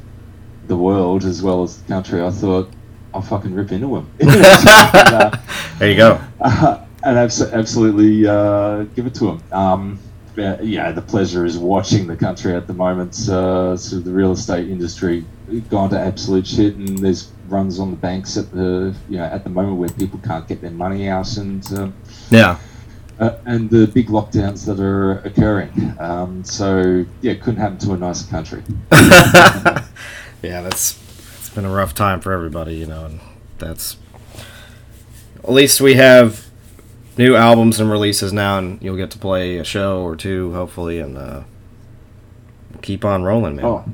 the 0.68 0.76
world 0.76 1.24
as 1.24 1.42
well 1.42 1.64
as 1.64 1.82
the 1.82 1.88
country, 1.88 2.22
I 2.22 2.30
thought 2.30 2.70
I'll 3.14 3.22
fucking 3.22 3.54
rip 3.54 3.72
into 3.72 3.88
them. 3.88 4.12
and, 4.20 4.30
uh, 4.30 5.38
there 5.80 5.90
you 5.90 5.96
go. 5.96 6.22
uh, 6.42 6.84
and 7.04 7.18
abs- 7.18 7.42
absolutely 7.42 8.28
uh, 8.28 8.84
give 8.84 9.08
it 9.08 9.16
to 9.16 9.26
them. 9.26 9.44
Um, 9.52 10.00
yeah, 10.36 10.92
the 10.92 11.02
pleasure 11.02 11.46
is 11.46 11.58
watching 11.58 12.06
the 12.06 12.16
country 12.16 12.54
at 12.54 12.68
the 12.68 12.74
moment. 12.74 13.14
Uh, 13.28 13.76
sort 13.76 14.00
of 14.00 14.06
the 14.06 14.12
real 14.12 14.34
estate 14.34 14.70
industry 14.70 15.26
gone 15.70 15.90
to 15.90 16.00
absolute 16.00 16.46
shit, 16.46 16.76
and 16.76 16.98
there's 17.00 17.32
runs 17.48 17.80
on 17.80 17.92
the 17.92 17.98
banks 17.98 18.38
at 18.38 18.52
the 18.52 18.94
you 19.10 19.18
know 19.18 19.24
at 19.24 19.44
the 19.44 19.50
moment 19.50 19.78
where 19.78 19.90
people 19.90 20.20
can't 20.20 20.48
get 20.48 20.62
their 20.62 20.72
money 20.72 21.08
out, 21.08 21.38
and 21.38 21.66
um, 21.74 21.94
Yeah, 22.30 22.60
uh, 23.20 23.38
and 23.46 23.70
the 23.70 23.88
big 23.88 24.08
lockdowns 24.08 24.66
that 24.66 24.80
are 24.80 25.20
occurring. 25.20 25.96
Um, 26.00 26.44
so 26.44 27.06
yeah, 27.22 27.32
it 27.32 27.42
couldn't 27.42 27.60
happen 27.60 27.78
to 27.80 27.94
a 27.94 27.98
nicer 27.98 28.30
country. 28.30 28.64
yeah. 28.92 30.62
That's 30.62 31.02
it's 31.38 31.50
been 31.50 31.66
a 31.66 31.72
rough 31.72 31.94
time 31.94 32.20
for 32.22 32.32
everybody, 32.32 32.76
you 32.76 32.86
know, 32.86 33.06
and 33.06 33.20
that's 33.58 33.98
at 35.44 35.52
least 35.52 35.82
we 35.82 35.96
have 35.96 36.48
new 37.18 37.36
albums 37.36 37.80
and 37.80 37.90
releases 37.90 38.32
now, 38.32 38.60
and 38.60 38.82
you'll 38.82 38.98
get 38.98 39.10
to 39.12 39.18
play 39.18 39.58
a 39.58 39.64
show 39.64 40.02
or 40.02 40.16
two, 40.16 40.54
hopefully, 40.54 41.00
and 41.00 41.18
uh, 41.18 41.44
keep 42.82 43.04
on 43.04 43.24
rolling, 43.24 43.56
man. 43.56 43.66
Oh. 43.66 43.86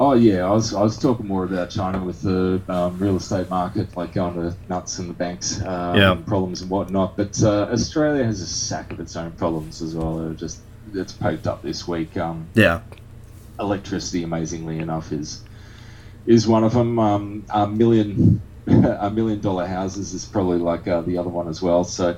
Oh 0.00 0.12
yeah, 0.14 0.44
I 0.46 0.52
was 0.52 0.72
I 0.72 0.80
was 0.82 0.96
talking 0.96 1.26
more 1.26 1.42
about 1.44 1.70
China 1.70 2.04
with 2.04 2.20
the 2.22 2.62
um, 2.68 2.98
real 3.00 3.16
estate 3.16 3.50
market, 3.50 3.96
like 3.96 4.12
going 4.12 4.34
to 4.34 4.56
nuts 4.68 5.00
in 5.00 5.08
the 5.08 5.14
banks, 5.14 5.60
um, 5.62 5.96
Yeah. 5.98 6.14
problems 6.24 6.60
and 6.62 6.70
whatnot. 6.70 7.16
But 7.16 7.42
uh, 7.42 7.68
Australia 7.72 8.22
has 8.24 8.40
a 8.40 8.46
sack 8.46 8.92
of 8.92 9.00
its 9.00 9.16
own 9.16 9.32
problems 9.32 9.82
as 9.82 9.96
well. 9.96 10.18
They're 10.18 10.34
just 10.34 10.62
it's 10.94 11.12
poked 11.12 11.48
up 11.48 11.62
this 11.62 11.88
week. 11.88 12.16
Um, 12.16 12.48
Yeah, 12.54 12.82
electricity, 13.58 14.22
amazingly 14.22 14.78
enough, 14.78 15.10
is 15.10 15.42
is 16.26 16.46
one 16.46 16.62
of 16.62 16.74
them. 16.74 16.98
Um, 17.00 17.44
a 17.52 17.66
million 17.66 18.40
a 18.68 19.10
million 19.10 19.40
dollar 19.40 19.66
houses 19.66 20.14
is 20.14 20.24
probably 20.26 20.58
like 20.58 20.86
uh, 20.86 21.00
the 21.00 21.18
other 21.18 21.30
one 21.30 21.48
as 21.48 21.60
well. 21.60 21.82
So 21.82 22.16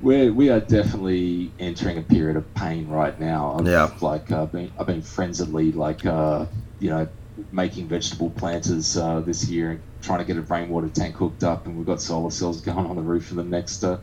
we're 0.00 0.32
we 0.32 0.50
are 0.50 0.60
definitely 0.60 1.54
entering 1.58 1.98
a 1.98 2.02
period 2.02 2.36
of 2.36 2.54
pain 2.54 2.86
right 2.86 3.18
now. 3.18 3.56
I've, 3.58 3.66
Yeah. 3.66 3.90
Like 4.00 4.30
uh, 4.30 4.46
been, 4.46 4.70
I've 4.78 4.86
been 4.86 5.02
frenziedly 5.02 5.72
like 5.74 6.06
uh, 6.06 6.46
you 6.80 6.90
know 6.90 7.06
making 7.52 7.86
vegetable 7.88 8.30
planters 8.30 8.96
uh, 8.96 9.20
this 9.20 9.48
year 9.48 9.70
and 9.72 9.80
trying 10.02 10.18
to 10.18 10.24
get 10.24 10.36
a 10.36 10.42
rainwater 10.42 10.88
tank 10.88 11.14
hooked 11.16 11.44
up, 11.44 11.66
and 11.66 11.76
we've 11.76 11.86
got 11.86 12.00
solar 12.02 12.30
cells 12.30 12.60
going 12.68 12.86
on 12.86 12.96
the 12.96 13.02
roof 13.02 13.26
for 13.26 13.34
the 13.34 13.44
next 13.44 13.84
uh, 13.84 13.98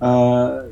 uh, 0.00 0.64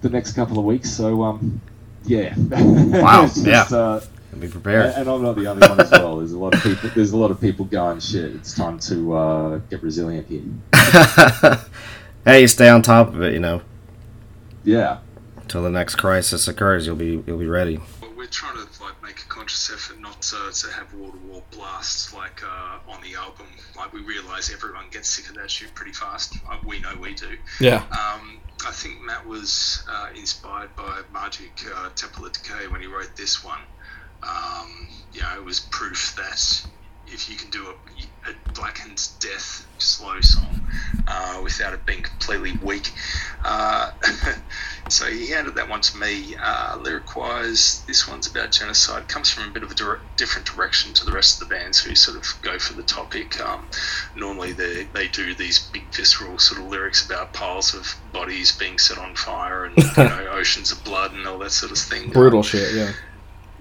the 0.00 0.08
next 0.10 0.32
couple 0.32 0.58
of 0.58 0.64
weeks. 0.64 0.90
So 0.90 1.22
um, 1.22 1.60
yeah. 2.04 2.34
Wow, 2.36 3.22
just, 3.26 3.44
yeah. 3.46 3.62
Uh, 3.62 4.00
Be 4.38 4.42
and, 4.42 4.52
prepared. 4.52 4.94
and 4.96 5.08
I'm 5.08 5.22
not 5.22 5.36
the 5.36 5.46
only 5.46 5.66
one 5.68 5.80
as 5.80 5.90
well. 5.90 6.18
There's 6.18 6.32
a 6.32 6.38
lot 6.38 6.54
of 6.54 6.62
people. 6.62 6.90
There's 6.94 7.12
a 7.12 7.16
lot 7.16 7.30
of 7.30 7.40
people 7.40 7.64
going 7.64 8.00
shit. 8.00 8.34
It's 8.34 8.54
time 8.54 8.78
to 8.80 9.12
uh, 9.16 9.58
get 9.70 9.82
resilient 9.82 10.26
here. 10.28 10.42
hey, 12.24 12.42
you 12.42 12.48
stay 12.48 12.68
on 12.68 12.82
top 12.82 13.08
of 13.08 13.22
it, 13.22 13.32
you 13.32 13.40
know, 13.40 13.62
Yeah. 14.64 14.98
until 15.40 15.62
the 15.62 15.70
next 15.70 15.96
crisis 15.96 16.46
occurs. 16.48 16.86
You'll 16.86 16.96
be 16.96 17.22
you'll 17.26 17.38
be 17.38 17.46
ready. 17.46 17.80
But 18.00 18.16
we're 18.16 18.26
trying 18.26 18.54
to 18.56 18.60
like 18.62 18.66
make 18.66 18.75
a 18.75 18.75
conscious 19.36 19.70
effort 19.70 20.00
not 20.00 20.22
to, 20.22 20.50
to 20.52 20.72
have 20.72 20.92
wall 20.94 21.12
to 21.12 21.18
wall 21.18 21.44
blasts 21.50 22.14
like 22.14 22.42
uh, 22.42 22.78
on 22.90 23.02
the 23.02 23.14
album. 23.14 23.46
Like 23.76 23.92
we 23.92 24.00
realise 24.00 24.52
everyone 24.52 24.86
gets 24.90 25.08
sick 25.10 25.28
of 25.28 25.36
that 25.36 25.50
shit 25.50 25.74
pretty 25.74 25.92
fast. 25.92 26.34
Uh, 26.50 26.56
we 26.66 26.80
know 26.80 26.94
we 27.00 27.14
do. 27.14 27.36
Yeah. 27.60 27.82
Um, 27.90 28.40
I 28.66 28.70
think 28.70 29.02
Matt 29.02 29.26
was 29.26 29.84
uh, 29.90 30.08
inspired 30.16 30.74
by 30.74 31.02
Magic 31.12 31.52
uh, 31.74 31.90
Temple 31.94 32.26
of 32.26 32.32
Decay 32.32 32.68
when 32.68 32.80
he 32.80 32.86
wrote 32.86 33.14
this 33.16 33.44
one. 33.44 33.60
Um, 34.22 34.88
you 35.12 35.20
know, 35.20 35.34
it 35.36 35.44
was 35.44 35.60
proof 35.60 36.14
that 36.16 36.66
if 37.06 37.28
you 37.28 37.36
can 37.36 37.50
do 37.50 37.66
a, 37.68 37.74
blackened 38.54 39.08
death 39.20 39.66
slow 39.78 40.20
song 40.20 40.60
uh, 41.06 41.40
without 41.42 41.72
it 41.72 41.84
being 41.86 42.02
completely 42.02 42.52
weak. 42.62 42.92
Uh, 43.44 43.90
so 44.88 45.06
he 45.06 45.28
handed 45.28 45.54
that 45.54 45.68
one 45.68 45.80
to 45.80 45.96
me. 45.98 46.34
Uh, 46.40 46.78
lyric 46.80 47.14
wise, 47.16 47.84
this 47.86 48.08
one's 48.08 48.26
about 48.26 48.52
genocide. 48.52 49.08
Comes 49.08 49.30
from 49.30 49.48
a 49.48 49.52
bit 49.52 49.62
of 49.62 49.70
a 49.70 49.74
dire- 49.74 50.00
different 50.16 50.46
direction 50.46 50.94
to 50.94 51.04
the 51.04 51.12
rest 51.12 51.40
of 51.40 51.48
the 51.48 51.54
bands 51.54 51.78
who 51.78 51.94
sort 51.94 52.16
of 52.16 52.26
go 52.42 52.58
for 52.58 52.74
the 52.74 52.82
topic. 52.82 53.40
Um, 53.40 53.68
normally 54.14 54.52
they, 54.52 54.84
they 54.84 55.08
do 55.08 55.34
these 55.34 55.70
big 55.72 55.84
visceral 55.94 56.38
sort 56.38 56.60
of 56.60 56.68
lyrics 56.68 57.04
about 57.04 57.32
piles 57.32 57.74
of 57.74 57.94
bodies 58.12 58.56
being 58.56 58.78
set 58.78 58.98
on 58.98 59.14
fire 59.14 59.64
and 59.64 59.76
you 59.76 59.84
know, 59.96 60.28
oceans 60.32 60.72
of 60.72 60.82
blood 60.84 61.12
and 61.12 61.26
all 61.26 61.38
that 61.38 61.50
sort 61.50 61.72
of 61.72 61.78
thing. 61.78 62.10
Brutal 62.10 62.42
shit. 62.42 62.74
Yeah. 62.74 62.92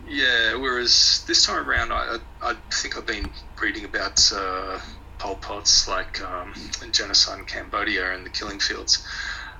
Yeah, 0.07 0.55
whereas 0.55 1.23
this 1.27 1.45
time 1.45 1.67
around, 1.67 1.91
I, 1.91 2.17
I, 2.41 2.51
I 2.51 2.55
think 2.71 2.95
I've 2.97 3.07
been 3.07 3.31
reading 3.59 3.85
about 3.85 4.21
uh, 4.31 4.79
Pol 5.17 5.37
Pot's 5.37 5.87
like 5.87 6.21
um, 6.21 6.53
genocide 6.91 7.39
in 7.39 7.45
Cambodia 7.45 8.13
and 8.13 8.25
the 8.25 8.29
killing 8.29 8.59
fields. 8.59 9.03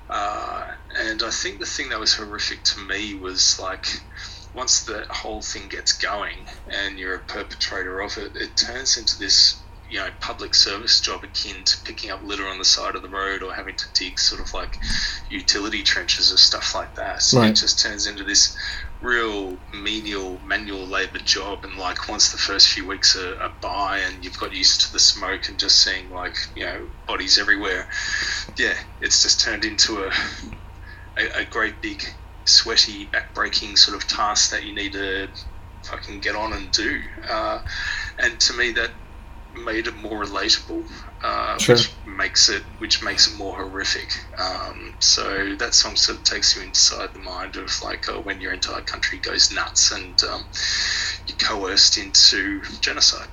Uh, 0.08 0.66
and 0.96 1.22
I 1.22 1.30
think 1.30 1.58
the 1.58 1.66
thing 1.66 1.88
that 1.88 1.98
was 1.98 2.14
horrific 2.14 2.62
to 2.64 2.80
me 2.80 3.14
was 3.14 3.58
like 3.58 3.86
once 4.54 4.84
the 4.84 5.04
whole 5.10 5.42
thing 5.42 5.68
gets 5.68 5.98
going 5.98 6.46
and 6.68 6.96
you're 6.96 7.16
a 7.16 7.24
perpetrator 7.24 8.00
of 8.00 8.16
it, 8.16 8.36
it 8.36 8.56
turns 8.56 8.96
into 8.96 9.18
this 9.18 9.65
you 9.88 9.98
know 9.98 10.08
public 10.20 10.54
service 10.54 11.00
job 11.00 11.22
akin 11.24 11.64
to 11.64 11.76
picking 11.84 12.10
up 12.10 12.22
litter 12.22 12.46
on 12.46 12.58
the 12.58 12.64
side 12.64 12.96
of 12.96 13.02
the 13.02 13.08
road 13.08 13.42
or 13.42 13.52
having 13.54 13.76
to 13.76 13.84
dig 13.94 14.18
sort 14.18 14.40
of 14.40 14.52
like 14.54 14.78
utility 15.28 15.82
trenches 15.82 16.32
or 16.32 16.36
stuff 16.36 16.74
like 16.74 16.94
that. 16.94 17.22
So 17.22 17.38
Right. 17.40 17.50
It 17.50 17.56
just 17.56 17.80
turns 17.80 18.06
into 18.06 18.24
this 18.24 18.56
real 19.00 19.58
menial 19.74 20.40
manual 20.40 20.86
labor 20.86 21.18
job 21.18 21.64
and 21.64 21.76
like 21.76 22.08
once 22.08 22.32
the 22.32 22.38
first 22.38 22.68
few 22.68 22.86
weeks 22.86 23.14
are, 23.14 23.38
are 23.40 23.52
by 23.60 23.98
and 23.98 24.24
you've 24.24 24.38
got 24.38 24.54
used 24.54 24.80
to 24.86 24.92
the 24.92 24.98
smoke 24.98 25.48
and 25.48 25.58
just 25.58 25.82
seeing 25.82 26.08
like 26.10 26.34
you 26.54 26.64
know 26.64 26.88
bodies 27.06 27.36
everywhere 27.38 27.86
yeah 28.56 28.74
it's 29.00 29.22
just 29.22 29.40
turned 29.42 29.64
into 29.66 30.04
a 30.04 30.10
a, 31.18 31.40
a 31.40 31.44
great 31.44 31.82
big 31.82 32.02
sweaty 32.46 33.06
back-breaking 33.06 33.76
sort 33.76 33.96
of 33.96 34.08
task 34.08 34.50
that 34.50 34.64
you 34.64 34.74
need 34.74 34.92
to 34.92 35.28
fucking 35.84 36.20
get 36.20 36.34
on 36.34 36.52
and 36.54 36.72
do 36.72 37.00
uh, 37.28 37.58
and 38.18 38.40
to 38.40 38.54
me 38.54 38.72
that 38.72 38.90
made 39.64 39.86
it 39.86 39.96
more 39.96 40.24
relatable 40.24 40.84
uh, 41.22 41.58
Sure. 41.58 41.74
which 41.76 41.90
makes 42.06 42.48
it 42.48 42.62
which 42.78 43.02
makes 43.02 43.26
it 43.26 43.36
more 43.36 43.56
horrific 43.56 44.08
um, 44.38 44.94
so 45.00 45.54
that 45.56 45.74
song 45.74 45.96
sort 45.96 46.18
of 46.18 46.24
takes 46.24 46.56
you 46.56 46.62
inside 46.62 47.12
the 47.14 47.18
mind 47.18 47.56
of 47.56 47.70
like 47.82 48.08
uh, 48.08 48.20
when 48.20 48.40
your 48.40 48.52
entire 48.52 48.82
country 48.82 49.18
goes 49.18 49.52
nuts 49.52 49.90
and 49.92 50.22
um, 50.24 50.44
you're 51.26 51.36
coerced 51.38 51.98
into 51.98 52.62
genocide 52.80 53.28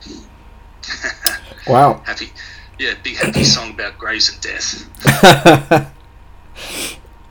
Wow. 1.68 2.02
happy 2.06 2.32
yeah 2.80 2.94
big 3.04 3.18
happy 3.18 3.44
song 3.44 3.72
about 3.72 3.98
graves 3.98 4.30
and 4.32 4.42
death 4.42 5.90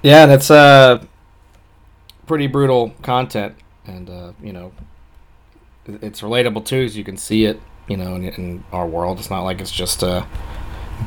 Yeah, 0.02 0.24
and 0.24 0.32
it's 0.32 0.50
uh 0.50 1.04
pretty 2.26 2.46
brutal 2.46 2.90
content, 3.02 3.54
and 3.86 4.08
uh, 4.08 4.32
you 4.42 4.52
know, 4.52 4.72
it's 5.86 6.20
relatable 6.20 6.64
too, 6.64 6.82
as 6.82 6.96
you 6.96 7.04
can 7.04 7.16
see 7.16 7.44
it, 7.44 7.60
you 7.88 7.96
know, 7.96 8.14
in, 8.14 8.24
in 8.24 8.64
our 8.72 8.86
world. 8.86 9.18
It's 9.18 9.30
not 9.30 9.42
like 9.42 9.60
it's 9.60 9.70
just 9.70 10.02
a 10.02 10.26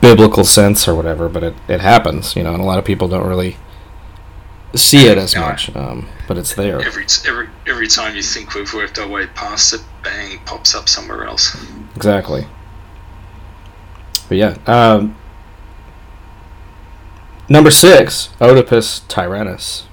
biblical 0.01 0.43
sense 0.43 0.87
or 0.87 0.95
whatever, 0.95 1.29
but 1.29 1.43
it, 1.43 1.55
it 1.67 1.79
happens, 1.81 2.35
you 2.35 2.43
know, 2.43 2.53
and 2.53 2.61
a 2.61 2.65
lot 2.65 2.79
of 2.79 2.85
people 2.85 3.07
don't 3.07 3.27
really 3.27 3.57
see 4.75 5.07
it 5.07 5.17
as 5.17 5.35
much, 5.35 5.73
um, 5.75 6.07
but 6.27 6.37
it's 6.37 6.53
there. 6.55 6.81
every 6.81 7.05
every 7.25 7.47
every 7.65 7.87
time 7.87 8.13
you 8.15 8.21
think 8.21 8.53
we've 8.55 8.73
worked 8.73 8.99
our 8.99 9.07
way 9.07 9.25
past 9.27 9.73
it 9.73 9.81
bang 10.03 10.37
pops 10.45 10.75
up 10.75 10.89
somewhere 10.89 11.23
else 11.25 11.55
Exactly. 11.95 12.45
But 14.27 14.37
yeah, 14.37 14.57
um, 14.67 15.15
number 17.47 17.71
six, 17.71 18.29
Oedipus 18.41 19.01
Tyrannus. 19.07 19.85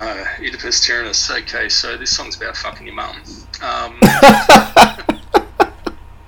uh, 0.00 0.24
Oedipus 0.40 0.84
Tyrannus. 0.86 1.30
Okay, 1.30 1.68
so 1.70 1.96
this 1.96 2.10
song's 2.14 2.36
about 2.36 2.56
fucking 2.56 2.86
your 2.86 2.96
mum. 2.96 3.16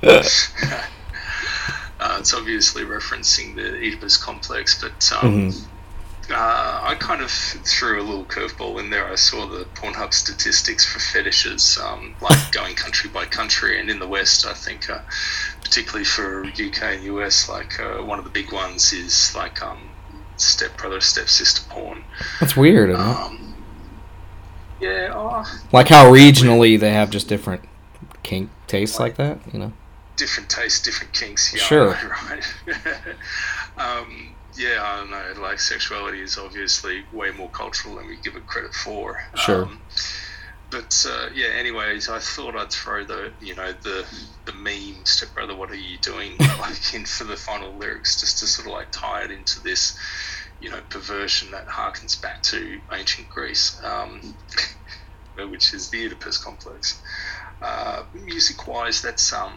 Uh, 2.01 2.17
it's 2.19 2.33
obviously 2.33 2.83
referencing 2.83 3.55
the 3.55 3.77
Oedipus 3.77 4.17
complex, 4.17 4.81
but 4.81 5.13
um, 5.23 5.53
uh, 6.31 6.81
I 6.83 6.95
kind 6.99 7.21
of 7.21 7.31
threw 7.31 8.01
a 8.01 8.03
little 8.03 8.25
curveball 8.25 8.81
in 8.81 8.89
there. 8.89 9.07
I 9.07 9.17
saw 9.17 9.47
the 9.47 9.67
Pornhub 9.75 10.15
statistics 10.15 10.91
for 10.91 10.99
fetishes, 10.99 11.79
um, 11.79 12.15
like 12.23 12.39
going 12.53 12.75
country 12.75 13.11
by 13.11 13.27
country, 13.27 13.79
and 13.79 13.91
in 13.91 13.99
the 13.99 14.07
West, 14.07 14.47
I 14.47 14.55
think, 14.55 14.89
uh, 14.89 15.01
particularly 15.63 16.07
for 16.07 16.47
UK 16.47 16.83
and 16.83 17.05
US, 17.05 17.51
like 17.51 17.79
uh, 17.79 17.99
one 17.99 18.19
of 18.19 18.25
the 18.25 18.31
big 18.31 18.51
ones 18.51 18.95
is 18.95 19.35
like 19.35 19.63
um, 19.63 19.81
step 20.39 20.77
brother, 20.79 21.03
step 21.03 21.29
sister 21.29 21.63
porn. 21.69 22.03
That's 22.41 22.57
weird? 22.57 22.93
Um, 22.93 23.55
yeah, 24.81 25.13
oh, 25.15 25.45
Like 25.71 25.89
how 25.89 26.11
regionally 26.11 26.81
they 26.81 26.93
have 26.93 27.11
just 27.11 27.29
different 27.29 27.63
kink 28.23 28.49
tastes 28.67 28.99
like 28.99 29.17
that, 29.17 29.39
you 29.53 29.59
know? 29.59 29.73
Different 30.21 30.51
tastes, 30.51 30.83
different 30.83 31.15
kinks. 31.15 31.53
Yeah, 31.55 31.63
Sure. 31.63 31.99
Right. 32.31 32.45
um, 33.79 34.35
yeah, 34.55 34.83
I 34.83 34.97
don't 34.99 35.11
know. 35.11 35.43
Like 35.43 35.59
sexuality 35.59 36.21
is 36.21 36.37
obviously 36.37 37.05
way 37.13 37.31
more 37.31 37.49
cultural 37.49 37.97
than 37.97 38.07
we 38.07 38.17
give 38.17 38.37
it 38.37 38.47
credit 38.47 38.75
for. 38.75 39.19
Sure. 39.35 39.65
Um, 39.65 39.81
but 40.71 41.07
uh, 41.09 41.31
yeah, 41.35 41.49
anyways, 41.49 42.11
I 42.11 42.19
thought 42.19 42.55
I'd 42.55 42.71
throw 42.71 43.05
the 43.05 43.33
you 43.41 43.55
know 43.55 43.73
the 43.83 44.07
the 44.45 44.53
meme 44.53 45.05
step 45.05 45.35
brother, 45.35 45.57
what 45.57 45.71
are 45.71 45.75
you 45.75 45.97
doing? 45.99 46.33
like 46.61 46.95
in 46.95 47.07
for 47.07 47.25
the 47.25 47.37
final 47.37 47.73
lyrics, 47.73 48.21
just 48.21 48.39
to 48.41 48.47
sort 48.47 48.69
of 48.69 48.75
like 48.75 48.93
tie 48.93 49.25
it 49.25 49.31
into 49.31 49.61
this 49.63 49.99
you 50.61 50.69
know 50.69 50.81
perversion 50.91 51.51
that 51.53 51.67
harkens 51.67 52.21
back 52.21 52.43
to 52.43 52.79
ancient 52.93 53.29
Greece, 53.31 53.81
um, 53.83 54.35
which 55.49 55.73
is 55.73 55.89
the 55.89 56.05
Oedipus 56.05 56.37
complex. 56.37 57.01
Uh, 57.63 58.05
music 58.15 58.67
wise, 58.67 59.03
that's 59.03 59.33
um, 59.33 59.53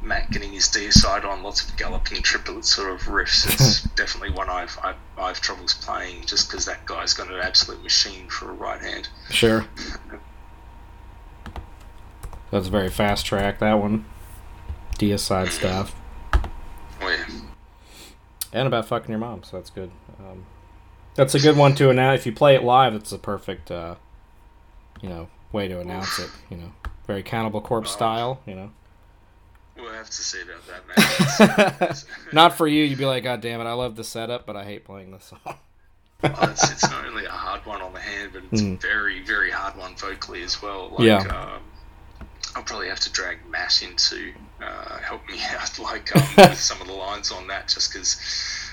Matt 0.00 0.30
getting 0.30 0.52
his 0.52 0.68
deicide 0.68 1.24
on 1.24 1.42
lots 1.42 1.68
of 1.68 1.76
galloping 1.76 2.22
triplet 2.22 2.64
sort 2.64 2.92
of 2.92 3.02
riffs. 3.02 3.52
It's 3.52 3.82
definitely 3.96 4.30
one 4.30 4.48
I've, 4.48 4.78
I've, 4.82 4.96
I've 5.18 5.40
troubles 5.40 5.74
playing 5.74 6.24
just 6.24 6.50
because 6.50 6.64
that 6.64 6.84
guy's 6.86 7.12
got 7.14 7.30
an 7.30 7.40
absolute 7.40 7.82
machine 7.82 8.28
for 8.28 8.50
a 8.50 8.54
right 8.54 8.80
hand. 8.80 9.08
Sure. 9.30 9.66
That's 12.50 12.68
a 12.68 12.70
very 12.70 12.90
fast 12.90 13.24
track, 13.24 13.60
that 13.60 13.74
one. 13.74 14.04
Deicide 14.98 15.50
stuff. 15.50 15.94
Oh, 16.34 17.08
yeah. 17.08 17.26
And 18.52 18.68
about 18.68 18.86
fucking 18.86 19.08
your 19.08 19.18
mom, 19.18 19.42
so 19.42 19.56
that's 19.56 19.70
good. 19.70 19.90
Um, 20.20 20.44
that's 21.14 21.34
a 21.34 21.40
good 21.40 21.56
one 21.56 21.74
to 21.76 21.88
announce. 21.88 22.20
If 22.20 22.26
you 22.26 22.32
play 22.32 22.54
it 22.54 22.62
live, 22.62 22.94
it's 22.94 23.10
a 23.10 23.18
perfect, 23.18 23.70
uh, 23.70 23.94
you 25.00 25.08
know, 25.08 25.28
way 25.50 25.66
to 25.66 25.80
announce 25.80 26.18
it. 26.18 26.28
You 26.50 26.58
know, 26.58 26.72
very 27.12 27.22
Cannibal 27.22 27.60
Corpse 27.60 27.90
style. 27.90 28.40
You 28.46 28.54
know, 28.54 28.70
We'll 29.76 29.92
have 29.92 30.06
to 30.06 30.12
see 30.12 30.38
about 30.42 30.86
that. 30.86 31.88
It's, 31.90 32.04
not 32.32 32.56
for 32.56 32.66
you. 32.66 32.84
You'd 32.84 32.98
be 32.98 33.04
like, 33.06 33.24
God 33.24 33.40
damn 33.40 33.60
it, 33.60 33.64
I 33.64 33.72
love 33.72 33.96
the 33.96 34.04
setup, 34.04 34.46
but 34.46 34.56
I 34.56 34.64
hate 34.64 34.84
playing 34.84 35.10
this 35.12 35.24
song. 35.24 35.40
oh, 35.46 35.56
it's, 36.24 36.70
it's 36.70 36.88
not 36.90 37.04
only 37.06 37.24
a 37.24 37.30
hard 37.30 37.64
one 37.66 37.80
on 37.82 37.92
the 37.92 38.00
hand, 38.00 38.30
but 38.32 38.42
it's 38.52 38.62
Mm. 38.62 38.74
a 38.74 38.76
very, 38.78 39.22
very 39.24 39.50
hard 39.50 39.76
one 39.76 39.94
vocally 39.96 40.42
as 40.42 40.60
well. 40.62 40.90
Like, 40.90 41.00
Yeah. 41.06 41.18
Um, 41.26 41.62
I'll 42.54 42.62
probably 42.62 42.88
have 42.88 43.00
to 43.00 43.10
drag 43.12 43.38
Matt 43.48 43.82
into 43.82 44.32
uh, 44.62 44.98
help 44.98 45.26
me 45.26 45.38
out, 45.58 45.78
like 45.78 46.14
um, 46.16 46.22
with 46.50 46.58
some 46.60 46.80
of 46.80 46.86
the 46.86 46.92
lines 46.92 47.30
on 47.32 47.46
that, 47.48 47.68
just 47.68 47.92
because 47.92 48.20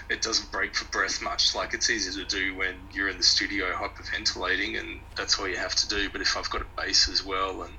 it 0.10 0.22
doesn't 0.22 0.52
break 0.52 0.76
for 0.76 0.86
breath 0.92 1.22
much. 1.22 1.56
Like 1.56 1.74
it's 1.74 1.90
easy 1.90 2.12
to 2.24 2.28
do 2.28 2.56
when 2.56 2.76
you're 2.94 3.08
in 3.10 3.18
the 3.18 3.24
studio 3.24 3.72
hyperventilating, 3.74 4.80
and 4.80 5.00
that's 5.16 5.40
all 5.40 5.48
you 5.48 5.56
have 5.58 5.76
to 5.76 5.88
do. 5.88 6.10
But 6.10 6.20
if 6.22 6.36
I've 6.38 6.50
got 6.50 6.62
a 6.62 6.66
bass 6.76 7.08
as 7.10 7.24
well, 7.26 7.62
and 7.64 7.74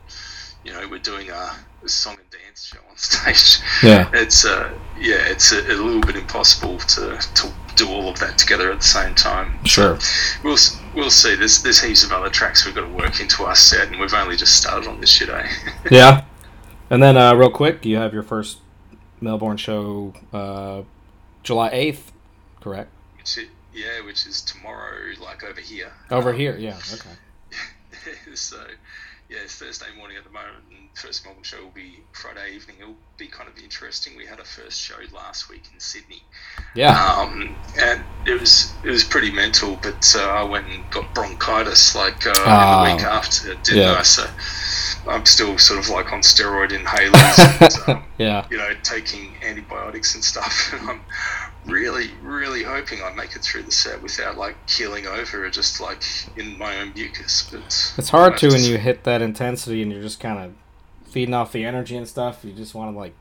you 0.65 0.73
know 0.73 0.87
we're 0.89 0.99
doing 0.99 1.31
a, 1.31 1.57
a 1.85 1.89
song 1.89 2.17
and 2.21 2.31
dance 2.31 2.65
show 2.65 2.79
on 2.91 2.97
stage, 2.97 3.63
Yeah. 3.83 4.11
it's 4.13 4.45
uh, 4.45 4.71
yeah, 4.99 5.17
it's 5.29 5.53
a, 5.53 5.61
a 5.61 5.75
little 5.75 6.01
bit 6.01 6.17
impossible 6.17 6.79
to, 6.79 7.19
to 7.35 7.53
do 7.77 7.89
all 7.89 8.09
of 8.09 8.19
that 8.21 8.37
together 8.37 8.71
at 8.71 8.79
the 8.81 8.85
same 8.87 9.15
time. 9.15 9.65
Sure. 9.65 9.99
We'll 10.45 10.59
we'll 10.95 11.11
see. 11.11 11.35
There's 11.37 11.63
there's 11.63 11.81
heaps 11.81 12.05
of 12.05 12.13
other 12.13 12.29
tracks 12.31 12.65
we've 12.67 12.75
got 12.75 12.83
to 12.83 12.93
work 12.93 13.21
into 13.21 13.45
our 13.45 13.55
set, 13.57 13.89
and 13.89 13.99
we've 14.01 14.13
only 14.15 14.37
just 14.37 14.57
started 14.57 14.89
on 14.89 15.01
this 15.01 15.11
shit, 15.11 15.29
eh? 15.29 15.47
Yeah. 15.91 16.25
And 16.91 17.01
then, 17.01 17.17
uh, 17.17 17.35
real 17.35 17.51
quick, 17.51 17.85
you 17.87 17.97
have 17.99 18.13
your 18.13 18.25
first 18.25 18.59
Melbourne 19.21 19.57
show 19.57 20.13
uh, 20.33 20.83
July 21.45 21.71
8th, 21.71 22.11
correct? 22.61 22.91
which 23.17 23.39
yeah, 23.73 24.05
which 24.05 24.27
is 24.27 24.43
tomorrow, 24.43 25.13
like 25.23 25.45
over 25.45 25.61
here. 25.61 25.93
Over 26.11 26.33
here, 26.33 26.57
yeah. 26.57 26.79
Okay. 26.93 28.15
so 28.35 28.57
yeah, 29.31 29.39
it's 29.45 29.55
Thursday 29.57 29.87
morning 29.97 30.17
at 30.17 30.25
the 30.25 30.31
moment, 30.31 30.65
and 30.71 30.89
first 30.95 31.25
Melbourne 31.25 31.45
show 31.45 31.63
will 31.63 31.71
be 31.71 32.01
Friday 32.13 32.53
evening. 32.57 32.77
It'll 32.81 32.97
be 33.17 33.29
kind 33.29 33.49
of 33.49 33.57
interesting. 33.63 34.17
We 34.17 34.27
had 34.27 34.41
a 34.41 34.45
first 34.45 34.81
show 34.81 34.97
last 35.15 35.49
week 35.49 35.63
in 35.73 35.79
Sydney, 35.79 36.23
Yeah. 36.75 37.01
um, 37.17 37.55
and 37.81 38.03
it 38.27 38.41
was 38.41 38.73
it 38.85 38.91
was 38.91 39.05
pretty 39.05 39.31
mental. 39.31 39.79
But 39.81 40.15
uh, 40.19 40.23
I 40.23 40.43
went 40.43 40.67
and 40.69 40.83
got 40.91 41.15
bronchitis 41.15 41.95
like 41.95 42.27
uh, 42.27 42.33
Ah. 42.39 42.85
the 42.89 42.95
week 42.97 43.05
after, 43.05 43.55
didn't 43.55 43.77
Yeah. 43.77 43.93
I? 43.99 44.03
So 44.03 44.27
I'm 45.09 45.25
still 45.27 45.57
sort 45.59 45.79
of 45.79 45.89
like 45.89 46.13
on 46.13 46.23
steroid 46.23 46.71
inhalers, 46.71 47.87
and, 47.87 47.89
um, 47.99 48.05
Yeah. 48.19 48.47
you 48.51 48.57
know, 48.59 48.75
taking 48.83 49.37
antibiotics 49.43 50.15
and 50.17 50.25
stuff. 50.25 50.73
And 50.73 50.91
I'm 50.91 51.01
really, 51.67 52.11
really 52.23 52.63
hoping 52.63 53.03
I 53.03 53.13
make 53.13 53.37
it 53.37 53.43
through 53.43 53.63
the 53.65 53.73
set 53.73 54.03
without 54.03 54.37
like 54.39 54.57
keeling 54.67 55.07
over 55.07 55.45
or 55.45 55.51
just 55.51 55.81
like 55.81 56.03
in 56.37 56.57
my 56.59 56.79
own 56.81 56.93
mucus. 56.95 57.49
But 57.51 57.95
It's 57.99 58.09
hard 58.11 58.37
to 58.39 58.49
when 58.49 58.63
you 58.63 58.79
hit 58.79 59.05
that 59.05 59.23
intensity 59.23 59.83
and 59.83 59.93
you're 59.93 60.03
just 60.03 60.21
kind 60.21 60.39
of 60.39 60.55
feeding 61.11 61.35
off 61.35 61.53
the 61.53 61.65
energy 61.65 61.97
and 61.97 62.09
stuff. 62.09 62.45
You 62.45 62.53
just 62.53 62.75
want 62.75 62.95
to, 62.95 62.99
like, 62.99 63.15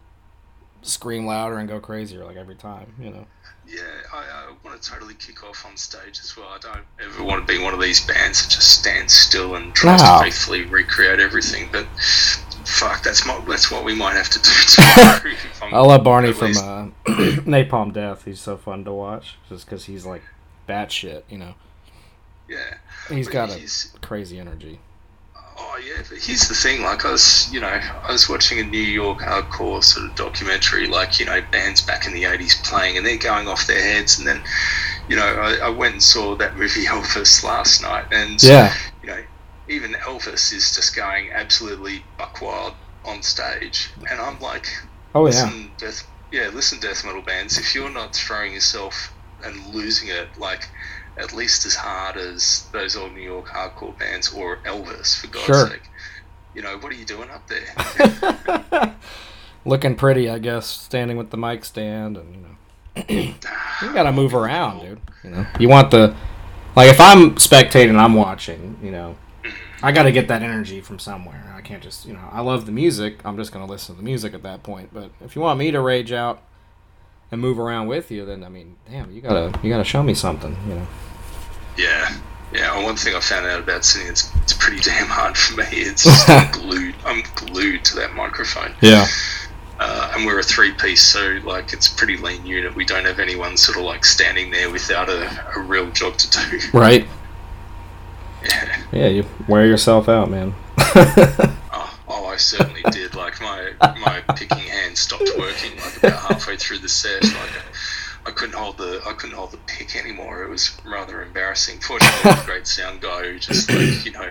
scream 0.81 1.25
louder 1.25 1.57
and 1.57 1.67
go 1.67 1.79
crazier, 1.79 2.23
like, 2.23 2.37
every 2.37 2.55
time, 2.55 2.93
you 2.99 3.09
know? 3.09 3.25
Yeah, 3.67 3.81
I, 4.13 4.17
I 4.23 4.53
want 4.63 4.81
to 4.81 4.89
totally 4.89 5.13
kick 5.15 5.43
off 5.43 5.63
on 5.65 5.75
stage 5.77 6.19
as 6.23 6.35
well. 6.35 6.47
I 6.49 6.57
don't 6.59 6.85
ever 7.03 7.23
want 7.23 7.45
to 7.45 7.53
be 7.53 7.61
one 7.61 7.73
of 7.73 7.79
these 7.79 8.05
bands 8.05 8.41
that 8.43 8.49
just 8.51 8.79
stands 8.79 9.13
still 9.13 9.55
and 9.55 9.75
tries 9.75 10.01
No. 10.01 10.17
to 10.17 10.23
faithfully 10.23 10.65
recreate 10.65 11.19
everything. 11.19 11.69
But 11.71 11.85
fuck, 12.69 13.03
that's 13.03 13.25
my, 13.25 13.39
that's 13.47 13.71
what 13.71 13.83
we 13.83 13.95
might 13.95 14.13
have 14.15 14.29
to 14.29 14.39
do 14.39 14.49
tomorrow. 14.67 15.35
I'm- 15.61 15.87
love 15.87 16.03
Barney 16.03 16.33
from 16.33 16.51
uh, 16.57 16.87
Napalm 17.45 17.93
Death. 17.93 18.25
He's 18.25 18.39
so 18.39 18.57
fun 18.57 18.83
to 18.85 18.93
watch 18.93 19.37
just 19.49 19.65
because 19.65 19.85
he's, 19.85 20.05
like, 20.05 20.21
batshit, 20.67 21.23
you 21.29 21.37
know? 21.37 21.53
yeah. 22.47 22.75
he's 23.09 23.27
got 23.27 23.49
a 23.51 23.59
crazy 24.01 24.39
energy. 24.39 24.79
Oh 25.61 25.77
yeah, 25.85 26.01
but 26.09 26.17
here's 26.19 26.47
the 26.47 26.53
thing. 26.55 26.83
Like 26.83 27.05
I 27.05 27.11
was, 27.11 27.51
you 27.51 27.59
know, 27.59 27.67
I 27.67 28.11
was 28.11 28.29
watching 28.29 28.59
a 28.59 28.63
New 28.63 28.77
York 28.79 29.19
hardcore 29.19 29.83
sort 29.83 30.09
of 30.09 30.15
documentary, 30.15 30.87
like 30.87 31.19
you 31.19 31.25
know, 31.25 31.41
bands 31.51 31.81
back 31.81 32.07
in 32.07 32.13
the 32.13 32.23
'80s 32.23 32.63
playing, 32.63 32.95
and 32.95 33.05
they're 33.05 33.17
going 33.17 33.47
off 33.49 33.67
their 33.67 33.81
heads. 33.81 34.19
And 34.19 34.27
then, 34.27 34.41
you 35.09 35.17
know, 35.17 35.25
I, 35.25 35.65
I 35.65 35.69
went 35.69 35.93
and 35.95 36.01
saw 36.03 36.35
that 36.37 36.55
movie 36.55 36.85
Elvis 36.85 37.43
last 37.43 37.81
night, 37.81 38.05
and 38.11 38.41
Yeah. 38.41 38.73
you 39.03 39.09
know, 39.09 39.21
even 39.69 39.93
Elvis 39.93 40.51
is 40.51 40.75
just 40.75 40.95
going 40.95 41.31
absolutely 41.31 42.03
buck 42.17 42.41
wild 42.41 42.73
on 43.05 43.21
stage, 43.23 43.89
and 44.09 44.19
I'm 44.19 44.39
like, 44.39 44.65
Oh, 45.15 45.21
yeah. 45.21 45.25
listen, 45.43 45.71
death, 45.77 46.07
yeah, 46.31 46.49
listen, 46.53 46.79
death 46.79 47.05
metal 47.05 47.21
bands, 47.21 47.57
if 47.57 47.73
you're 47.73 47.89
not 47.89 48.13
throwing 48.15 48.53
yourself 48.53 49.13
and 49.43 49.73
losing 49.73 50.09
it, 50.09 50.27
like 50.37 50.67
at 51.17 51.33
least 51.33 51.65
as 51.65 51.75
hard 51.75 52.17
as 52.17 52.67
those 52.71 52.95
old 52.95 53.13
New 53.13 53.21
York 53.21 53.47
hardcore 53.47 53.97
bands 53.97 54.33
or 54.33 54.57
Elvis, 54.65 55.19
for 55.19 55.27
God's 55.27 55.45
Sure. 55.45 55.67
sake, 55.69 55.81
you 56.53 56.61
know, 56.61 56.77
what 56.77 56.91
are 56.91 56.95
you 56.95 57.05
doing 57.05 57.29
up 57.29 57.47
there? 57.47 58.95
Looking 59.65 59.95
pretty, 59.95 60.29
I 60.29 60.39
guess, 60.39 60.67
standing 60.67 61.17
with 61.17 61.29
the 61.31 61.37
mic 61.37 61.65
stand 61.65 62.17
and, 62.17 62.35
you 62.35 62.41
know. 62.41 62.45
you 63.81 63.93
gotta 63.93 64.11
move 64.11 64.33
around, 64.33 64.81
dude. 64.81 64.99
You 65.23 65.29
know, 65.29 65.45
you 65.59 65.69
want 65.69 65.91
the 65.91 66.15
like 66.75 66.89
if 66.89 66.99
I'm 66.99 67.35
spectating, 67.35 67.95
I'm 67.97 68.13
watching. 68.13 68.77
You 68.81 68.91
know, 68.91 69.17
I 69.81 69.91
gotta 69.91 70.11
get 70.11 70.27
that 70.27 70.41
energy 70.41 70.81
from 70.81 70.99
somewhere. 70.99 71.53
I 71.55 71.61
can't 71.61 71.81
just 71.81 72.05
you 72.05 72.13
know. 72.13 72.27
I 72.31 72.41
love 72.41 72.65
the 72.65 72.71
music. 72.71 73.19
I'm 73.25 73.37
just 73.37 73.51
gonna 73.51 73.65
listen 73.65 73.95
to 73.95 74.01
the 74.01 74.05
music 74.05 74.33
at 74.33 74.43
that 74.43 74.63
point. 74.63 74.89
But 74.93 75.11
if 75.23 75.35
you 75.35 75.41
want 75.41 75.59
me 75.59 75.71
to 75.71 75.79
rage 75.81 76.11
out 76.11 76.41
and 77.31 77.39
move 77.39 77.59
around 77.59 77.87
with 77.87 78.11
you, 78.11 78.25
then 78.25 78.43
I 78.43 78.49
mean, 78.49 78.75
damn, 78.89 79.11
you 79.11 79.21
gotta 79.21 79.57
you 79.63 79.69
gotta 79.69 79.83
show 79.83 80.03
me 80.03 80.13
something. 80.13 80.55
You 80.67 80.75
know. 80.75 80.87
yeah. 81.77 82.15
Yeah, 82.51 82.75
well, 82.75 82.85
one 82.85 82.95
thing 82.95 83.13
I 83.15 83.19
found 83.19 83.45
out 83.45 83.59
about 83.59 83.85
singing, 83.85 84.07
it's, 84.07 84.35
it's 84.37 84.53
pretty 84.53 84.79
damn 84.81 85.05
hard 85.05 85.37
for 85.37 85.55
me. 85.57 85.67
It's 85.71 86.03
just 86.03 86.27
I'm 86.27 86.51
glued. 86.67 86.95
I'm 87.05 87.21
glued 87.35 87.85
to 87.85 87.95
that 87.97 88.15
microphone. 88.15 88.71
Yeah. 88.81 89.05
uh, 89.79 90.13
and 90.15 90.25
we're 90.25 90.39
a 90.39 90.43
three 90.43 90.71
piece, 90.73 91.03
so 91.03 91.37
like 91.43 91.73
it's 91.73 91.93
a 91.93 91.95
pretty 91.95 92.17
lean 92.17 92.43
unit. 92.47 92.73
We 92.75 92.85
don't 92.85 93.05
have 93.05 93.19
anyone 93.19 93.55
sort 93.55 93.77
of 93.77 93.83
like 93.83 94.03
standing 94.03 94.49
there 94.49 94.71
without 94.71 95.09
a, 95.09 95.29
a 95.55 95.59
real 95.59 95.91
job 95.91 96.17
to 96.17 96.49
do. 96.49 96.59
Right. 96.73 97.07
Yeah. 98.91 99.07
You 99.07 99.25
wear 99.47 99.65
yourself 99.65 100.09
out, 100.09 100.29
man. 100.29 100.53
Oh, 100.77 101.99
oh, 102.07 102.25
I 102.25 102.37
certainly 102.37 102.81
did. 102.91 103.15
Like 103.15 103.39
my 103.41 103.71
my 103.81 104.21
picking 104.35 104.57
hand 104.57 104.97
stopped 104.97 105.29
working 105.37 105.77
like 105.77 105.97
about 105.97 106.19
halfway 106.19 106.57
through 106.57 106.79
the 106.79 106.89
set. 106.89 107.23
Like 107.23 107.63
I, 108.25 108.31
couldn't 108.31 108.55
hold 108.55 108.77
the 108.77 109.01
I 109.05 109.13
couldn't 109.13 109.35
hold 109.35 109.51
the 109.51 109.57
pick 109.67 109.95
anymore. 109.95 110.43
It 110.43 110.49
was 110.49 110.77
rather 110.85 111.21
embarrassing. 111.21 111.79
Fortunately, 111.79 112.31
a 112.31 112.45
great 112.45 112.67
sound 112.67 113.01
guy 113.01 113.23
who 113.31 113.39
just 113.39 113.69
like 113.69 114.05
you 114.05 114.11
know 114.11 114.29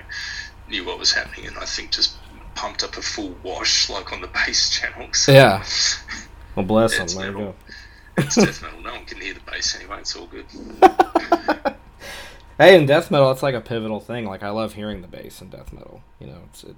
knew 0.68 0.84
what 0.84 0.98
was 0.98 1.12
happening, 1.12 1.46
and 1.46 1.59
I 1.59 1.64
think 1.64 1.92
just 1.92 2.16
pumped 2.54 2.82
up 2.82 2.96
a 2.96 3.02
full 3.02 3.34
wash 3.42 3.88
like 3.88 4.12
on 4.12 4.20
the 4.20 4.26
bass 4.46 4.70
channel. 4.70 5.09
So 5.12 5.32
Yeah. 5.32 5.64
Well, 6.56 6.66
bless 6.66 6.94
him. 6.94 7.06
There 7.06 7.30
you 7.30 7.38
go. 7.38 7.54
It's 8.16 8.34
death 8.34 8.62
metal. 8.62 8.80
No 8.80 8.94
one 8.94 9.04
can 9.04 9.20
hear 9.20 9.34
the 9.34 9.40
bass 9.40 9.76
anyway. 9.76 10.00
It's 10.00 10.16
all 10.16 10.26
good. 10.26 10.46
Hey, 12.59 12.76
in 12.76 12.86
death 12.86 13.12
metal, 13.12 13.30
it's 13.30 13.42
like 13.42 13.54
a 13.54 13.61
pivotal 13.61 14.00
thing. 14.00 14.24
Like 14.24 14.42
I 14.42 14.50
love 14.50 14.74
hearing 14.74 15.00
the 15.00 15.06
bass 15.06 15.40
in 15.40 15.48
death 15.48 15.72
metal. 15.72 16.02
You 16.18 16.26
know, 16.26 16.40
it's 16.50 16.64
it, 16.64 16.74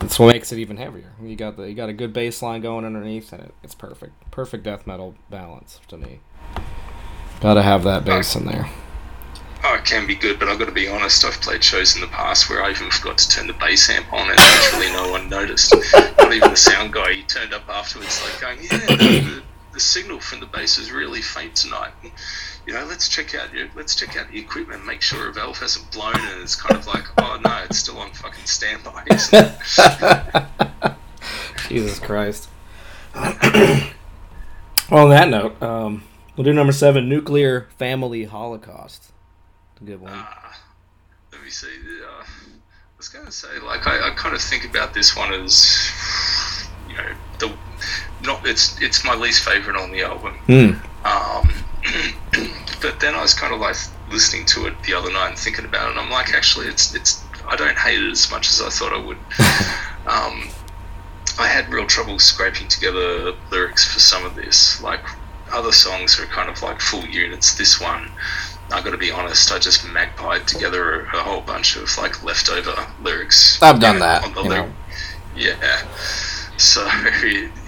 it's 0.00 0.18
what 0.18 0.32
makes 0.32 0.50
it 0.50 0.58
even 0.58 0.78
heavier. 0.78 1.12
You 1.22 1.36
got 1.36 1.56
the 1.56 1.68
you 1.68 1.74
got 1.76 1.88
a 1.88 1.92
good 1.92 2.12
bass 2.12 2.42
line 2.42 2.60
going 2.60 2.84
underneath, 2.84 3.32
and 3.32 3.44
it, 3.44 3.54
it's 3.62 3.74
perfect. 3.74 4.12
Perfect 4.32 4.64
death 4.64 4.88
metal 4.88 5.14
balance 5.30 5.78
to 5.88 5.96
me. 5.96 6.18
Got 7.40 7.54
to 7.54 7.62
have 7.62 7.84
that 7.84 8.04
bass 8.04 8.34
in 8.34 8.46
there. 8.46 8.68
Oh, 9.62 9.74
it 9.74 9.84
can 9.84 10.06
be 10.06 10.14
good, 10.16 10.38
but 10.40 10.48
I've 10.48 10.58
got 10.58 10.64
to 10.64 10.72
be 10.72 10.88
honest. 10.88 11.24
I've 11.24 11.40
played 11.40 11.62
shows 11.62 11.94
in 11.94 12.00
the 12.00 12.08
past 12.08 12.50
where 12.50 12.64
I 12.64 12.70
even 12.70 12.90
forgot 12.90 13.18
to 13.18 13.28
turn 13.28 13.46
the 13.46 13.52
bass 13.52 13.88
amp 13.90 14.12
on, 14.12 14.28
and 14.28 14.38
literally 14.38 14.92
no 14.92 15.10
one 15.12 15.28
noticed. 15.28 15.72
Not 16.18 16.32
even 16.32 16.50
the 16.50 16.56
sound 16.56 16.92
guy. 16.92 17.12
He 17.12 17.22
turned 17.22 17.54
up 17.54 17.68
afterwards, 17.68 18.20
like 18.24 18.40
going, 18.40 18.58
"Yeah, 18.62 18.78
the, 18.96 19.42
the, 19.80 19.84
signal 19.84 20.20
from 20.20 20.40
the 20.40 20.46
base 20.46 20.76
is 20.78 20.92
really 20.92 21.22
faint 21.22 21.56
tonight. 21.56 21.92
You 22.66 22.74
know, 22.74 22.84
let's 22.84 23.08
check 23.08 23.34
out 23.34 23.52
your 23.54 23.68
let's 23.74 23.94
check 23.94 24.16
out 24.16 24.30
the 24.30 24.38
equipment, 24.38 24.84
make 24.84 25.00
sure 25.00 25.28
a 25.28 25.32
valve 25.32 25.58
hasn't 25.58 25.90
blown." 25.90 26.14
And 26.14 26.42
it's 26.42 26.54
kind 26.54 26.78
of 26.78 26.86
like, 26.86 27.04
"Oh 27.18 27.40
no, 27.42 27.64
it's 27.64 27.78
still 27.78 27.98
on 27.98 28.12
fucking 28.12 28.44
standby." 28.44 29.06
Jesus 31.68 31.98
Christ. 31.98 32.48
well, 33.14 33.94
on 34.92 35.10
that 35.10 35.28
note, 35.28 35.60
um, 35.62 36.04
we'll 36.36 36.44
do 36.44 36.52
number 36.52 36.72
seven: 36.72 37.08
nuclear 37.08 37.68
family 37.78 38.24
holocaust. 38.24 39.12
A 39.80 39.84
good 39.84 40.00
one. 40.00 40.12
Uh, 40.12 40.26
let 41.32 41.42
me 41.42 41.48
see. 41.50 41.68
Uh, 41.68 42.22
I 42.22 42.96
was 42.98 43.08
going 43.08 43.24
to 43.24 43.32
say, 43.32 43.58
like, 43.64 43.86
I, 43.86 44.10
I 44.10 44.14
kind 44.14 44.34
of 44.34 44.42
think 44.42 44.66
about 44.66 44.92
this 44.92 45.16
one 45.16 45.32
as, 45.32 45.90
you 46.86 46.94
know, 46.98 47.14
the 47.40 47.52
not 48.24 48.46
it's 48.46 48.80
it's 48.80 49.04
my 49.04 49.14
least 49.14 49.44
favorite 49.44 49.76
on 49.76 49.90
the 49.90 50.02
album. 50.02 50.34
Hmm. 50.46 51.06
Um, 51.06 51.50
but 52.82 53.00
then 53.00 53.14
I 53.14 53.22
was 53.22 53.34
kind 53.34 53.54
of 53.54 53.60
like 53.60 53.76
listening 54.10 54.44
to 54.46 54.66
it 54.66 54.74
the 54.84 54.94
other 54.94 55.12
night 55.12 55.30
and 55.30 55.38
thinking 55.38 55.64
about 55.64 55.88
it, 55.88 55.90
and 55.92 56.00
I'm 56.00 56.10
like, 56.10 56.32
actually, 56.32 56.66
it's 56.66 56.94
it's 56.94 57.24
I 57.48 57.56
don't 57.56 57.76
hate 57.76 58.02
it 58.02 58.10
as 58.10 58.30
much 58.30 58.48
as 58.48 58.60
I 58.60 58.68
thought 58.68 58.92
I 58.92 59.04
would. 59.04 59.16
um, 60.06 60.48
I 61.38 61.46
had 61.46 61.72
real 61.72 61.86
trouble 61.86 62.18
scraping 62.18 62.68
together 62.68 63.32
lyrics 63.50 63.90
for 63.90 63.98
some 63.98 64.24
of 64.24 64.34
this. 64.34 64.80
Like 64.82 65.00
other 65.52 65.72
songs 65.72 66.20
are 66.20 66.26
kind 66.26 66.50
of 66.50 66.62
like 66.62 66.80
full 66.80 67.04
units. 67.06 67.54
This 67.54 67.80
one, 67.80 68.10
I 68.70 68.82
got 68.82 68.90
to 68.90 68.98
be 68.98 69.10
honest, 69.10 69.50
I 69.50 69.58
just 69.58 69.82
magpied 69.82 70.46
together 70.46 71.02
a, 71.06 71.22
whole 71.22 71.40
bunch 71.40 71.76
of 71.76 71.96
like 71.98 72.22
leftover 72.22 72.74
lyrics. 73.02 73.60
I've 73.62 73.80
done 73.80 73.94
you 73.94 74.00
know, 74.00 74.06
that, 74.06 74.24
on 74.24 74.34
the 74.34 74.42
you 74.42 74.48
lyric- 74.48 74.66
know. 74.66 74.74
Yeah. 75.36 75.82
So 76.60 76.84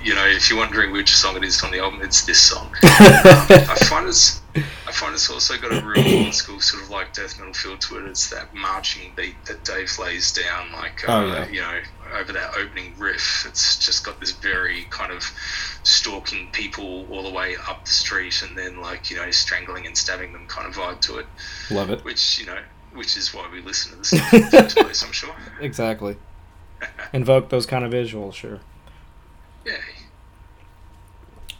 you 0.04 0.14
know, 0.14 0.26
if 0.26 0.50
you're 0.50 0.58
wondering 0.58 0.92
which 0.92 1.16
song 1.16 1.36
it 1.36 1.44
is 1.44 1.62
on 1.62 1.70
the 1.70 1.78
album, 1.80 2.00
it's 2.02 2.24
this 2.26 2.38
song. 2.40 2.66
um, 2.66 2.72
I 2.84 3.76
find 3.88 4.06
it's 4.08 4.40
I 4.54 4.92
find 4.92 5.14
it's 5.14 5.30
also 5.30 5.56
got 5.56 5.72
a 5.72 5.84
real 5.86 6.24
old 6.24 6.34
school 6.34 6.60
sort 6.60 6.82
of 6.82 6.90
like 6.90 7.14
death 7.14 7.38
metal 7.38 7.54
feel 7.54 7.78
to 7.78 7.98
it. 7.98 8.04
It's 8.10 8.28
that 8.30 8.54
marching 8.54 9.12
beat 9.16 9.34
that 9.46 9.64
Dave 9.64 9.90
lays 9.98 10.30
down, 10.32 10.70
like 10.72 11.08
uh, 11.08 11.12
Oh, 11.12 11.26
yeah. 11.26 11.48
you 11.48 11.60
know, 11.62 11.78
over 12.20 12.34
that 12.34 12.54
opening 12.58 12.92
riff. 12.98 13.46
It's 13.48 13.78
just 13.78 14.04
got 14.04 14.20
this 14.20 14.32
very 14.32 14.84
kind 14.90 15.10
of 15.10 15.22
stalking 15.84 16.50
people 16.52 17.06
all 17.10 17.22
the 17.22 17.30
way 17.32 17.56
up 17.68 17.84
the 17.86 17.90
street 17.90 18.42
and 18.42 18.56
then 18.58 18.80
like 18.82 19.10
you 19.10 19.16
know 19.16 19.30
strangling 19.30 19.86
and 19.86 19.96
stabbing 19.96 20.34
them 20.34 20.46
kind 20.48 20.66
of 20.68 20.74
vibe 20.74 21.00
to 21.02 21.16
it, 21.18 21.26
Love 21.70 21.88
it. 21.90 22.04
which 22.04 22.38
you 22.38 22.44
know 22.44 22.58
which 22.92 23.16
is 23.16 23.32
why 23.32 23.48
we 23.50 23.62
listen 23.62 23.92
to 23.92 23.98
this 23.98 24.08
stuff 24.08 24.34
in 24.34 24.42
the 24.42 24.50
first 24.50 24.76
place. 24.76 25.02
I'm 25.02 25.12
sure. 25.12 25.34
Exactly. 25.62 26.16
Invoke 27.14 27.48
those 27.48 27.64
kind 27.64 27.84
of 27.86 27.92
visuals, 27.92 28.34
sure. 28.34 28.60
Yeah. 29.66 29.76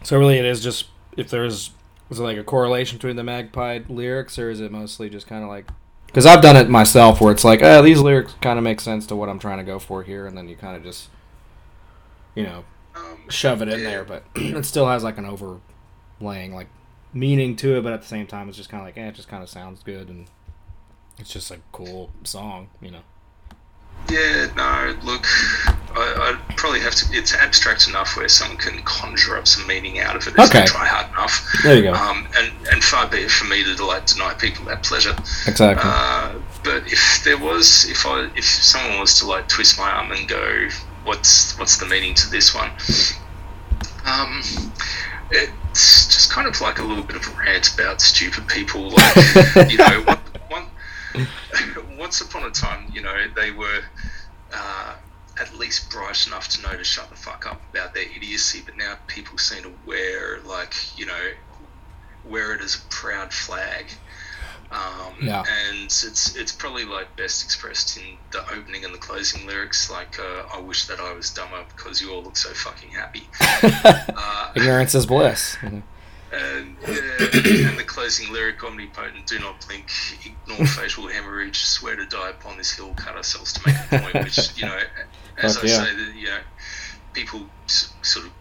So 0.03 0.17
really, 0.19 0.37
it 0.37 0.45
is 0.45 0.61
just 0.63 0.87
if 1.17 1.29
there's 1.29 1.71
is 2.09 2.19
it 2.19 2.23
like 2.23 2.37
a 2.37 2.43
correlation 2.43 2.97
between 2.97 3.15
the 3.15 3.23
Magpie 3.23 3.79
lyrics, 3.87 4.37
or 4.37 4.49
is 4.49 4.59
it 4.59 4.71
mostly 4.71 5.09
just 5.09 5.27
kind 5.27 5.43
of 5.43 5.49
like? 5.49 5.67
Because 6.07 6.25
I've 6.25 6.41
done 6.41 6.55
it 6.55 6.69
myself, 6.69 7.21
where 7.21 7.31
it's 7.31 7.43
like, 7.43 7.61
oh, 7.63 7.81
these 7.81 7.99
lyrics 7.99 8.35
kind 8.41 8.59
of 8.59 8.63
make 8.63 8.79
sense 8.81 9.07
to 9.07 9.15
what 9.15 9.29
I'm 9.29 9.39
trying 9.39 9.57
to 9.57 9.63
go 9.63 9.79
for 9.79 10.03
here, 10.03 10.27
and 10.27 10.37
then 10.37 10.47
you 10.47 10.55
kind 10.55 10.75
of 10.77 10.83
just, 10.83 11.09
you 12.35 12.43
know, 12.43 12.65
Um, 12.95 13.17
shove 13.29 13.63
it 13.63 13.67
in 13.69 13.79
Yeah. 13.79 13.89
there, 13.89 14.03
but 14.03 14.23
it 14.35 14.63
still 14.65 14.87
has 14.87 15.03
like 15.03 15.17
an 15.17 15.25
overlaying 15.25 16.53
like 16.53 16.67
meaning 17.13 17.55
to 17.55 17.77
it, 17.77 17.83
but 17.83 17.93
at 17.93 18.01
the 18.01 18.07
same 18.07 18.27
time, 18.27 18.47
it's 18.47 18.57
just 18.57 18.69
kind 18.69 18.81
of 18.81 18.87
like, 18.87 18.97
eh, 18.97 19.07
it 19.07 19.15
just 19.15 19.27
kind 19.27 19.41
of 19.41 19.49
sounds 19.49 19.81
good, 19.81 20.09
and 20.09 20.27
it's 21.17 21.31
just 21.33 21.49
a 21.49 21.59
cool 21.71 22.11
song, 22.23 22.69
you 22.81 22.91
know. 22.91 23.01
Yeah, 24.09 24.47
no, 24.55 24.95
look, 25.03 25.25
I, 25.95 26.35
I'd 26.47 26.57
probably 26.57 26.81
have 26.81 26.93
to. 26.95 27.05
It's 27.17 27.33
abstract 27.33 27.87
enough 27.87 28.15
where 28.15 28.27
someone 28.27 28.57
can 28.57 28.81
conjure 28.83 29.37
up 29.37 29.47
some 29.47 29.65
meaning 29.65 29.99
out 29.99 30.15
of 30.15 30.27
it 30.27 30.33
if 30.33 30.39
Okay. 30.39 30.59
they 30.61 30.65
try 30.65 30.85
hard 30.85 31.09
enough. 31.11 31.49
There 31.63 31.75
you 31.77 31.83
go. 31.83 31.93
Um, 31.93 32.27
and, 32.37 32.51
and 32.71 32.83
far 32.83 33.07
be 33.07 33.19
it 33.19 33.31
for 33.31 33.45
me 33.45 33.63
to 33.63 33.85
like 33.85 34.05
deny 34.05 34.33
people 34.35 34.65
that 34.65 34.83
pleasure. 34.83 35.15
Exactly. 35.47 35.81
Uh, 35.83 36.33
but 36.63 36.83
if 36.91 37.21
there 37.23 37.37
was, 37.37 37.85
if 37.89 38.05
I, 38.05 38.29
if 38.35 38.45
someone 38.45 38.99
was 38.99 39.17
to 39.19 39.25
like 39.27 39.47
twist 39.47 39.77
my 39.79 39.89
arm 39.89 40.11
and 40.11 40.27
go, 40.27 40.67
what's 41.05 41.57
what's 41.57 41.77
the 41.77 41.85
meaning 41.85 42.13
to 42.15 42.29
this 42.29 42.53
one? 42.53 42.69
Um, 44.05 44.41
it's 45.31 46.05
just 46.07 46.31
kind 46.31 46.47
of 46.47 46.59
like 46.61 46.79
a 46.79 46.83
little 46.83 47.03
bit 47.03 47.15
of 47.15 47.25
a 47.27 47.31
rant 47.39 47.73
about 47.73 48.01
stupid 48.01 48.47
people. 48.47 48.89
Like, 48.89 49.15
you 49.71 49.77
know, 49.77 50.03
once 51.97 52.21
upon 52.21 52.43
a 52.43 52.51
time, 52.51 52.91
you 52.93 53.01
know, 53.01 53.25
they 53.35 53.51
were 53.51 53.81
uh, 54.53 54.95
at 55.39 55.57
least 55.57 55.89
bright 55.89 56.27
enough 56.27 56.47
to 56.49 56.61
know 56.61 56.75
to 56.75 56.83
shut 56.83 57.09
the 57.09 57.15
fuck 57.15 57.45
up 57.47 57.61
about 57.71 57.93
their 57.93 58.03
idiocy, 58.15 58.61
but 58.65 58.77
now 58.77 58.95
people 59.07 59.37
seem 59.37 59.63
to 59.63 59.71
wear, 59.85 60.39
like, 60.41 60.97
you 60.97 61.05
know, 61.05 61.31
wear 62.25 62.53
it 62.53 62.61
as 62.61 62.75
a 62.75 62.81
proud 62.89 63.33
flag. 63.33 63.85
Um, 64.71 65.13
Yeah. 65.21 65.43
And 65.67 65.85
it's 65.85 66.35
it's 66.35 66.51
probably 66.51 66.85
like 66.85 67.15
best 67.15 67.43
expressed 67.43 67.97
in 67.97 68.17
the 68.31 68.41
opening 68.51 68.83
and 68.85 68.93
the 68.93 68.97
closing 68.97 69.45
lyrics, 69.45 69.91
like 69.91 70.19
uh, 70.19 70.43
"I 70.51 70.59
wish 70.59 70.87
that 70.87 70.99
I 70.99 71.13
was 71.13 71.29
dumber 71.29 71.63
because 71.75 72.01
you 72.01 72.11
all 72.11 72.23
look 72.23 72.35
so 72.35 72.49
fucking 72.49 72.89
happy." 72.89 73.27
uh, 73.41 74.51
Ignorance 74.55 74.95
is 74.95 75.05
bliss. 75.05 75.57
and, 75.61 76.72
yeah, 76.87 77.69
and 77.69 77.79
the 77.79 77.83
closing 77.85 78.31
lyric, 78.31 78.63
omnipotent, 78.63 79.27
do 79.27 79.39
not 79.39 79.65
blink, 79.67 79.89
ignore 80.25 80.65
facial 80.67 81.07
hemorrhage, 81.07 81.59
swear 81.63 81.95
to 81.95 82.05
die 82.05 82.29
upon 82.29 82.57
this 82.57 82.71
hill, 82.75 82.93
cut 82.93 83.15
ourselves 83.15 83.53
to 83.53 83.61
make 83.65 83.75
a 83.91 83.99
point, 83.99 84.23
which, 84.25 84.57
you 84.57 84.65
know, 84.65 84.79
as 85.41 85.55
Fuck 85.55 85.65
I 85.65 85.67
yeah. 85.67 85.85
say, 85.85 85.95
that, 85.95 86.15
you 86.15 86.25
know, 86.27 86.39
people 87.13 87.41
s- 87.69 87.93
sort 88.03 88.25
of, 88.27 88.33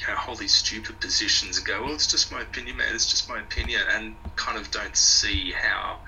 you 0.00 0.06
know, 0.08 0.14
hold 0.16 0.38
these 0.38 0.54
stupid 0.54 1.00
positions 1.00 1.58
and 1.58 1.66
go, 1.66 1.82
well, 1.84 1.94
it's 1.94 2.06
just 2.06 2.32
my 2.32 2.40
opinion, 2.40 2.76
man, 2.76 2.94
it's 2.94 3.06
just 3.06 3.28
my 3.28 3.40
opinion, 3.40 3.82
and 3.92 4.16
kind 4.36 4.58
of 4.58 4.70
don't 4.70 4.96
see 4.96 5.52
how 5.52 5.98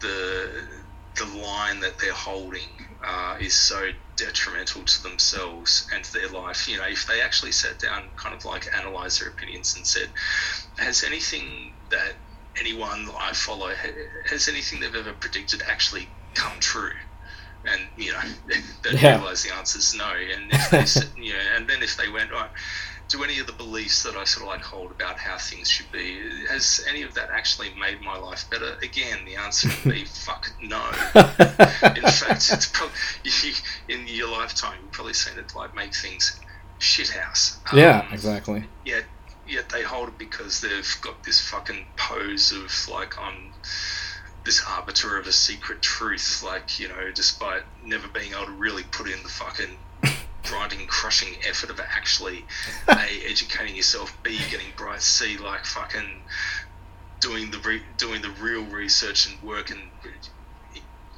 the, 0.00 0.66
the 1.16 1.24
line 1.24 1.80
that 1.80 1.98
they're 1.98 2.12
holding 2.12 2.68
uh, 3.06 3.36
is 3.40 3.56
so 3.56 3.90
detrimental 4.16 4.84
to 4.84 5.02
themselves 5.02 5.86
and 5.94 6.04
to 6.04 6.12
their 6.12 6.28
life. 6.28 6.68
You 6.68 6.78
know, 6.78 6.86
if 6.88 7.06
they 7.06 7.20
actually 7.22 7.52
sat 7.52 7.78
down, 7.78 8.10
kind 8.16 8.34
of 8.34 8.44
like 8.44 8.68
analyze 8.76 9.18
their 9.18 9.28
opinions 9.30 9.74
and 9.76 9.86
said, 9.86 10.12
has 10.78 11.04
anything 11.04 11.74
that 11.90 12.14
anyone 12.60 13.08
I 13.18 13.32
follow, 13.34 13.72
has 14.30 14.48
anything 14.48 14.80
they've 14.80 14.94
ever 14.94 15.12
predicted 15.14 15.62
actually 15.66 16.08
come 16.34 16.60
true? 16.60 16.92
And 17.64 17.88
you 17.96 18.12
know, 18.12 18.20
they 18.84 18.96
Yeah. 19.02 19.18
realize 19.18 19.42
the 19.42 19.54
answer 19.54 19.78
is 19.78 19.94
no. 19.94 20.10
And 20.14 20.52
if 20.52 20.70
they, 20.70 20.84
you 21.22 21.32
know, 21.34 21.40
and 21.56 21.68
then 21.68 21.82
if 21.82 21.96
they 21.96 22.08
went 22.08 22.32
right. 22.32 22.50
Do 23.08 23.24
any 23.24 23.38
of 23.38 23.46
the 23.46 23.54
beliefs 23.54 24.02
that 24.02 24.16
I 24.16 24.24
sort 24.24 24.42
of 24.42 24.48
like 24.48 24.60
hold 24.62 24.90
about 24.90 25.18
how 25.18 25.38
things 25.38 25.70
should 25.70 25.90
be, 25.90 26.18
has 26.50 26.84
any 26.88 27.02
of 27.02 27.14
that 27.14 27.30
actually 27.32 27.70
made 27.80 28.02
my 28.02 28.18
life 28.18 28.48
better? 28.50 28.74
Again, 28.82 29.24
the 29.24 29.36
answer 29.36 29.68
would 29.84 29.94
be 29.94 30.04
fuck 30.26 30.52
no. 30.60 30.82
In 31.14 32.02
fact, 32.02 32.50
it's 32.52 32.66
probably 32.66 32.94
in 33.88 34.06
your 34.06 34.28
lifetime 34.30 34.76
you've 34.82 34.92
probably 34.92 35.14
seen 35.14 35.38
it 35.38 35.54
like 35.56 35.74
make 35.74 35.94
things 35.94 36.38
shithouse. 36.80 37.56
yeah, 37.72 38.00
Um, 38.00 38.12
exactly. 38.12 38.64
Yet, 38.84 39.04
yet 39.48 39.70
they 39.70 39.82
hold 39.82 40.08
it 40.08 40.18
because 40.18 40.60
they've 40.60 40.96
got 41.00 41.24
this 41.24 41.40
fucking 41.40 41.86
pose 41.96 42.52
of 42.52 42.70
like 42.92 43.18
I'm 43.18 43.52
this 44.44 44.62
arbiter 44.66 45.18
of 45.18 45.26
a 45.26 45.32
secret 45.32 45.80
truth. 45.82 46.42
Like 46.44 46.78
you 46.78 46.88
know, 46.88 47.10
despite 47.14 47.62
never 47.82 48.06
being 48.08 48.32
able 48.32 48.46
to 48.46 48.52
really 48.52 48.82
put 48.84 49.08
in 49.08 49.22
the 49.22 49.28
fucking 49.28 49.76
grinding, 50.48 50.86
crushing 50.86 51.34
effort 51.48 51.70
of 51.70 51.80
actually 51.80 52.44
a 52.88 53.08
educating 53.26 53.76
yourself, 53.76 54.16
b 54.22 54.38
getting 54.50 54.68
bright, 54.76 55.02
c 55.02 55.36
like 55.38 55.64
fucking 55.64 56.22
doing 57.20 57.50
the 57.50 57.58
re- 57.58 57.82
doing 57.96 58.22
the 58.22 58.30
real 58.40 58.62
research 58.64 59.28
and 59.28 59.42
work 59.42 59.70
and 59.70 59.80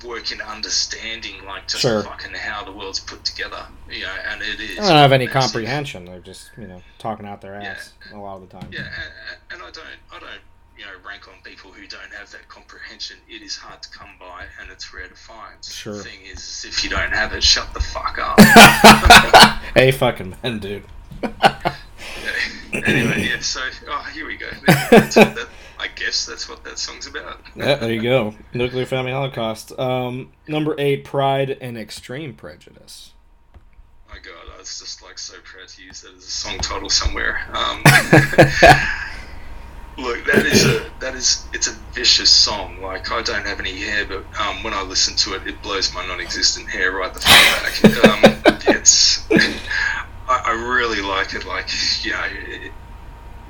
work 0.07 0.33
in 0.33 0.41
understanding 0.41 1.45
like 1.45 1.69
just 1.69 1.83
Sure. 1.83 2.03
fucking 2.03 2.33
how 2.33 2.65
the 2.65 2.73
world's 2.73 3.01
put 3.01 3.23
together 3.23 3.67
you 3.91 4.01
know 4.01 4.15
and 4.31 4.41
it 4.41 4.59
is 4.59 4.79
I 4.79 4.83
don't 4.89 4.93
have 4.97 5.13
any 5.13 5.27
massive. 5.27 5.53
comprehension. 5.53 6.07
They're 6.07 6.21
just 6.21 6.51
you 6.57 6.67
know 6.67 6.81
talking 6.99 7.27
out 7.27 7.43
their 7.43 7.61
Yeah. 7.61 7.69
ass 7.73 7.93
a 8.11 8.17
lot 8.17 8.37
of 8.37 8.49
the 8.49 8.59
time. 8.59 8.71
yeah 8.73 8.81
and, 8.81 9.53
and 9.53 9.63
i 9.63 9.71
don't 9.71 9.87
i 10.11 10.19
don't 10.19 10.41
you 10.81 10.87
know 10.87 10.93
rank 11.07 11.29
on 11.29 11.35
people 11.45 11.71
who 11.71 11.87
don't 11.87 12.11
have 12.19 12.31
that 12.33 12.49
comprehension 12.49 13.19
it 13.29 13.43
is 13.43 13.55
hard 13.55 13.83
to 13.83 13.91
come 13.91 14.09
by 14.19 14.45
and 14.63 14.71
it's 14.71 14.95
rare 14.95 15.07
to 15.09 15.15
find 15.15 15.63
Sure. 15.63 15.93
the 15.99 16.03
thing 16.05 16.21
is 16.33 16.65
if 16.67 16.83
you 16.83 16.89
don't 16.89 17.13
have 17.13 17.35
it 17.35 17.45
shut 17.45 17.73
the 17.75 17.81
fuck 17.81 18.17
up 18.19 18.41
hey, 19.75 19.91
fucking 19.93 20.37
men, 20.43 20.59
dude. 20.59 20.85
anyway 22.73 23.27
yeah 23.29 23.41
so 23.41 23.61
oh 23.89 24.11
here 24.15 24.27
we 24.27 24.39
go 24.39 24.49
that, 24.67 25.49
i 25.79 25.87
guess 25.97 26.25
that's 26.25 26.49
what 26.49 26.65
that 26.65 26.79
song's 26.79 27.07
about 27.07 27.41
Yeah, 27.55 27.75
there 27.75 27.93
you 27.93 28.01
go. 28.03 28.35
Nuclear 28.55 28.87
family 28.87 29.13
holocaust. 29.13 29.79
Um, 29.79 30.33
number 30.49 30.75
eight, 30.79 31.05
pride 31.05 31.51
and 31.61 31.77
extreme 31.77 32.33
prejudice. 32.35 33.13
my 34.09 34.17
god, 34.17 34.47
I 34.55 34.59
was 34.59 34.79
just 34.79 35.03
like 35.03 35.19
so 35.19 35.35
proud 35.45 35.69
to 35.69 35.83
use 35.83 36.01
that 36.03 36.15
as 36.17 36.25
a 36.25 36.31
song 36.31 36.59
title 36.59 36.89
somewhere. 36.89 37.41
Um, 37.53 37.83
look, 39.99 40.25
that 40.27 40.47
is 40.47 40.65
a 40.65 40.91
that 41.01 41.15
is 41.15 41.47
it's 41.53 41.67
a 41.69 41.73
vicious 41.93 42.31
song. 42.31 42.81
Like 42.81 43.11
I 43.11 43.23
don't 43.23 43.47
have 43.47 43.61
any 43.61 43.77
hair, 43.79 44.05
but 44.07 44.25
um, 44.41 44.63
when 44.63 44.75
I 44.75 44.83
listen 44.83 45.17
to 45.17 45.35
it, 45.35 45.47
it 45.47 45.63
blows 45.63 45.93
my 45.95 46.07
non-existent 46.07 46.69
hair 46.69 46.93
right 46.93 47.13
the 47.13 47.21
fuck 47.21 47.63
back. 47.63 48.05
Um, 48.05 48.43
it's 48.77 49.27
I, 49.31 50.43
I 50.47 50.53
really 50.53 51.01
like 51.03 51.35
it. 51.35 51.45
Like 51.47 51.69
you 52.05 52.13
know. 52.13 52.25
It, 52.31 52.73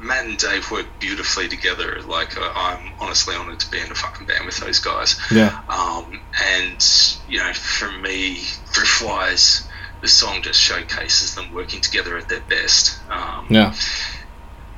Matt 0.03 0.24
and 0.24 0.38
Dave 0.38 0.70
work 0.70 0.86
beautifully 0.99 1.47
together. 1.47 2.01
Like 2.01 2.34
uh, 2.38 2.53
I'm 2.55 2.91
honestly 3.01 3.34
honoured 3.34 3.61
to 3.61 3.70
be 3.70 3.78
in 3.80 3.91
a 3.93 3.95
fucking 3.95 4.26
band 4.26 4.47
with 4.47 4.57
those 4.57 4.78
guys. 4.78 5.20
Yeah. 5.30 5.61
Um, 5.68 6.18
and 6.43 6.82
you 7.28 7.36
know, 7.38 7.53
for 7.53 7.93
me, 7.93 8.36
for 8.72 8.80
Flies, 8.86 9.68
the 10.01 10.09
song 10.09 10.41
just 10.41 10.59
showcases 10.59 11.34
them 11.34 11.53
working 11.53 11.82
together 11.82 12.16
at 12.16 12.30
their 12.30 12.41
best. 12.41 12.99
Um, 13.11 13.47
Yeah. 13.51 13.74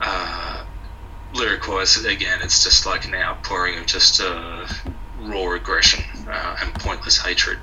uh, 0.01 0.65
lyric 1.35 1.67
wise, 1.69 2.03
again, 2.05 2.41
it's 2.43 2.63
just 2.63 2.87
like 2.87 3.07
an 3.07 3.15
outpouring 3.15 3.79
of 3.79 3.87
just 3.87 4.21
uh, 4.21 4.67
raw 5.21 5.55
aggression 5.55 6.05
uh, 6.29 6.57
and 6.63 6.75
pointless 6.75 7.19
hatred. 7.19 7.59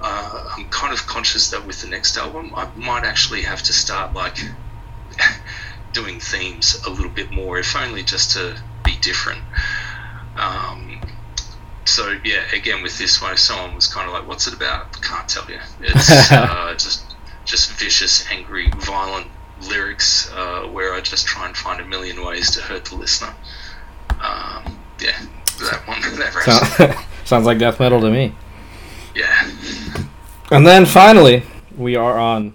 Uh, 0.00 0.54
I'm 0.56 0.68
kind 0.68 0.92
of 0.92 1.06
conscious 1.06 1.50
that 1.50 1.66
with 1.66 1.80
the 1.80 1.88
next 1.88 2.16
album, 2.16 2.52
I 2.54 2.68
might 2.76 3.04
actually 3.04 3.42
have 3.42 3.62
to 3.64 3.72
start 3.72 4.14
like 4.14 4.38
doing 5.92 6.20
themes 6.20 6.80
a 6.86 6.90
little 6.90 7.10
bit 7.10 7.30
more, 7.30 7.58
if 7.58 7.74
only 7.74 8.02
just 8.02 8.32
to 8.32 8.56
be 8.84 8.96
different. 9.00 9.42
Um, 10.36 11.00
so 11.86 12.18
yeah, 12.24 12.42
again 12.52 12.82
with 12.82 12.98
this 12.98 13.22
one, 13.22 13.32
if 13.32 13.38
someone 13.38 13.74
was 13.74 13.86
kind 13.86 14.06
of 14.06 14.12
like, 14.12 14.26
"What's 14.26 14.46
it 14.46 14.54
about?" 14.54 15.00
Can't 15.00 15.28
tell 15.28 15.48
you. 15.48 15.60
It's 15.80 16.10
uh, 16.30 16.74
just 16.74 17.16
just 17.44 17.72
vicious, 17.72 18.26
angry, 18.30 18.70
violent 18.76 19.28
lyrics 19.68 20.30
uh, 20.34 20.62
where 20.66 20.94
I 20.94 21.00
just 21.00 21.26
try 21.26 21.46
and 21.46 21.56
find 21.56 21.80
a 21.80 21.84
million 21.84 22.24
ways 22.24 22.50
to 22.52 22.60
hurt 22.62 22.84
the 22.84 22.96
listener. 22.96 23.34
Um, 24.10 24.78
yeah, 25.00 25.18
that 25.60 25.82
one. 25.86 26.00
That 26.18 26.76
So- 26.76 27.02
sounds 27.24 27.46
like 27.46 27.58
death 27.58 27.80
metal 27.80 28.00
to 28.00 28.10
me. 28.10 28.34
Yeah. 29.14 29.50
And 30.50 30.66
then 30.66 30.86
finally, 30.86 31.42
we 31.76 31.96
are 31.96 32.18
on 32.18 32.54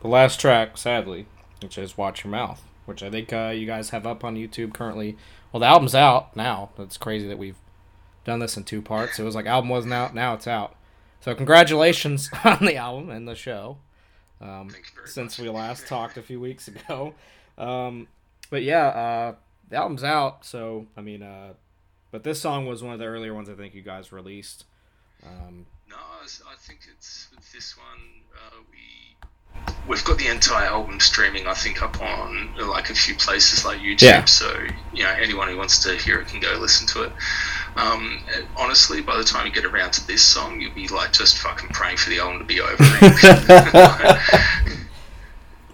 the 0.00 0.08
last 0.08 0.40
track, 0.40 0.78
sadly, 0.78 1.26
which 1.60 1.76
is 1.76 1.98
Watch 1.98 2.24
Your 2.24 2.30
Mouth, 2.30 2.62
which 2.86 3.02
I 3.02 3.10
think 3.10 3.32
uh, 3.32 3.52
you 3.54 3.66
guys 3.66 3.90
have 3.90 4.06
up 4.06 4.24
on 4.24 4.36
YouTube 4.36 4.72
currently. 4.72 5.16
Well, 5.52 5.60
the 5.60 5.66
album's 5.66 5.94
out 5.94 6.34
now. 6.36 6.70
It's 6.78 6.96
crazy 6.96 7.26
that 7.28 7.38
we've 7.38 7.56
done 8.24 8.38
this 8.38 8.56
in 8.56 8.64
two 8.64 8.80
parts. 8.80 9.18
It 9.18 9.24
was 9.24 9.34
like 9.34 9.46
album 9.46 9.68
wasn't 9.68 9.92
out, 9.94 10.14
now 10.14 10.34
it's 10.34 10.46
out. 10.46 10.76
So 11.20 11.34
congratulations 11.34 12.30
on 12.44 12.64
the 12.64 12.76
album 12.76 13.10
and 13.10 13.26
the 13.28 13.34
show. 13.34 13.78
Um, 14.40 14.68
Thank 14.70 14.86
you 14.86 14.94
very 14.96 15.08
since 15.08 15.38
much. 15.38 15.44
we 15.44 15.50
last 15.50 15.86
talked 15.88 16.16
a 16.16 16.22
few 16.22 16.40
weeks 16.40 16.68
ago. 16.68 17.14
Um, 17.58 18.08
but 18.50 18.62
yeah, 18.62 18.86
uh, 18.86 19.34
the 19.68 19.76
album's 19.76 20.04
out. 20.04 20.44
So 20.44 20.86
I 20.96 21.00
mean, 21.00 21.22
uh, 21.22 21.54
but 22.10 22.24
this 22.24 22.40
song 22.40 22.66
was 22.66 22.82
one 22.82 22.92
of 22.92 22.98
the 22.98 23.06
earlier 23.06 23.34
ones 23.34 23.48
I 23.48 23.54
think 23.54 23.74
you 23.74 23.82
guys 23.82 24.12
released. 24.12 24.64
Um, 25.26 25.66
No, 25.88 25.96
I 25.96 26.56
think 26.58 26.80
it's 26.96 27.28
with 27.34 27.52
this 27.52 27.76
one. 27.76 28.22
Uh, 28.34 28.56
we 28.70 28.78
we've 29.88 30.04
got 30.04 30.18
the 30.18 30.28
entire 30.28 30.66
album 30.66 31.00
streaming. 31.00 31.46
I 31.46 31.54
think 31.54 31.82
up 31.82 32.00
on 32.00 32.54
like 32.56 32.90
a 32.90 32.94
few 32.94 33.14
places 33.14 33.64
like 33.64 33.78
YouTube. 33.80 34.02
Yeah. 34.02 34.24
So 34.24 34.50
you 34.94 35.02
know 35.02 35.10
anyone 35.10 35.48
who 35.48 35.56
wants 35.56 35.82
to 35.84 35.96
hear 35.96 36.20
it 36.20 36.28
can 36.28 36.40
go 36.40 36.52
listen 36.60 36.86
to 36.88 37.02
it. 37.04 37.12
Um, 37.76 38.20
honestly, 38.56 39.00
by 39.00 39.16
the 39.16 39.24
time 39.24 39.46
you 39.46 39.52
get 39.52 39.64
around 39.64 39.92
to 39.92 40.06
this 40.06 40.22
song, 40.22 40.60
you'll 40.60 40.74
be 40.74 40.88
like 40.88 41.12
just 41.12 41.38
fucking 41.38 41.70
praying 41.70 41.96
for 41.96 42.10
the 42.10 42.18
album 42.18 42.40
to 42.40 42.44
be 42.44 42.60
over. 42.60 42.76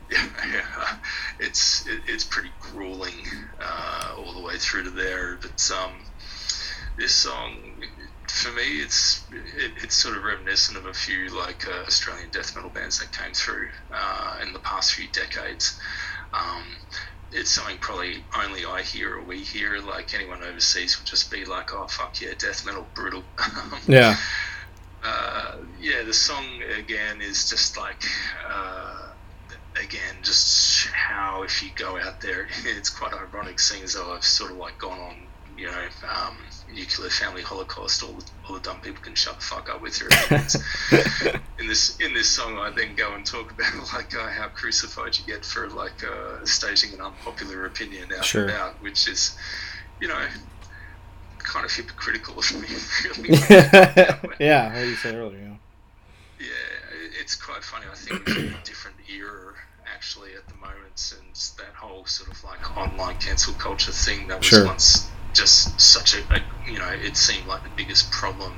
yeah, 0.11 0.99
it's 1.40 1.86
it, 1.86 2.01
it's 2.07 2.24
pretty 2.24 2.51
grueling 2.61 3.26
uh, 3.61 4.14
all 4.18 4.34
the 4.34 4.40
way 4.40 4.57
through 4.59 4.84
to 4.84 4.90
there. 4.90 5.36
But 5.36 5.70
um, 5.74 5.92
this 6.99 7.12
song, 7.12 7.57
for 8.28 8.53
me, 8.53 8.80
it's 8.80 9.26
it, 9.32 9.72
it's 9.82 9.97
sort 9.97 10.16
of 10.16 10.24
reminiscent 10.24 10.76
of 10.76 10.86
a 10.86 10.94
few 10.94 11.36
like 11.36 11.66
uh, 11.66 11.84
Australian 11.86 12.30
death 12.30 12.55
metal 12.55 12.70
bands 12.70 12.99
that 13.01 13.12
came 13.12 13.32
through 13.32 13.68
uh, 13.92 14.38
in 14.42 14.53
the 14.53 14.61
past 14.61 14.94
few 14.94 15.09
decades. 15.09 15.78
Um, 16.32 16.64
it's 17.37 17.51
something 17.51 17.76
probably 17.78 18.24
only 18.37 18.64
I 18.64 18.82
hear 18.82 19.16
or 19.16 19.24
we 19.24 19.45
hear. 19.45 19.78
Like 19.78 20.14
anyone 20.14 20.43
overseas 20.43 20.99
would 20.99 21.07
just 21.07 21.30
be 21.30 21.45
like, 21.45 21.72
"Oh 21.72 21.87
fuck 21.89 22.20
yeah, 22.20 22.32
death 22.39 22.64
metal, 22.64 22.89
brutal." 22.95 23.24
Um, 23.39 23.80
yeah, 23.87 24.16
uh, 25.05 25.57
yeah, 25.78 26.03
the 26.03 26.14
song 26.14 26.45
again 26.78 27.20
is 27.20 27.49
just 27.49 27.76
like, 27.76 28.03
uh, 28.49 28.97
again, 29.82 30.16
just 30.22 30.89
how 30.89 31.43
if 31.43 31.62
you 31.62 31.70
go 31.76 31.99
out 31.99 32.20
there, 32.20 32.49
it's 32.64 32.91
quite 32.91 33.12
ironic 33.12 33.61
seeing 33.61 33.84
as 33.84 33.95
though 33.95 34.14
I've 34.14 34.24
sort 34.24 34.51
of 34.51 34.57
like 34.57 34.78
gone 34.78 34.99
on, 34.99 35.26
you 35.57 35.67
know, 35.67 35.85
um, 36.09 36.37
nuclear 36.75 37.09
family 37.11 37.43
holocaust, 37.43 38.03
all, 38.03 38.17
all 38.49 38.55
the 38.57 38.61
dumb 38.61 38.81
people 38.81 39.03
can 39.03 39.15
shut 39.15 39.37
the 39.37 39.45
fuck 39.45 39.71
up 39.71 39.81
with 39.81 39.99
your 40.01 40.09
opinions. 40.09 40.57
in 41.59 41.67
this 41.67 41.99
in 42.01 42.13
this 42.15 42.29
song, 42.29 42.59
I 42.59 42.71
then 42.71 42.95
go 42.95 43.15
and 43.15 43.25
talk 43.25 43.51
about 43.53 43.93
like 43.95 44.15
uh, 44.15 44.29
how 44.29 44.49
crucified 44.49 45.17
you 45.19 45.25
get 45.27 45.45
for 45.45 45.69
like 45.69 46.05
uh, 46.05 46.45
staging 46.45 46.93
an 46.95 47.01
unpopular 47.01 47.67
opinion 47.67 48.13
out 48.17 48.25
Sure. 48.25 48.43
and 48.43 48.51
about, 48.51 48.83
which 48.83 49.09
is, 49.09 49.37
you 50.01 50.09
know, 50.09 50.27
kind 51.39 51.65
of 51.65 51.73
hypocritical 51.73 52.39
of 52.39 52.53
me, 52.61 52.69
really. 53.05 53.39
yeah, 54.41 54.73
what 54.75 54.87
you 54.87 54.95
said 54.97 55.15
earlier. 55.15 55.39
Yeah. 55.39 55.57
Yeah, 56.39 57.11
it's 57.21 57.35
quite 57.35 57.65
funny. 57.65 57.87
I 57.91 57.95
think 57.95 58.27
we're 58.27 58.39
in 58.39 58.53
a 58.55 58.65
different 58.65 58.97
era 59.11 59.55
actually 59.95 60.35
at 60.35 60.47
the 60.49 60.55
moment 60.57 60.97
since 60.97 61.51
that 61.51 61.73
whole 61.75 62.05
sort 62.05 62.31
of 62.31 62.43
like 62.45 62.77
online 62.77 63.17
cancel 63.19 63.55
culture 63.55 63.93
thing 63.93 64.27
that 64.29 64.39
was 64.39 64.47
Sure. 64.47 64.67
once 64.67 65.09
just 65.37 65.78
such 65.80 66.14
a, 66.14 66.18
a 66.34 66.41
you 66.70 66.78
know 66.78 66.89
it 66.89 67.16
seemed 67.16 67.47
like 67.47 67.62
the 67.62 67.70
biggest 67.76 68.11
problem 68.11 68.55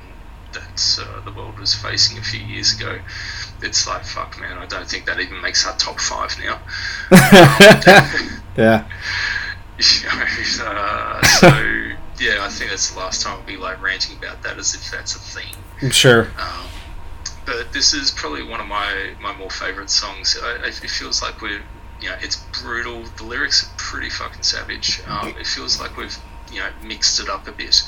that 0.53 0.99
uh, 0.99 1.23
the 1.25 1.31
world 1.31 1.59
was 1.59 1.75
facing 1.75 2.17
a 2.17 2.23
few 2.23 2.39
years 2.39 2.73
ago. 2.75 2.99
It's 3.61 3.85
like 3.87 4.03
fuck, 4.03 4.39
man. 4.39 4.57
I 4.57 4.65
don't 4.65 4.87
think 4.89 5.05
that 5.05 5.19
even 5.19 5.41
makes 5.41 5.65
our 5.67 5.75
top 5.77 5.99
five 5.99 6.35
now. 6.39 6.59
Yeah, 8.57 8.83
You 9.79 10.09
know, 10.09 10.65
uh, 10.65 11.21
so 11.23 11.47
yeah, 12.19 12.39
I 12.43 12.49
think 12.49 12.71
that's 12.71 12.91
the 12.91 12.99
last 12.99 13.21
time 13.21 13.39
I'll 13.39 13.45
be 13.45 13.55
like 13.55 13.81
ranting 13.81 14.17
about 14.17 14.43
that 14.43 14.57
as 14.57 14.75
if 14.75 14.91
that's 14.91 15.15
a 15.15 15.19
thing. 15.19 15.91
sure. 15.91 16.23
Um, 16.37 16.67
but 17.45 17.71
this 17.71 17.93
is 17.93 18.11
probably 18.11 18.43
one 18.43 18.59
of 18.59 18.67
my, 18.67 19.11
my 19.21 19.33
more 19.37 19.49
favorite 19.49 19.89
songs. 19.89 20.37
I, 20.41 20.67
it 20.67 20.73
feels 20.89 21.21
like 21.21 21.41
we're, 21.41 21.61
you 22.01 22.09
know, 22.09 22.15
it's 22.21 22.35
brutal. 22.61 23.03
The 23.17 23.23
lyrics 23.23 23.65
are 23.65 23.71
pretty 23.77 24.09
fucking 24.09 24.43
savage. 24.43 25.01
Um, 25.07 25.29
it 25.39 25.47
feels 25.47 25.79
like 25.79 25.95
we've, 25.97 26.15
you 26.51 26.59
know, 26.59 26.69
mixed 26.81 27.19
it 27.19 27.29
up 27.29 27.47
a 27.47 27.51
bit 27.51 27.81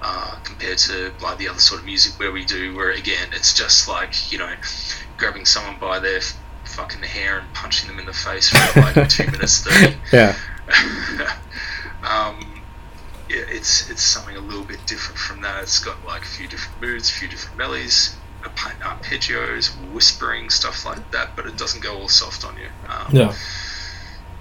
uh, 0.00 0.36
compared 0.44 0.78
to 0.78 1.12
like 1.20 1.38
the 1.38 1.48
other 1.48 1.58
sort 1.58 1.80
of 1.80 1.86
music 1.86 2.18
where 2.18 2.32
we 2.32 2.44
do, 2.44 2.74
where 2.76 2.92
again, 2.92 3.28
it's 3.32 3.52
just 3.52 3.88
like, 3.88 4.30
you 4.32 4.38
know, 4.38 4.52
grabbing 5.16 5.44
someone 5.44 5.78
by 5.80 5.98
their 5.98 6.18
f- 6.18 6.40
fucking 6.64 7.02
hair 7.02 7.38
and 7.38 7.52
punching 7.52 7.88
them 7.88 7.98
in 7.98 8.06
the 8.06 8.12
face 8.12 8.48
for 8.50 8.80
like 8.80 9.08
two 9.08 9.26
minutes 9.30 9.60
thirty. 9.62 9.96
Yeah, 10.12 10.36
um, 12.02 12.62
yeah, 13.28 13.42
it's 13.48 13.90
it's 13.90 14.02
something 14.02 14.36
a 14.36 14.40
little 14.40 14.64
bit 14.64 14.78
different 14.86 15.18
from 15.18 15.40
that. 15.42 15.62
It's 15.62 15.80
got 15.80 16.04
like 16.06 16.22
a 16.22 16.26
few 16.26 16.46
different 16.48 16.80
moods, 16.80 17.10
a 17.10 17.12
few 17.12 17.28
different 17.28 17.58
melodies, 17.58 18.16
arpeggios, 18.44 19.92
whispering, 19.92 20.48
stuff 20.50 20.86
like 20.86 21.10
that. 21.10 21.30
But 21.36 21.46
it 21.46 21.56
doesn't 21.56 21.82
go 21.82 21.98
all 21.98 22.08
soft 22.08 22.44
on 22.44 22.56
you. 22.56 22.68
Um, 22.88 23.14
yeah, 23.14 23.34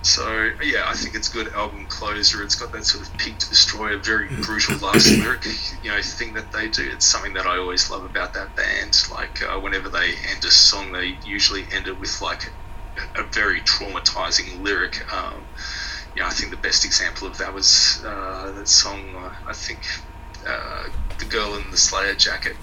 So 0.04 0.52
yeah, 0.64 0.84
I 0.88 0.94
think 0.94 1.16
it's 1.16 1.30
a 1.30 1.34
good 1.34 1.54
album 1.54 1.86
closer. 1.88 2.44
It's 2.44 2.56
got 2.56 2.72
that 2.72 2.86
sort 2.86 3.08
of 3.08 3.18
Pig 3.18 3.38
Destroyer 3.40 3.94
a 3.94 3.98
very 3.98 4.28
brutal 4.28 4.78
last 4.78 5.10
lyric, 5.18 5.46
you 5.84 5.92
know, 5.92 6.02
thing 6.02 6.34
that 6.34 6.52
they 6.52 6.70
do. 6.70 6.90
It's 6.90 7.06
something 7.06 7.34
that 7.34 7.46
I 7.46 7.58
always 7.58 7.90
love 7.90 8.06
about 8.06 8.34
that 8.36 8.56
band. 8.56 9.04
Like 9.12 9.44
uh, 9.44 9.60
whenever 9.60 9.90
they 9.90 10.14
end 10.30 10.46
a 10.46 10.52
song, 10.52 10.92
they 10.92 11.18
usually 11.26 11.66
end 11.72 11.88
it 11.88 12.00
with 12.00 12.22
like 12.22 12.44
a, 13.16 13.22
a 13.22 13.24
very 13.24 13.62
traumatizing 13.62 14.62
lyric. 14.62 15.12
Um, 15.14 15.44
you 16.16 16.22
know, 16.22 16.28
I 16.28 16.32
think 16.32 16.52
the 16.52 16.58
best 16.58 16.86
example 16.86 17.28
of 17.28 17.38
that 17.38 17.54
was 17.54 18.04
uh, 18.06 18.52
that 18.56 18.68
song. 18.68 19.16
Uh, 19.16 19.34
I 19.46 19.54
think 19.54 19.80
uh, 20.48 20.90
the 21.20 21.26
girl 21.26 21.56
in 21.56 21.70
the 21.72 21.78
Slayer 21.78 22.16
jacket. 22.16 22.56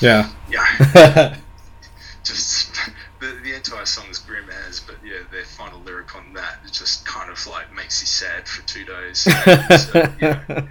yeah. 0.00 0.30
Yeah, 0.50 1.36
just 2.24 2.76
the, 3.20 3.38
the 3.44 3.54
entire 3.54 3.84
song 3.84 4.06
is 4.10 4.18
grim 4.18 4.46
as, 4.66 4.80
but 4.80 4.96
yeah, 5.04 5.18
their 5.30 5.44
final 5.44 5.80
lyric 5.80 6.14
on 6.16 6.32
that 6.32 6.58
it 6.64 6.72
just 6.72 7.04
kind 7.06 7.30
of 7.30 7.46
like 7.46 7.72
makes 7.74 8.00
you 8.00 8.06
sad 8.06 8.48
for 8.48 8.66
two 8.66 8.84
days. 8.84 9.28
So, 9.78 10.12
you 10.20 10.28
know, 10.28 10.40
it, 10.48 10.64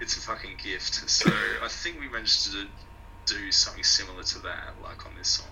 it's 0.00 0.16
a 0.16 0.20
fucking 0.20 0.56
gift. 0.62 1.08
So 1.08 1.30
I 1.62 1.68
think 1.68 2.00
we 2.00 2.08
managed 2.08 2.52
to 2.52 2.66
do 3.26 3.50
something 3.52 3.84
similar 3.84 4.22
to 4.24 4.38
that, 4.40 4.74
like 4.82 5.06
on 5.06 5.12
this 5.16 5.28
song. 5.28 5.46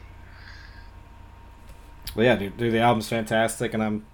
Well, 2.14 2.26
yeah, 2.26 2.36
dude, 2.36 2.56
dude, 2.56 2.72
the 2.72 2.80
album's 2.80 3.08
fantastic, 3.08 3.74
and 3.74 3.82
I'm 3.82 4.06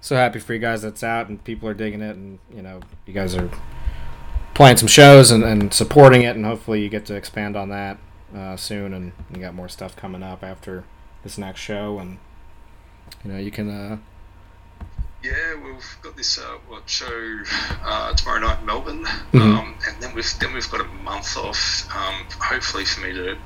so 0.00 0.16
happy 0.16 0.38
for 0.40 0.54
you 0.54 0.60
guys 0.60 0.82
that's 0.82 1.02
out 1.02 1.28
and 1.28 1.42
people 1.42 1.68
are 1.68 1.74
digging 1.74 2.00
it, 2.00 2.16
and 2.16 2.38
you 2.54 2.62
know, 2.62 2.80
you 3.06 3.12
guys 3.12 3.34
are 3.36 3.50
playing 4.54 4.76
some 4.76 4.88
shows 4.88 5.30
and, 5.30 5.44
and 5.44 5.72
supporting 5.72 6.22
it, 6.22 6.36
and 6.36 6.44
hopefully 6.44 6.82
you 6.82 6.88
get 6.88 7.06
to 7.06 7.14
expand 7.14 7.56
on 7.56 7.68
that 7.68 7.98
uh, 8.36 8.56
soon, 8.56 8.92
and 8.92 9.12
you 9.32 9.40
got 9.40 9.54
more 9.54 9.68
stuff 9.68 9.96
coming 9.96 10.22
up 10.22 10.42
after 10.42 10.84
this 11.22 11.38
next 11.38 11.60
show, 11.60 11.98
and 11.98 12.18
you 13.24 13.32
know, 13.32 13.38
you 13.38 13.50
can. 13.50 13.68
Uh, 13.70 13.96
Yeah, 15.22 15.54
we've 15.62 15.96
got 16.02 16.16
this 16.16 16.36
uh, 16.38 16.58
what 16.66 16.88
show 16.90 17.38
uh, 17.84 18.12
tomorrow 18.14 18.40
night 18.40 18.58
in 18.60 18.66
Melbourne, 18.66 19.04
Mhm. 19.32 19.40
um, 19.58 19.74
and 19.86 20.02
then 20.02 20.14
we've 20.14 20.32
then 20.40 20.52
we've 20.52 20.68
got 20.70 20.80
a 20.80 20.88
month 21.04 21.36
off. 21.36 21.86
Um, 21.94 22.26
hopefully 22.40 22.84
for 22.84 23.00
me 23.02 23.12
to 23.12 23.36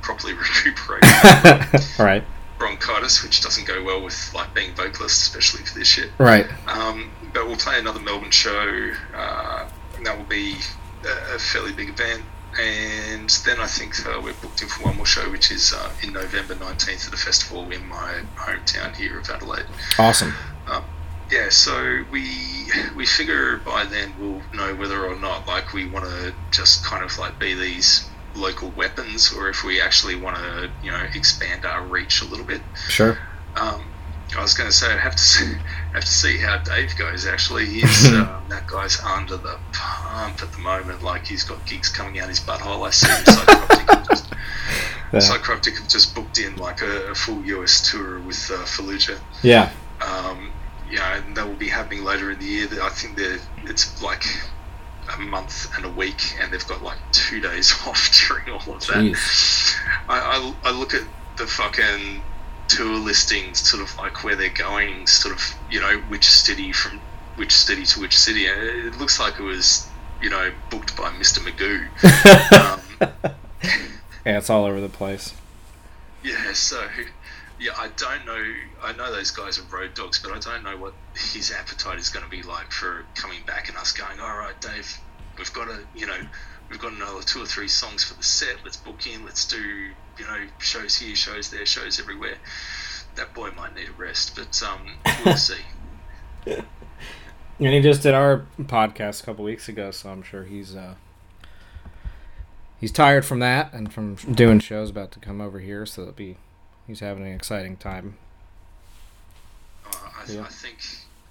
properly 0.00 0.32
recuperate 0.44 1.02
all 1.98 2.06
right, 2.06 2.24
bronchitis, 2.58 3.22
which 3.22 3.42
doesn't 3.42 3.66
go 3.66 3.82
well 3.84 4.02
with 4.02 4.32
like 4.34 4.54
being 4.54 4.74
vocalist, 4.74 5.20
especially 5.20 5.64
for 5.66 5.78
this 5.78 5.88
shit. 5.88 6.10
right, 6.18 6.46
Um, 6.66 7.10
but 7.34 7.46
we'll 7.46 7.56
play 7.56 7.78
another 7.78 8.00
Melbourne 8.00 8.30
show. 8.30 8.92
Uh, 9.14 9.68
and 9.96 10.06
that 10.06 10.16
will 10.16 10.24
be 10.26 10.54
a, 11.04 11.34
a 11.34 11.38
fairly 11.38 11.72
big 11.72 11.88
event. 11.90 12.22
And 12.58 13.30
then 13.46 13.60
I 13.60 13.66
think 13.66 14.04
uh, 14.06 14.20
we're 14.22 14.34
booked 14.34 14.62
in 14.62 14.68
for 14.68 14.84
one 14.84 14.96
more 14.96 15.06
show, 15.06 15.30
which 15.30 15.50
is 15.52 15.72
uh, 15.72 15.90
in 16.02 16.12
November 16.12 16.54
19th 16.54 17.06
at 17.06 17.14
a 17.14 17.16
festival 17.16 17.70
in 17.70 17.86
my 17.86 18.20
hometown 18.36 18.94
here 18.96 19.18
of 19.20 19.30
Adelaide. 19.30 19.66
awesome, 19.98 20.34
Um, 20.66 20.82
yeah, 21.30 21.50
so 21.50 22.04
we 22.10 22.66
we 22.96 23.04
figure 23.06 23.58
by 23.58 23.84
then 23.84 24.12
we'll 24.18 24.42
know 24.54 24.74
whether 24.74 25.04
or 25.04 25.14
not 25.16 25.46
like 25.46 25.72
we 25.72 25.86
want 25.88 26.06
to 26.06 26.34
just 26.50 26.84
kind 26.84 27.04
of 27.04 27.16
like 27.18 27.38
be 27.38 27.54
these 27.54 28.08
local 28.34 28.70
weapons, 28.70 29.32
or 29.32 29.48
if 29.48 29.62
we 29.62 29.80
actually 29.80 30.16
want 30.16 30.36
to 30.36 30.70
you 30.82 30.90
know 30.90 31.06
expand 31.14 31.64
our 31.64 31.84
reach 31.84 32.22
a 32.22 32.24
little 32.24 32.46
bit. 32.46 32.60
sure, 32.88 33.18
Um, 33.56 33.84
I 34.36 34.42
was 34.42 34.54
going 34.54 34.68
to 34.68 34.74
say 34.74 34.92
I 34.92 34.98
have 34.98 35.16
to 35.16 35.22
see, 35.22 35.54
have 35.94 36.04
to 36.04 36.06
see 36.10 36.36
how 36.38 36.58
Dave 36.58 36.94
goes. 36.96 37.26
Actually, 37.26 37.66
he's 37.66 38.06
um, 38.12 38.42
that 38.48 38.66
guy's 38.66 39.00
under 39.00 39.36
the 39.36 39.58
pump 39.72 40.42
at 40.42 40.52
the 40.52 40.58
moment. 40.58 41.02
Like 41.02 41.26
he's 41.26 41.44
got 41.44 41.64
gigs 41.66 41.88
coming 41.88 42.18
out 42.20 42.28
his 42.28 42.40
butthole. 42.40 42.86
I 42.86 42.90
see. 42.90 43.06
Psychroptic 43.06 44.08
just, 44.08 44.28
Yeah. 45.12 45.20
Psychroptic 45.20 45.78
have 45.78 45.88
just 45.88 46.14
booked 46.14 46.38
in 46.38 46.56
like 46.56 46.82
a, 46.82 47.10
a 47.12 47.14
full 47.14 47.42
US 47.46 47.90
tour 47.90 48.20
with 48.20 48.50
uh, 48.52 48.58
Fallujah. 48.64 49.18
yeah, 49.42 49.70
Um, 50.02 50.50
yeah, 50.90 51.16
and 51.16 51.34
that 51.34 51.46
will 51.48 51.54
be 51.56 51.68
happening 51.68 52.04
later 52.04 52.30
in 52.30 52.38
the 52.38 52.44
year. 52.44 52.68
I 52.82 52.90
think 52.90 53.16
they're, 53.16 53.38
it's 53.64 54.02
like 54.02 54.24
a 55.16 55.18
month 55.20 55.74
and 55.76 55.86
a 55.86 55.88
week, 55.88 56.20
and 56.38 56.52
they've 56.52 56.66
got 56.68 56.82
like 56.82 56.98
two 57.12 57.40
days 57.40 57.72
off 57.86 58.10
during 58.28 58.50
all 58.50 58.74
of 58.74 58.86
that. 58.88 59.16
I, 60.10 60.18
I, 60.20 60.54
I 60.64 60.70
look 60.78 60.92
at 60.92 61.02
the 61.38 61.46
fucking 61.46 62.20
tour 62.68 62.98
listings, 62.98 63.68
sort 63.68 63.82
of 63.82 63.96
like 63.96 64.24
where 64.24 64.36
they're 64.36 64.48
going, 64.50 65.06
sort 65.06 65.34
of 65.34 65.42
you 65.70 65.80
know 65.80 65.98
which 66.08 66.28
city 66.30 66.72
from 66.72 67.00
which 67.36 67.52
city 67.52 67.84
to 67.86 68.00
which 68.00 68.16
city. 68.16 68.46
It 68.46 68.98
looks 68.98 69.18
like 69.18 69.38
it 69.38 69.42
was 69.42 69.88
you 70.22 70.30
know 70.30 70.50
booked 70.70 70.96
by 70.96 71.10
Mr. 71.10 71.40
Magoo. 71.40 71.86
um, 72.52 72.80
yeah, 74.24 74.38
it's 74.38 74.50
all 74.50 74.64
over 74.64 74.80
the 74.80 74.88
place. 74.88 75.34
yeah, 76.22 76.52
so 76.52 76.86
yeah, 77.60 77.72
I 77.76 77.88
don't 77.96 78.24
know. 78.24 78.54
I 78.82 78.92
know 78.92 79.12
those 79.12 79.30
guys 79.30 79.58
are 79.58 79.62
road 79.62 79.94
dogs, 79.94 80.18
but 80.20 80.32
I 80.32 80.38
don't 80.38 80.62
know 80.62 80.76
what 80.76 80.94
his 81.14 81.50
appetite 81.50 81.98
is 81.98 82.08
going 82.08 82.24
to 82.24 82.30
be 82.30 82.42
like 82.42 82.70
for 82.70 83.04
coming 83.14 83.40
back 83.46 83.68
and 83.68 83.76
us 83.76 83.92
going, 83.92 84.20
all 84.20 84.38
right, 84.38 84.58
Dave, 84.60 84.96
we've 85.36 85.52
got 85.52 85.66
to, 85.66 85.80
you 85.96 86.06
know, 86.06 86.18
we've 86.70 86.78
got 86.80 86.92
another 86.92 87.22
two 87.22 87.42
or 87.42 87.46
three 87.46 87.68
songs 87.68 88.04
for 88.04 88.14
the 88.14 88.22
set. 88.22 88.56
Let's 88.64 88.76
book 88.76 89.06
in. 89.06 89.24
Let's 89.24 89.46
do, 89.46 89.58
you 89.60 90.24
know, 90.24 90.46
shows 90.58 90.96
here, 90.96 91.14
shows 91.16 91.50
there, 91.50 91.66
shows 91.66 91.98
everywhere. 92.00 92.36
That 93.16 93.34
boy 93.34 93.50
might 93.56 93.74
need 93.74 93.88
a 93.88 93.92
rest, 93.92 94.36
but 94.36 94.62
um, 94.62 94.96
we'll 95.24 95.36
see. 95.48 95.54
And 96.46 97.74
he 97.74 97.80
just 97.80 98.02
did 98.02 98.14
our 98.14 98.46
podcast 98.60 99.22
a 99.22 99.26
couple 99.26 99.44
weeks 99.44 99.68
ago, 99.68 99.90
so 99.90 100.10
I'm 100.10 100.22
sure 100.22 100.44
he's 100.44 100.76
uh 100.76 100.94
he's 102.80 102.92
tired 102.92 103.24
from 103.24 103.40
that 103.40 103.72
and 103.72 103.92
from 103.92 104.14
doing 104.14 104.60
shows 104.60 104.90
about 104.90 105.10
to 105.12 105.18
come 105.18 105.40
over 105.40 105.58
here, 105.58 105.84
so 105.84 106.02
it'll 106.02 106.14
be 106.14 106.36
he's 106.86 107.00
having 107.00 107.26
an 107.26 107.32
exciting 107.32 107.76
time. 107.76 108.16
Uh, 109.84 109.96
I, 109.96 110.32
Yeah. 110.32 110.42
I 110.42 110.48
think 110.48 110.78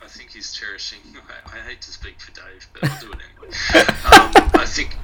I 0.07 0.09
think 0.09 0.31
he's 0.31 0.53
cherishing. 0.53 0.99
I, 1.45 1.57
I 1.57 1.59
hate 1.67 1.81
to 1.81 1.91
speak 1.91 2.21
for 2.21 2.31
Dave, 2.31 2.65
but 2.73 2.89
I'll 2.89 2.99
do 3.01 3.11
it 3.11 3.17
anyway. 3.27 3.53
um, 4.05 4.31
I 4.53 4.65
think 4.65 4.95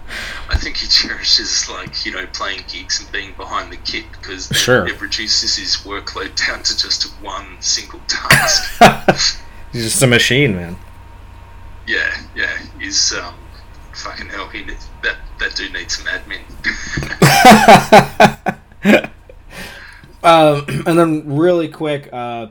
I 0.49 0.55
think 0.57 0.77
he 0.77 0.87
cherishes 0.87 1.69
like 1.69 2.05
you 2.05 2.13
know 2.13 2.25
playing 2.31 2.61
gigs 2.71 3.01
and 3.01 3.11
being 3.11 3.33
behind 3.35 3.69
the 3.69 3.75
kit 3.77 4.05
because 4.13 4.47
Sure. 4.53 4.87
it 4.87 5.01
reduces 5.01 5.57
his 5.57 5.75
workload 5.85 6.33
down 6.47 6.63
to 6.63 6.77
just 6.77 7.03
one 7.21 7.57
single 7.61 7.99
task. 8.07 8.81
He's 9.73 9.83
just 9.83 10.01
a 10.03 10.07
machine, 10.07 10.55
man. 10.55 10.77
yeah, 11.85 12.15
yeah, 12.33 12.57
he's 12.79 13.11
um, 13.13 13.33
fucking 13.93 14.27
hell. 14.29 14.47
He 14.47 14.63
ne- 14.63 14.77
that 15.01 15.17
that 15.39 15.53
dude 15.55 15.73
needs 15.73 15.97
some 15.97 16.05
admin. 16.07 16.43
Um, 20.25 20.63
and 20.87 20.97
then 20.97 21.35
really 21.35 21.67
quick, 21.67 22.07
uh, 22.13 22.47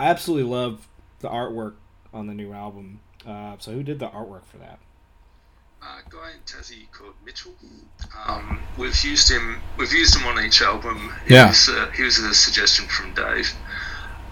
I 0.00 0.06
absolutely 0.10 0.50
love 0.50 0.88
the 1.20 1.28
artwork 1.28 1.74
on 2.14 2.26
the 2.26 2.34
new 2.34 2.52
album. 2.52 3.00
Uh, 3.26 3.56
so 3.58 3.72
who 3.72 3.82
did 3.82 3.98
the 3.98 4.08
artwork 4.08 4.44
for 4.46 4.58
that? 4.58 4.78
uh, 5.82 5.98
guy 6.08 6.30
in 6.30 6.38
Tassie 6.46 6.90
called 6.92 7.12
Mitchell. 7.26 7.52
Um, 8.26 8.58
we've 8.78 9.04
used 9.04 9.30
him. 9.30 9.60
We've 9.76 9.92
used 9.92 10.16
him 10.16 10.26
on 10.26 10.42
each 10.42 10.62
album. 10.62 11.12
He 11.26 11.34
Yeah. 11.34 11.48
Was, 11.48 11.68
uh, 11.68 11.90
he 11.94 12.02
was 12.04 12.18
a 12.18 12.32
suggestion 12.32 12.86
from 12.88 13.12
Dave, 13.12 13.52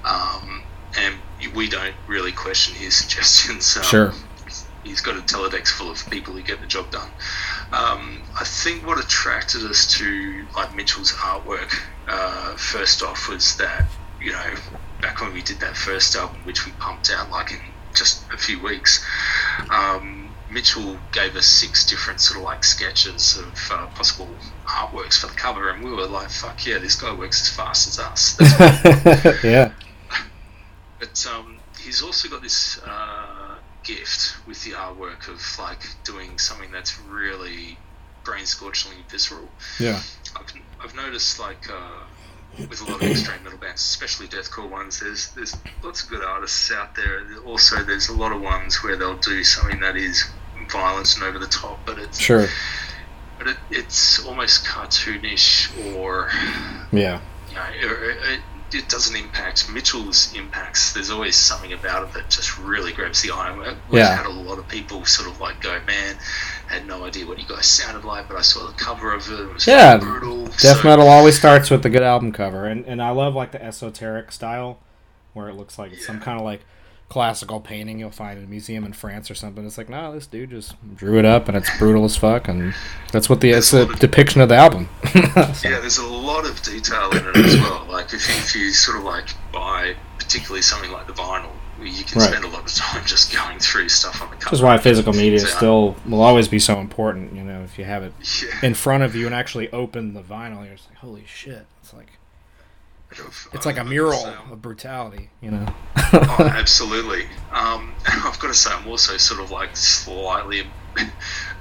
um, 0.05 0.63
and 0.97 1.15
we 1.55 1.69
don't 1.69 1.95
really 2.07 2.33
question 2.33 2.75
his 2.75 2.97
suggestions. 3.03 3.77
Um, 3.77 3.83
Sure. 3.83 4.13
He's 4.83 5.01
got 5.03 5.17
a 5.17 5.21
teledex 5.21 5.69
full 5.69 5.91
of 5.91 6.09
people 6.11 6.33
who 6.35 6.43
get 6.43 6.61
the 6.61 6.67
job 6.67 6.91
done. 6.91 7.11
Um, 7.73 8.23
I 8.39 8.45
think 8.45 8.85
what 8.87 8.99
attracted 8.99 9.63
us 9.71 9.87
to 9.99 10.45
like 10.57 10.75
Mitchell's 10.75 11.13
artwork 11.13 11.73
uh, 12.09 12.57
first 12.57 13.03
off 13.03 13.29
was 13.29 13.57
that 13.59 13.85
you 14.21 14.33
know 14.33 14.55
back 15.01 15.21
when 15.21 15.33
we 15.35 15.43
did 15.43 15.61
that 15.61 15.77
first 15.77 16.17
album, 16.17 16.37
which 16.45 16.65
we 16.67 16.73
pumped 16.81 17.11
out 17.13 17.31
like 17.31 17.53
in 17.53 17.61
just 17.95 18.25
a 18.33 18.37
few 18.37 18.61
weeks. 18.63 19.05
Um, 19.71 20.29
Mitchell 20.51 20.99
gave 21.13 21.35
us 21.37 21.47
six 21.47 21.87
different 21.87 22.21
sort 22.21 22.39
of 22.39 22.45
like 22.45 22.63
sketches 22.63 23.39
of 23.39 23.71
uh, 23.73 23.87
possible 23.89 24.29
artworks 24.67 25.19
for 25.21 25.29
the 25.29 25.35
cover, 25.35 25.71
and 25.71 25.83
we 25.83 25.91
were 25.91 26.07
like, 26.07 26.31
"Fuck 26.31 26.67
yeah, 26.67 26.79
this 26.79 27.01
guy 27.01 27.13
works 27.15 27.41
as 27.43 27.49
fast 27.49 27.89
as 27.89 27.99
us." 27.99 28.37
Yeah. 29.45 29.73
but 31.01 31.27
um, 31.35 31.59
he's 31.81 32.03
also 32.03 32.29
got 32.29 32.43
this 32.43 32.81
uh, 32.85 33.55
gift 33.83 34.37
with 34.47 34.63
the 34.65 34.73
artwork 34.73 35.29
of 35.29 35.41
like 35.59 35.81
doing 36.05 36.39
something 36.39 36.71
that's 36.71 36.99
really 37.01 37.79
brain 38.25 38.45
scorchingly 38.47 39.03
visceral. 39.09 39.49
Yeah. 39.81 40.01
I've, 40.37 40.53
I've 40.85 40.95
noticed 40.95 41.41
like 41.41 41.69
uh, 41.71 42.05
with 42.59 42.81
a 42.81 42.85
lot 42.85 43.03
of 43.03 43.11
extreme 43.11 43.43
metal 43.45 43.59
bands, 43.59 43.81
especially 43.83 44.29
deathcore 44.29 44.69
ones, 44.69 45.01
there's 45.01 45.29
there's 45.35 45.57
lots 45.83 46.03
of 46.03 46.11
good 46.11 46.23
artists 46.23 46.71
out 46.73 46.95
there. 46.95 47.23
Also, 47.47 47.83
there's 47.83 48.09
a 48.09 48.13
lot 48.15 48.33
of 48.33 48.41
ones 48.43 48.83
where 48.83 48.97
they'll 48.97 49.17
do 49.19 49.43
something 49.45 49.81
that 49.81 49.97
is 49.97 50.25
violent 50.71 51.15
and 51.15 51.25
over 51.25 51.39
the 51.39 51.47
top, 51.47 51.81
but 51.87 51.99
it's 51.99 52.19
Sure. 52.19 52.47
but 53.39 53.49
it, 53.49 53.57
it's 53.71 54.25
almost 54.27 54.65
cartoonish 54.65 55.97
or 55.97 56.31
Yeah. 56.93 57.21
you 57.51 57.57
know, 57.57 57.67
it, 57.93 58.19
it, 58.29 58.41
it 58.75 58.89
doesn't 58.89 59.17
impact 59.17 59.69
Mitchell's 59.71 60.33
impacts. 60.35 60.93
There's 60.95 61.11
always 61.11 61.37
something 61.37 61.73
about 61.75 62.05
it 62.09 62.15
that 62.15 62.31
just 62.31 62.59
really 62.59 62.93
grabs 62.93 63.21
the 63.23 63.31
eye. 63.33 63.53
We- 63.53 63.65
We've 63.65 63.77
Yeah. 64.01 64.17
had 64.17 64.27
a 64.27 64.31
lot 64.31 64.59
of 64.59 64.67
people 64.69 65.05
sort 65.05 65.29
of 65.29 65.41
like 65.41 65.61
go, 65.61 65.79
man, 65.87 66.17
had 66.75 66.87
no 66.87 67.05
idea 67.05 67.27
what 67.27 67.39
you 67.39 67.47
guys 67.47 67.67
sounded 67.67 68.05
like, 68.05 68.29
but 68.29 68.37
I 68.37 68.43
saw 68.43 68.67
the 68.67 68.73
cover 68.73 69.13
of 69.13 69.31
it. 69.31 69.41
It 69.41 69.53
was 69.55 69.67
Yeah, 69.67 69.97
brutal. 69.99 70.47
Death 70.47 70.59
So- 70.81 70.83
metal 70.85 71.09
always 71.09 71.39
starts 71.39 71.71
with 71.71 71.83
the 71.83 71.91
good 71.91 72.03
album 72.03 72.33
cover, 72.33 72.67
and 72.67 72.85
and 72.87 73.03
I 73.03 73.11
love 73.11 73.35
like 73.35 73.53
the 73.53 73.63
esoteric 73.63 74.33
style, 74.33 74.79
where 75.35 75.49
it 75.49 75.55
looks 75.55 75.79
like 75.79 75.93
it's 75.93 76.07
some 76.07 76.21
kind 76.21 76.39
of 76.39 76.45
like 76.45 76.61
classical 77.09 77.61
painting 77.61 77.99
you'll 77.99 78.11
find 78.11 78.39
in 78.39 78.45
a 78.45 78.49
museum 78.49 78.85
in 78.85 78.93
France 78.95 79.31
or 79.31 79.35
something. 79.35 79.67
It's 79.67 79.77
like, 79.77 79.91
no, 79.91 80.15
this 80.15 80.27
dude 80.27 80.49
just 80.49 80.75
drew 80.97 81.19
it 81.19 81.27
up, 81.27 81.47
and 81.47 81.57
it's 81.59 81.69
brutal 81.79 82.05
as 82.07 82.17
fuck, 82.17 82.49
and 82.49 82.73
that's 83.13 83.29
what 83.29 83.43
the 83.43 83.51
it's 83.51 83.71
There's 83.73 83.85
a 83.85 83.87
the 83.89 83.93
of- 83.93 83.99
depiction 84.01 84.41
of 84.41 84.49
the 84.49 84.57
album. 84.57 84.89
So, 85.55 85.69
Yeah, 85.69 85.81
there's 85.81 85.99
a 85.99 86.07
lot 86.07 86.47
of 86.47 86.63
detail 86.63 87.11
in 87.11 87.19
it 87.27 87.37
as 87.37 87.57
well. 87.57 87.87
Like 87.91 88.13
if 88.15 88.27
you, 88.29 88.35
if 88.37 88.55
you 88.57 88.71
sort 88.71 88.97
of 88.99 89.05
like 89.05 89.27
buy 89.53 89.95
particularly 90.19 90.63
something 90.63 90.91
like 90.91 91.07
the 91.07 91.13
vinyl, 91.13 91.51
you 91.91 92.05
can 92.05 92.21
Right. 92.21 92.29
spend 92.31 92.45
a 92.45 92.49
lot 92.49 92.65
of 92.65 92.75
time 92.75 93.05
just 93.07 93.33
going 93.33 93.59
through 93.59 93.89
stuff 93.89 94.21
on 94.23 94.31
the 94.31 94.37
cover. 94.37 94.55
Is 94.55 94.63
why 94.63 94.79
physical 94.79 95.13
media 95.13 95.41
So, 95.41 95.47
still 95.47 95.97
will 96.07 96.23
always 96.23 96.49
be 96.49 96.59
so 96.59 96.79
important. 96.79 97.35
You 97.35 97.43
know, 97.45 97.63
if 97.63 97.79
you 97.79 97.85
have 97.85 98.03
it 98.03 98.13
Yeah. 98.43 98.51
in 98.63 98.75
front 98.75 99.03
of 99.03 99.15
you 99.15 99.27
and 99.27 99.35
actually 99.35 99.71
open 99.73 100.15
the 100.15 100.23
vinyl, 100.23 100.65
you're 100.67 100.77
just 100.77 100.89
like, 100.89 100.99
holy 100.99 101.25
shit! 101.27 101.67
It's 101.83 101.93
like 101.93 102.09
it's 103.53 103.67
like 103.67 103.77
a 103.79 103.85
mural 103.85 104.25
of 104.51 104.63
brutality. 104.63 105.31
You 105.43 105.51
know. 105.51 105.67
oh, 106.15 106.37
absolutely. 106.55 107.27
Um, 107.53 107.93
and 108.11 108.23
I've 108.25 108.39
got 108.39 108.49
to 108.49 108.55
say, 108.55 108.71
I'm 108.73 108.89
also 108.89 109.17
sort 109.19 109.41
of 109.41 109.51
like 109.51 109.77
slightly 109.77 110.67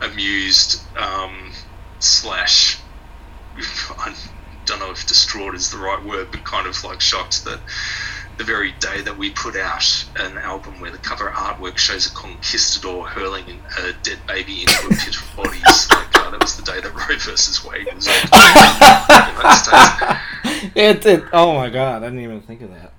amused 0.02 0.82
um, 0.98 1.52
slash 2.00 2.80
I 3.98 4.16
don't 4.66 4.80
know 4.80 4.92
if 4.92 5.06
distraught 5.08 5.56
is 5.56 5.72
the 5.72 5.78
right 5.78 6.04
word, 6.04 6.30
but 6.32 6.44
kind 6.46 6.68
of 6.68 6.82
like 6.84 7.02
shocked 7.02 7.44
that 7.46 7.60
the 8.38 8.44
very 8.44 8.72
day 8.80 9.02
that 9.02 9.18
we 9.18 9.30
put 9.32 9.56
out 9.56 10.06
an 10.18 10.38
album 10.40 10.80
where 10.80 10.92
the 10.92 10.98
cover 10.98 11.30
artwork 11.30 11.78
shows 11.78 12.08
a 12.08 12.16
conquistador 12.16 13.06
hurling 13.08 13.46
a 13.80 13.94
dead 14.04 14.20
baby 14.28 14.62
into 14.62 14.88
a 14.88 14.90
pit 14.90 15.16
of 15.16 15.36
bodies, 15.36 15.90
like 15.92 16.18
uh, 16.18 16.32
that 16.32 16.42
was 16.42 16.56
the 16.58 16.64
day 16.64 16.80
that 16.82 16.92
Roe 16.94 17.18
versus 17.18 17.64
Wade 17.64 17.88
was. 17.94 18.08
on 18.08 18.14
the 18.32 19.32
United 19.32 19.58
States. 19.58 20.72
It, 20.76 21.06
it 21.06 21.24
oh 21.34 21.54
my 21.56 21.70
god, 21.70 22.02
I 22.04 22.08
didn't 22.08 22.24
even 22.24 22.42
think 22.42 22.62
of 22.62 22.70
that. 22.72 22.94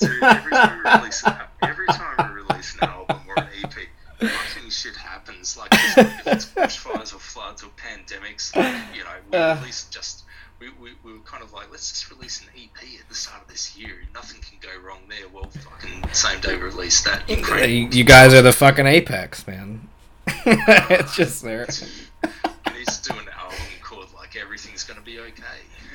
Every 0.00 0.50
time 0.50 0.82
we 0.84 0.90
release 0.90 1.22
an, 1.24 1.34
every 1.62 1.86
time 1.86 2.34
we 2.34 2.42
release 2.42 2.74
an 2.80 2.88
album 2.88 3.18
or 3.28 3.34
an 3.38 3.48
EP, 3.62 3.72
fucking 4.18 4.70
shit 4.70 4.96
happens. 4.96 5.56
Like 5.56 5.68
if 5.72 5.98
if 5.98 6.26
it's 6.26 6.46
bushfires 6.56 7.14
or 7.14 7.18
floods 7.18 7.62
or 7.62 7.68
pandemics, 7.76 8.54
like, 8.56 8.74
you 8.96 9.04
know, 9.04 9.10
we 9.30 9.38
Uh. 9.38 9.56
release 9.60 9.86
just. 9.90 10.21
We, 10.62 10.68
we, 10.80 10.90
we 11.02 11.12
were 11.14 11.24
kind 11.24 11.42
of 11.42 11.52
like, 11.52 11.72
let's 11.72 11.90
just 11.90 12.08
release 12.08 12.40
an 12.40 12.46
EP 12.56 13.00
at 13.00 13.08
the 13.08 13.16
start 13.16 13.42
of 13.42 13.48
this 13.48 13.76
year. 13.76 13.96
Nothing 14.14 14.40
can 14.40 14.58
go 14.60 14.68
wrong 14.86 15.00
there. 15.08 15.28
Well, 15.28 15.50
fucking 15.50 16.04
same 16.12 16.40
day 16.40 16.54
we 16.54 16.62
release 16.62 17.02
that. 17.02 17.28
You, 17.28 17.88
you 17.90 18.04
guys 18.04 18.32
are 18.32 18.42
the 18.42 18.52
fucking 18.52 18.86
apex, 18.86 19.44
man. 19.44 19.88
it's 20.28 21.16
just 21.16 21.42
there. 21.42 21.66
We 21.66 22.78
need 22.78 22.86
to 22.86 23.02
do 23.02 23.18
an 23.18 23.28
album 23.36 23.58
called 23.82 24.06
like 24.14 24.36
Everything's 24.36 24.84
Gonna 24.84 25.00
Be 25.00 25.18
Okay. 25.18 25.42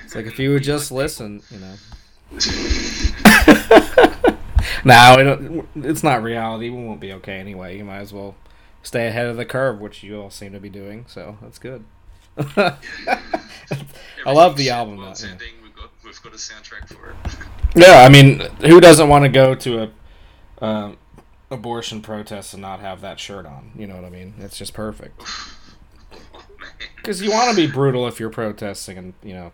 It's 0.03 0.15
like 0.15 0.26
if 0.26 0.38
you 0.38 0.51
would 0.51 0.63
just 0.63 0.91
listen, 0.91 1.43
you 1.49 1.59
know. 1.59 1.76
no, 4.84 5.63
we 5.74 5.89
it's 5.89 6.03
not 6.03 6.22
reality. 6.22 6.70
We 6.70 6.84
won't 6.84 6.99
be 6.99 7.13
okay 7.13 7.39
anyway. 7.39 7.78
You 7.78 7.86
might 7.86 7.99
as 7.99 8.11
well 8.11 8.36
stay 8.84 9.07
ahead 9.07 9.28
of 9.28 9.38
the 9.38 9.45
curve, 9.45 9.80
which 9.80 10.03
you 10.03 10.20
all 10.20 10.30
seem 10.30 10.51
to 10.51 10.59
be 10.59 10.68
doing. 10.68 11.05
So 11.07 11.38
that's 11.41 11.57
good. 11.57 11.86
I 14.25 14.31
love 14.31 14.57
the 14.57 14.69
album, 14.69 14.97
World's 14.97 15.23
yeah. 15.23 15.31
ending. 15.31 15.53
We've 15.63 15.75
got 15.75 15.89
we've 16.03 16.21
got 16.21 16.33
a 16.33 16.38
soundtrack 16.38 16.88
for 16.88 17.09
it. 17.09 17.15
Yeah, 17.75 18.03
I 18.03 18.09
mean, 18.09 18.39
who 18.61 18.79
doesn't 18.79 19.07
want 19.07 19.23
to 19.23 19.29
go 19.29 19.55
to 19.55 19.83
a 20.59 20.65
um, 20.65 20.97
abortion 21.51 22.01
protest 22.01 22.53
and 22.53 22.61
not 22.61 22.79
have 22.79 23.01
that 23.01 23.19
shirt 23.19 23.45
on? 23.45 23.71
You 23.75 23.88
know 23.88 23.95
what 23.95 24.05
I 24.05 24.09
mean? 24.09 24.33
It's 24.39 24.57
just 24.57 24.73
perfect. 24.73 25.21
Oh. 26.33 26.43
Because 26.95 27.21
you 27.21 27.31
want 27.31 27.49
to 27.49 27.55
be 27.55 27.71
brutal 27.71 28.07
if 28.07 28.19
you're 28.19 28.29
protesting 28.29 28.97
and, 28.97 29.13
you 29.23 29.33
know, 29.33 29.51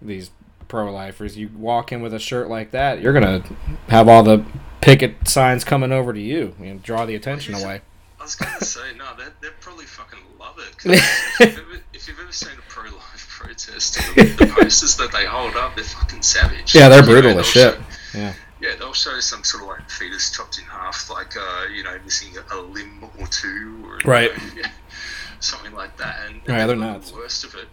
these 0.00 0.30
pro 0.68 0.92
lifers. 0.92 1.36
You 1.36 1.50
walk 1.56 1.92
in 1.92 2.00
with 2.00 2.14
a 2.14 2.18
shirt 2.18 2.48
like 2.48 2.70
that, 2.72 3.00
you're 3.00 3.12
going 3.12 3.42
to 3.42 3.54
have 3.88 4.08
all 4.08 4.22
the 4.22 4.44
picket 4.80 5.26
signs 5.26 5.64
coming 5.64 5.92
over 5.92 6.12
to 6.12 6.20
you 6.20 6.54
and 6.60 6.82
draw 6.82 7.06
the 7.06 7.14
attention 7.14 7.54
away. 7.54 7.82
I 8.18 8.22
was 8.22 8.34
gonna 8.34 8.60
say 8.60 8.92
no, 8.96 9.04
they 9.16 9.24
they 9.40 9.52
probably 9.60 9.84
fucking 9.84 10.18
love 10.38 10.58
it. 10.58 11.82
'cause 12.06 12.14
if, 12.14 12.18
you've 12.18 12.18
ever, 12.18 12.28
if 12.30 12.40
you've 12.42 12.50
ever 12.50 12.58
seen 12.58 12.58
a 12.58 12.62
pro-life 12.70 13.26
protest, 13.38 13.94
the, 14.14 14.46
the 14.46 14.46
posters 14.60 14.96
that 14.96 15.12
they 15.12 15.24
hold 15.26 15.56
up, 15.56 15.74
they're 15.74 15.84
fucking 15.84 16.22
savage. 16.22 16.74
Yeah, 16.74 16.88
they're 16.88 17.00
You 17.00 17.06
know, 17.06 17.12
brutal 17.12 17.30
they'll 17.32 17.40
as 17.40 17.46
shit. 17.46 17.74
show- 17.74 18.18
Yeah. 18.18 18.32
yeah, 18.60 18.76
they'll 18.78 18.92
show 18.92 19.20
some 19.20 19.44
sort 19.44 19.62
of 19.64 19.68
like 19.70 19.90
fetus 19.90 20.30
chopped 20.30 20.58
in 20.58 20.64
half, 20.64 21.10
like 21.10 21.36
uh, 21.36 21.66
you 21.74 21.82
know, 21.82 21.98
missing 22.04 22.34
a, 22.38 22.54
a 22.54 22.60
limb 22.60 23.04
or 23.18 23.26
two, 23.26 23.82
or 23.84 23.94
you 24.00 24.10
Right. 24.10 24.36
know, 24.36 24.44
yeah, 24.56 24.70
something 25.40 25.72
like 25.74 25.96
that. 25.98 26.20
And, 26.26 26.36
and 26.36 26.42
Yeah, 26.48 26.66
they're 26.66 26.76
the 26.76 27.12
worst 27.14 27.44
of 27.44 27.54
it. 27.54 27.68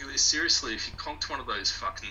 you 0.00 0.06
know, 0.06 0.16
Seriously, 0.16 0.74
if 0.74 0.88
you 0.88 0.94
conked 0.96 1.28
one 1.30 1.40
of 1.40 1.46
those 1.46 1.70
fucking 1.70 2.08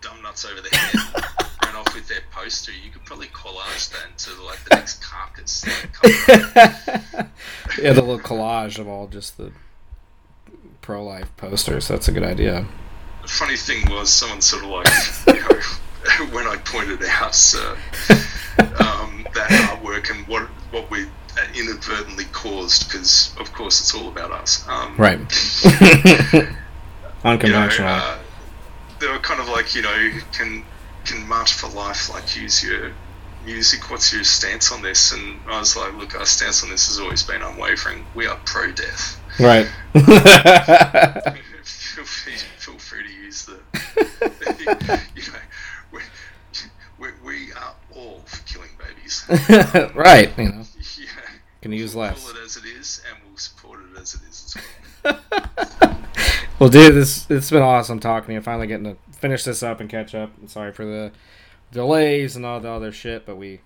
dumb 0.00 0.22
nuts 0.22 0.44
over 0.44 0.60
the 0.60 0.74
head, 0.76 0.94
and 1.14 1.24
ran 1.64 1.74
off 1.76 1.92
with 1.94 2.06
their 2.08 2.20
poster, 2.30 2.70
you 2.72 2.90
could 2.90 3.04
probably 3.04 3.26
collage 3.28 3.90
that 3.90 4.06
into 4.10 4.40
like 4.42 4.62
the 4.64 4.76
next 4.76 5.02
carcass. 5.02 5.66
Like, 5.66 7.26
yeah, 7.82 7.92
the 7.92 8.00
little 8.02 8.18
collage 8.20 8.78
of 8.78 8.86
all 8.88 9.06
just 9.08 9.36
the 9.36 9.50
pro 10.88 11.04
life 11.04 11.28
posters. 11.36 11.86
That's 11.86 12.08
a 12.08 12.12
good 12.12 12.22
idea. 12.22 12.66
the 13.20 13.28
funny 13.28 13.58
thing 13.58 13.90
was, 13.90 14.10
someone 14.10 14.40
sort 14.40 14.64
of 14.64 14.70
like, 14.70 14.86
you 15.26 15.34
know, 15.34 16.26
when 16.34 16.46
I 16.46 16.56
pointed 16.64 17.02
out 17.04 17.36
uh, 17.54 17.76
um, 18.80 19.26
that 19.34 19.50
artwork 19.68 20.10
and 20.10 20.26
what 20.26 20.44
what 20.70 20.90
we 20.90 21.04
inadvertently 21.54 22.24
caused, 22.32 22.88
because 22.88 23.36
of 23.38 23.52
course 23.52 23.82
it's 23.82 23.94
all 23.94 24.08
about 24.08 24.32
us. 24.32 24.66
Um, 24.66 24.96
Right. 24.96 25.18
you 26.32 26.40
know, 26.40 26.56
Unconventional. 27.22 27.88
uh, 27.88 28.18
they 28.98 29.08
were 29.08 29.18
kind 29.18 29.40
of 29.42 29.48
like, 29.50 29.74
you 29.74 29.82
know, 29.82 30.10
can 30.32 30.64
can 31.04 31.28
March 31.28 31.52
for 31.52 31.68
Life 31.68 32.08
like 32.08 32.34
use 32.34 32.64
your 32.64 32.92
music? 33.44 33.90
What's 33.90 34.10
your 34.10 34.24
stance 34.24 34.72
on 34.72 34.80
this? 34.80 35.12
And 35.12 35.38
I 35.48 35.58
was 35.58 35.76
like, 35.76 35.92
look, 35.98 36.14
our 36.18 36.24
stance 36.24 36.62
on 36.64 36.70
this 36.70 36.88
has 36.88 36.98
always 36.98 37.22
been 37.22 37.42
unwavering. 37.42 38.06
We 38.14 38.26
are 38.26 38.38
pro 38.46 38.72
death. 38.72 39.20
Right. 39.40 39.66
feel, 41.64 42.04
free, 42.04 42.36
feel 42.58 42.78
free 42.78 43.02
to 43.04 43.12
use 43.12 43.46
the, 43.46 43.58
you 45.14 45.22
know, 45.32 45.38
we, 45.92 46.00
we, 46.98 47.08
we 47.24 47.52
are 47.52 47.74
all 47.94 48.22
for 48.26 48.42
killing 48.44 48.70
babies. 48.78 49.24
right. 49.94 50.36
You 50.38 50.44
know, 50.44 50.64
yeah. 50.98 51.06
can 51.62 51.72
use 51.72 51.94
We'll 51.94 52.04
it 52.04 52.14
as 52.44 52.56
it 52.56 52.64
is, 52.64 53.02
and 53.08 53.18
we'll 53.26 53.36
support 53.36 53.80
it 53.80 54.00
as 54.00 54.14
it 54.14 54.20
is 54.28 54.56
as 54.56 54.62
well. 55.04 55.98
Well, 56.58 56.68
dude, 56.68 56.94
this 56.94 57.30
it's 57.30 57.50
been 57.50 57.62
awesome 57.62 58.00
talking 58.00 58.28
to 58.28 58.34
you. 58.34 58.40
Finally 58.40 58.66
getting 58.66 58.84
to 58.84 58.96
finish 59.12 59.44
this 59.44 59.62
up 59.62 59.78
and 59.78 59.88
catch 59.88 60.12
up. 60.12 60.32
I'm 60.40 60.48
sorry 60.48 60.72
for 60.72 60.84
the 60.84 61.12
delays 61.70 62.34
and 62.34 62.44
all 62.44 62.58
the 62.58 62.68
other 62.68 62.90
shit, 62.90 63.24
but 63.24 63.36
we 63.36 63.60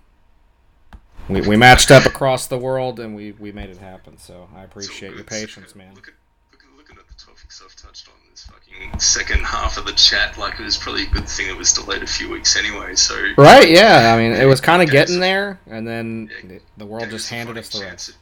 we, 1.29 1.41
we 1.41 1.55
matched 1.57 1.91
up 1.91 2.05
across 2.05 2.47
the 2.47 2.57
world 2.57 2.99
and 2.99 3.15
we, 3.15 3.31
we 3.33 3.51
made 3.51 3.69
it 3.69 3.77
happen. 3.77 4.17
So 4.17 4.47
I 4.55 4.63
appreciate 4.63 5.13
your 5.15 5.23
patience, 5.23 5.75
man. 5.75 5.93
Look 5.95 6.07
at, 6.07 6.13
look 6.51 6.63
at, 6.63 6.77
looking 6.77 6.97
at 6.97 7.07
the 7.07 7.13
topics 7.13 7.61
I've 7.65 7.75
touched 7.75 8.07
on 8.09 8.13
this 8.31 8.43
fucking 8.45 8.99
second 8.99 9.43
half 9.45 9.77
of 9.77 9.85
the 9.85 9.93
chat, 9.93 10.37
like 10.37 10.59
it 10.59 10.63
was 10.63 10.77
probably 10.77 11.03
a 11.03 11.09
good 11.09 11.27
thing 11.27 11.47
it 11.47 11.55
was 11.57 11.71
delayed 11.73 12.03
a 12.03 12.07
few 12.07 12.29
weeks 12.29 12.55
anyway. 12.57 12.95
So 12.95 13.33
Right? 13.37 13.69
Yeah. 13.69 14.13
I 14.13 14.17
mean, 14.21 14.33
it 14.33 14.45
was 14.45 14.59
kind 14.61 14.81
of 14.81 14.89
getting 14.89 15.19
there, 15.19 15.59
and 15.67 15.87
then 15.87 16.29
the- 16.43 16.61
the 16.77 16.85
world 16.85 17.09
just 17.09 17.29
handed 17.29 17.57
us 17.57 17.69
the 17.69 17.79
chance 17.79 18.09
rest. 18.09 18.17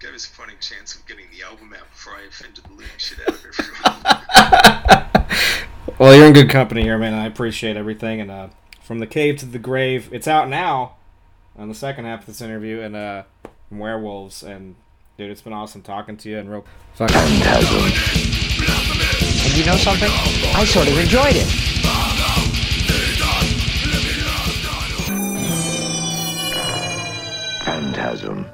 Gave 0.00 0.14
us 0.14 0.26
a 0.26 0.30
fighting 0.30 0.56
chance 0.60 0.94
of 0.94 1.06
getting 1.06 1.26
the 1.36 1.44
album 1.44 1.74
out 1.78 1.90
before 1.90 2.14
I 2.14 2.22
offended 2.22 2.64
the 2.64 2.72
living 2.72 2.86
shit 2.96 3.20
out 3.20 3.28
of 3.28 3.44
everyone. 3.46 5.06
Well, 5.98 6.14
you're 6.14 6.26
in 6.26 6.32
good 6.32 6.48
company 6.48 6.82
here, 6.82 6.96
man. 6.96 7.12
I 7.12 7.26
appreciate 7.26 7.76
everything. 7.76 8.20
And 8.22 8.30
uh, 8.30 8.48
from 8.80 9.00
the 9.00 9.06
cave 9.06 9.36
to 9.38 9.46
the 9.46 9.58
grave, 9.58 10.08
it's 10.12 10.26
out 10.26 10.48
now 10.48 10.92
on 11.56 11.68
the 11.68 11.74
second 11.74 12.04
half 12.04 12.20
of 12.20 12.26
this 12.26 12.40
interview, 12.40 12.80
and 12.80 12.96
uh, 12.96 13.22
werewolves. 13.70 14.42
And 14.42 14.76
dude, 15.16 15.30
it's 15.30 15.42
been 15.42 15.52
awesome 15.52 15.82
talking 15.82 16.16
to 16.18 16.30
you. 16.30 16.38
And 16.38 16.50
real 16.50 16.64
fucking 16.94 17.16
And 19.42 19.56
you 19.56 19.64
know 19.66 19.76
something? 19.76 20.10
I 20.54 20.64
sort 20.64 20.88
of 20.88 20.98
enjoyed 20.98 21.36
it. 21.36 21.46
Phantasm. 27.64 28.46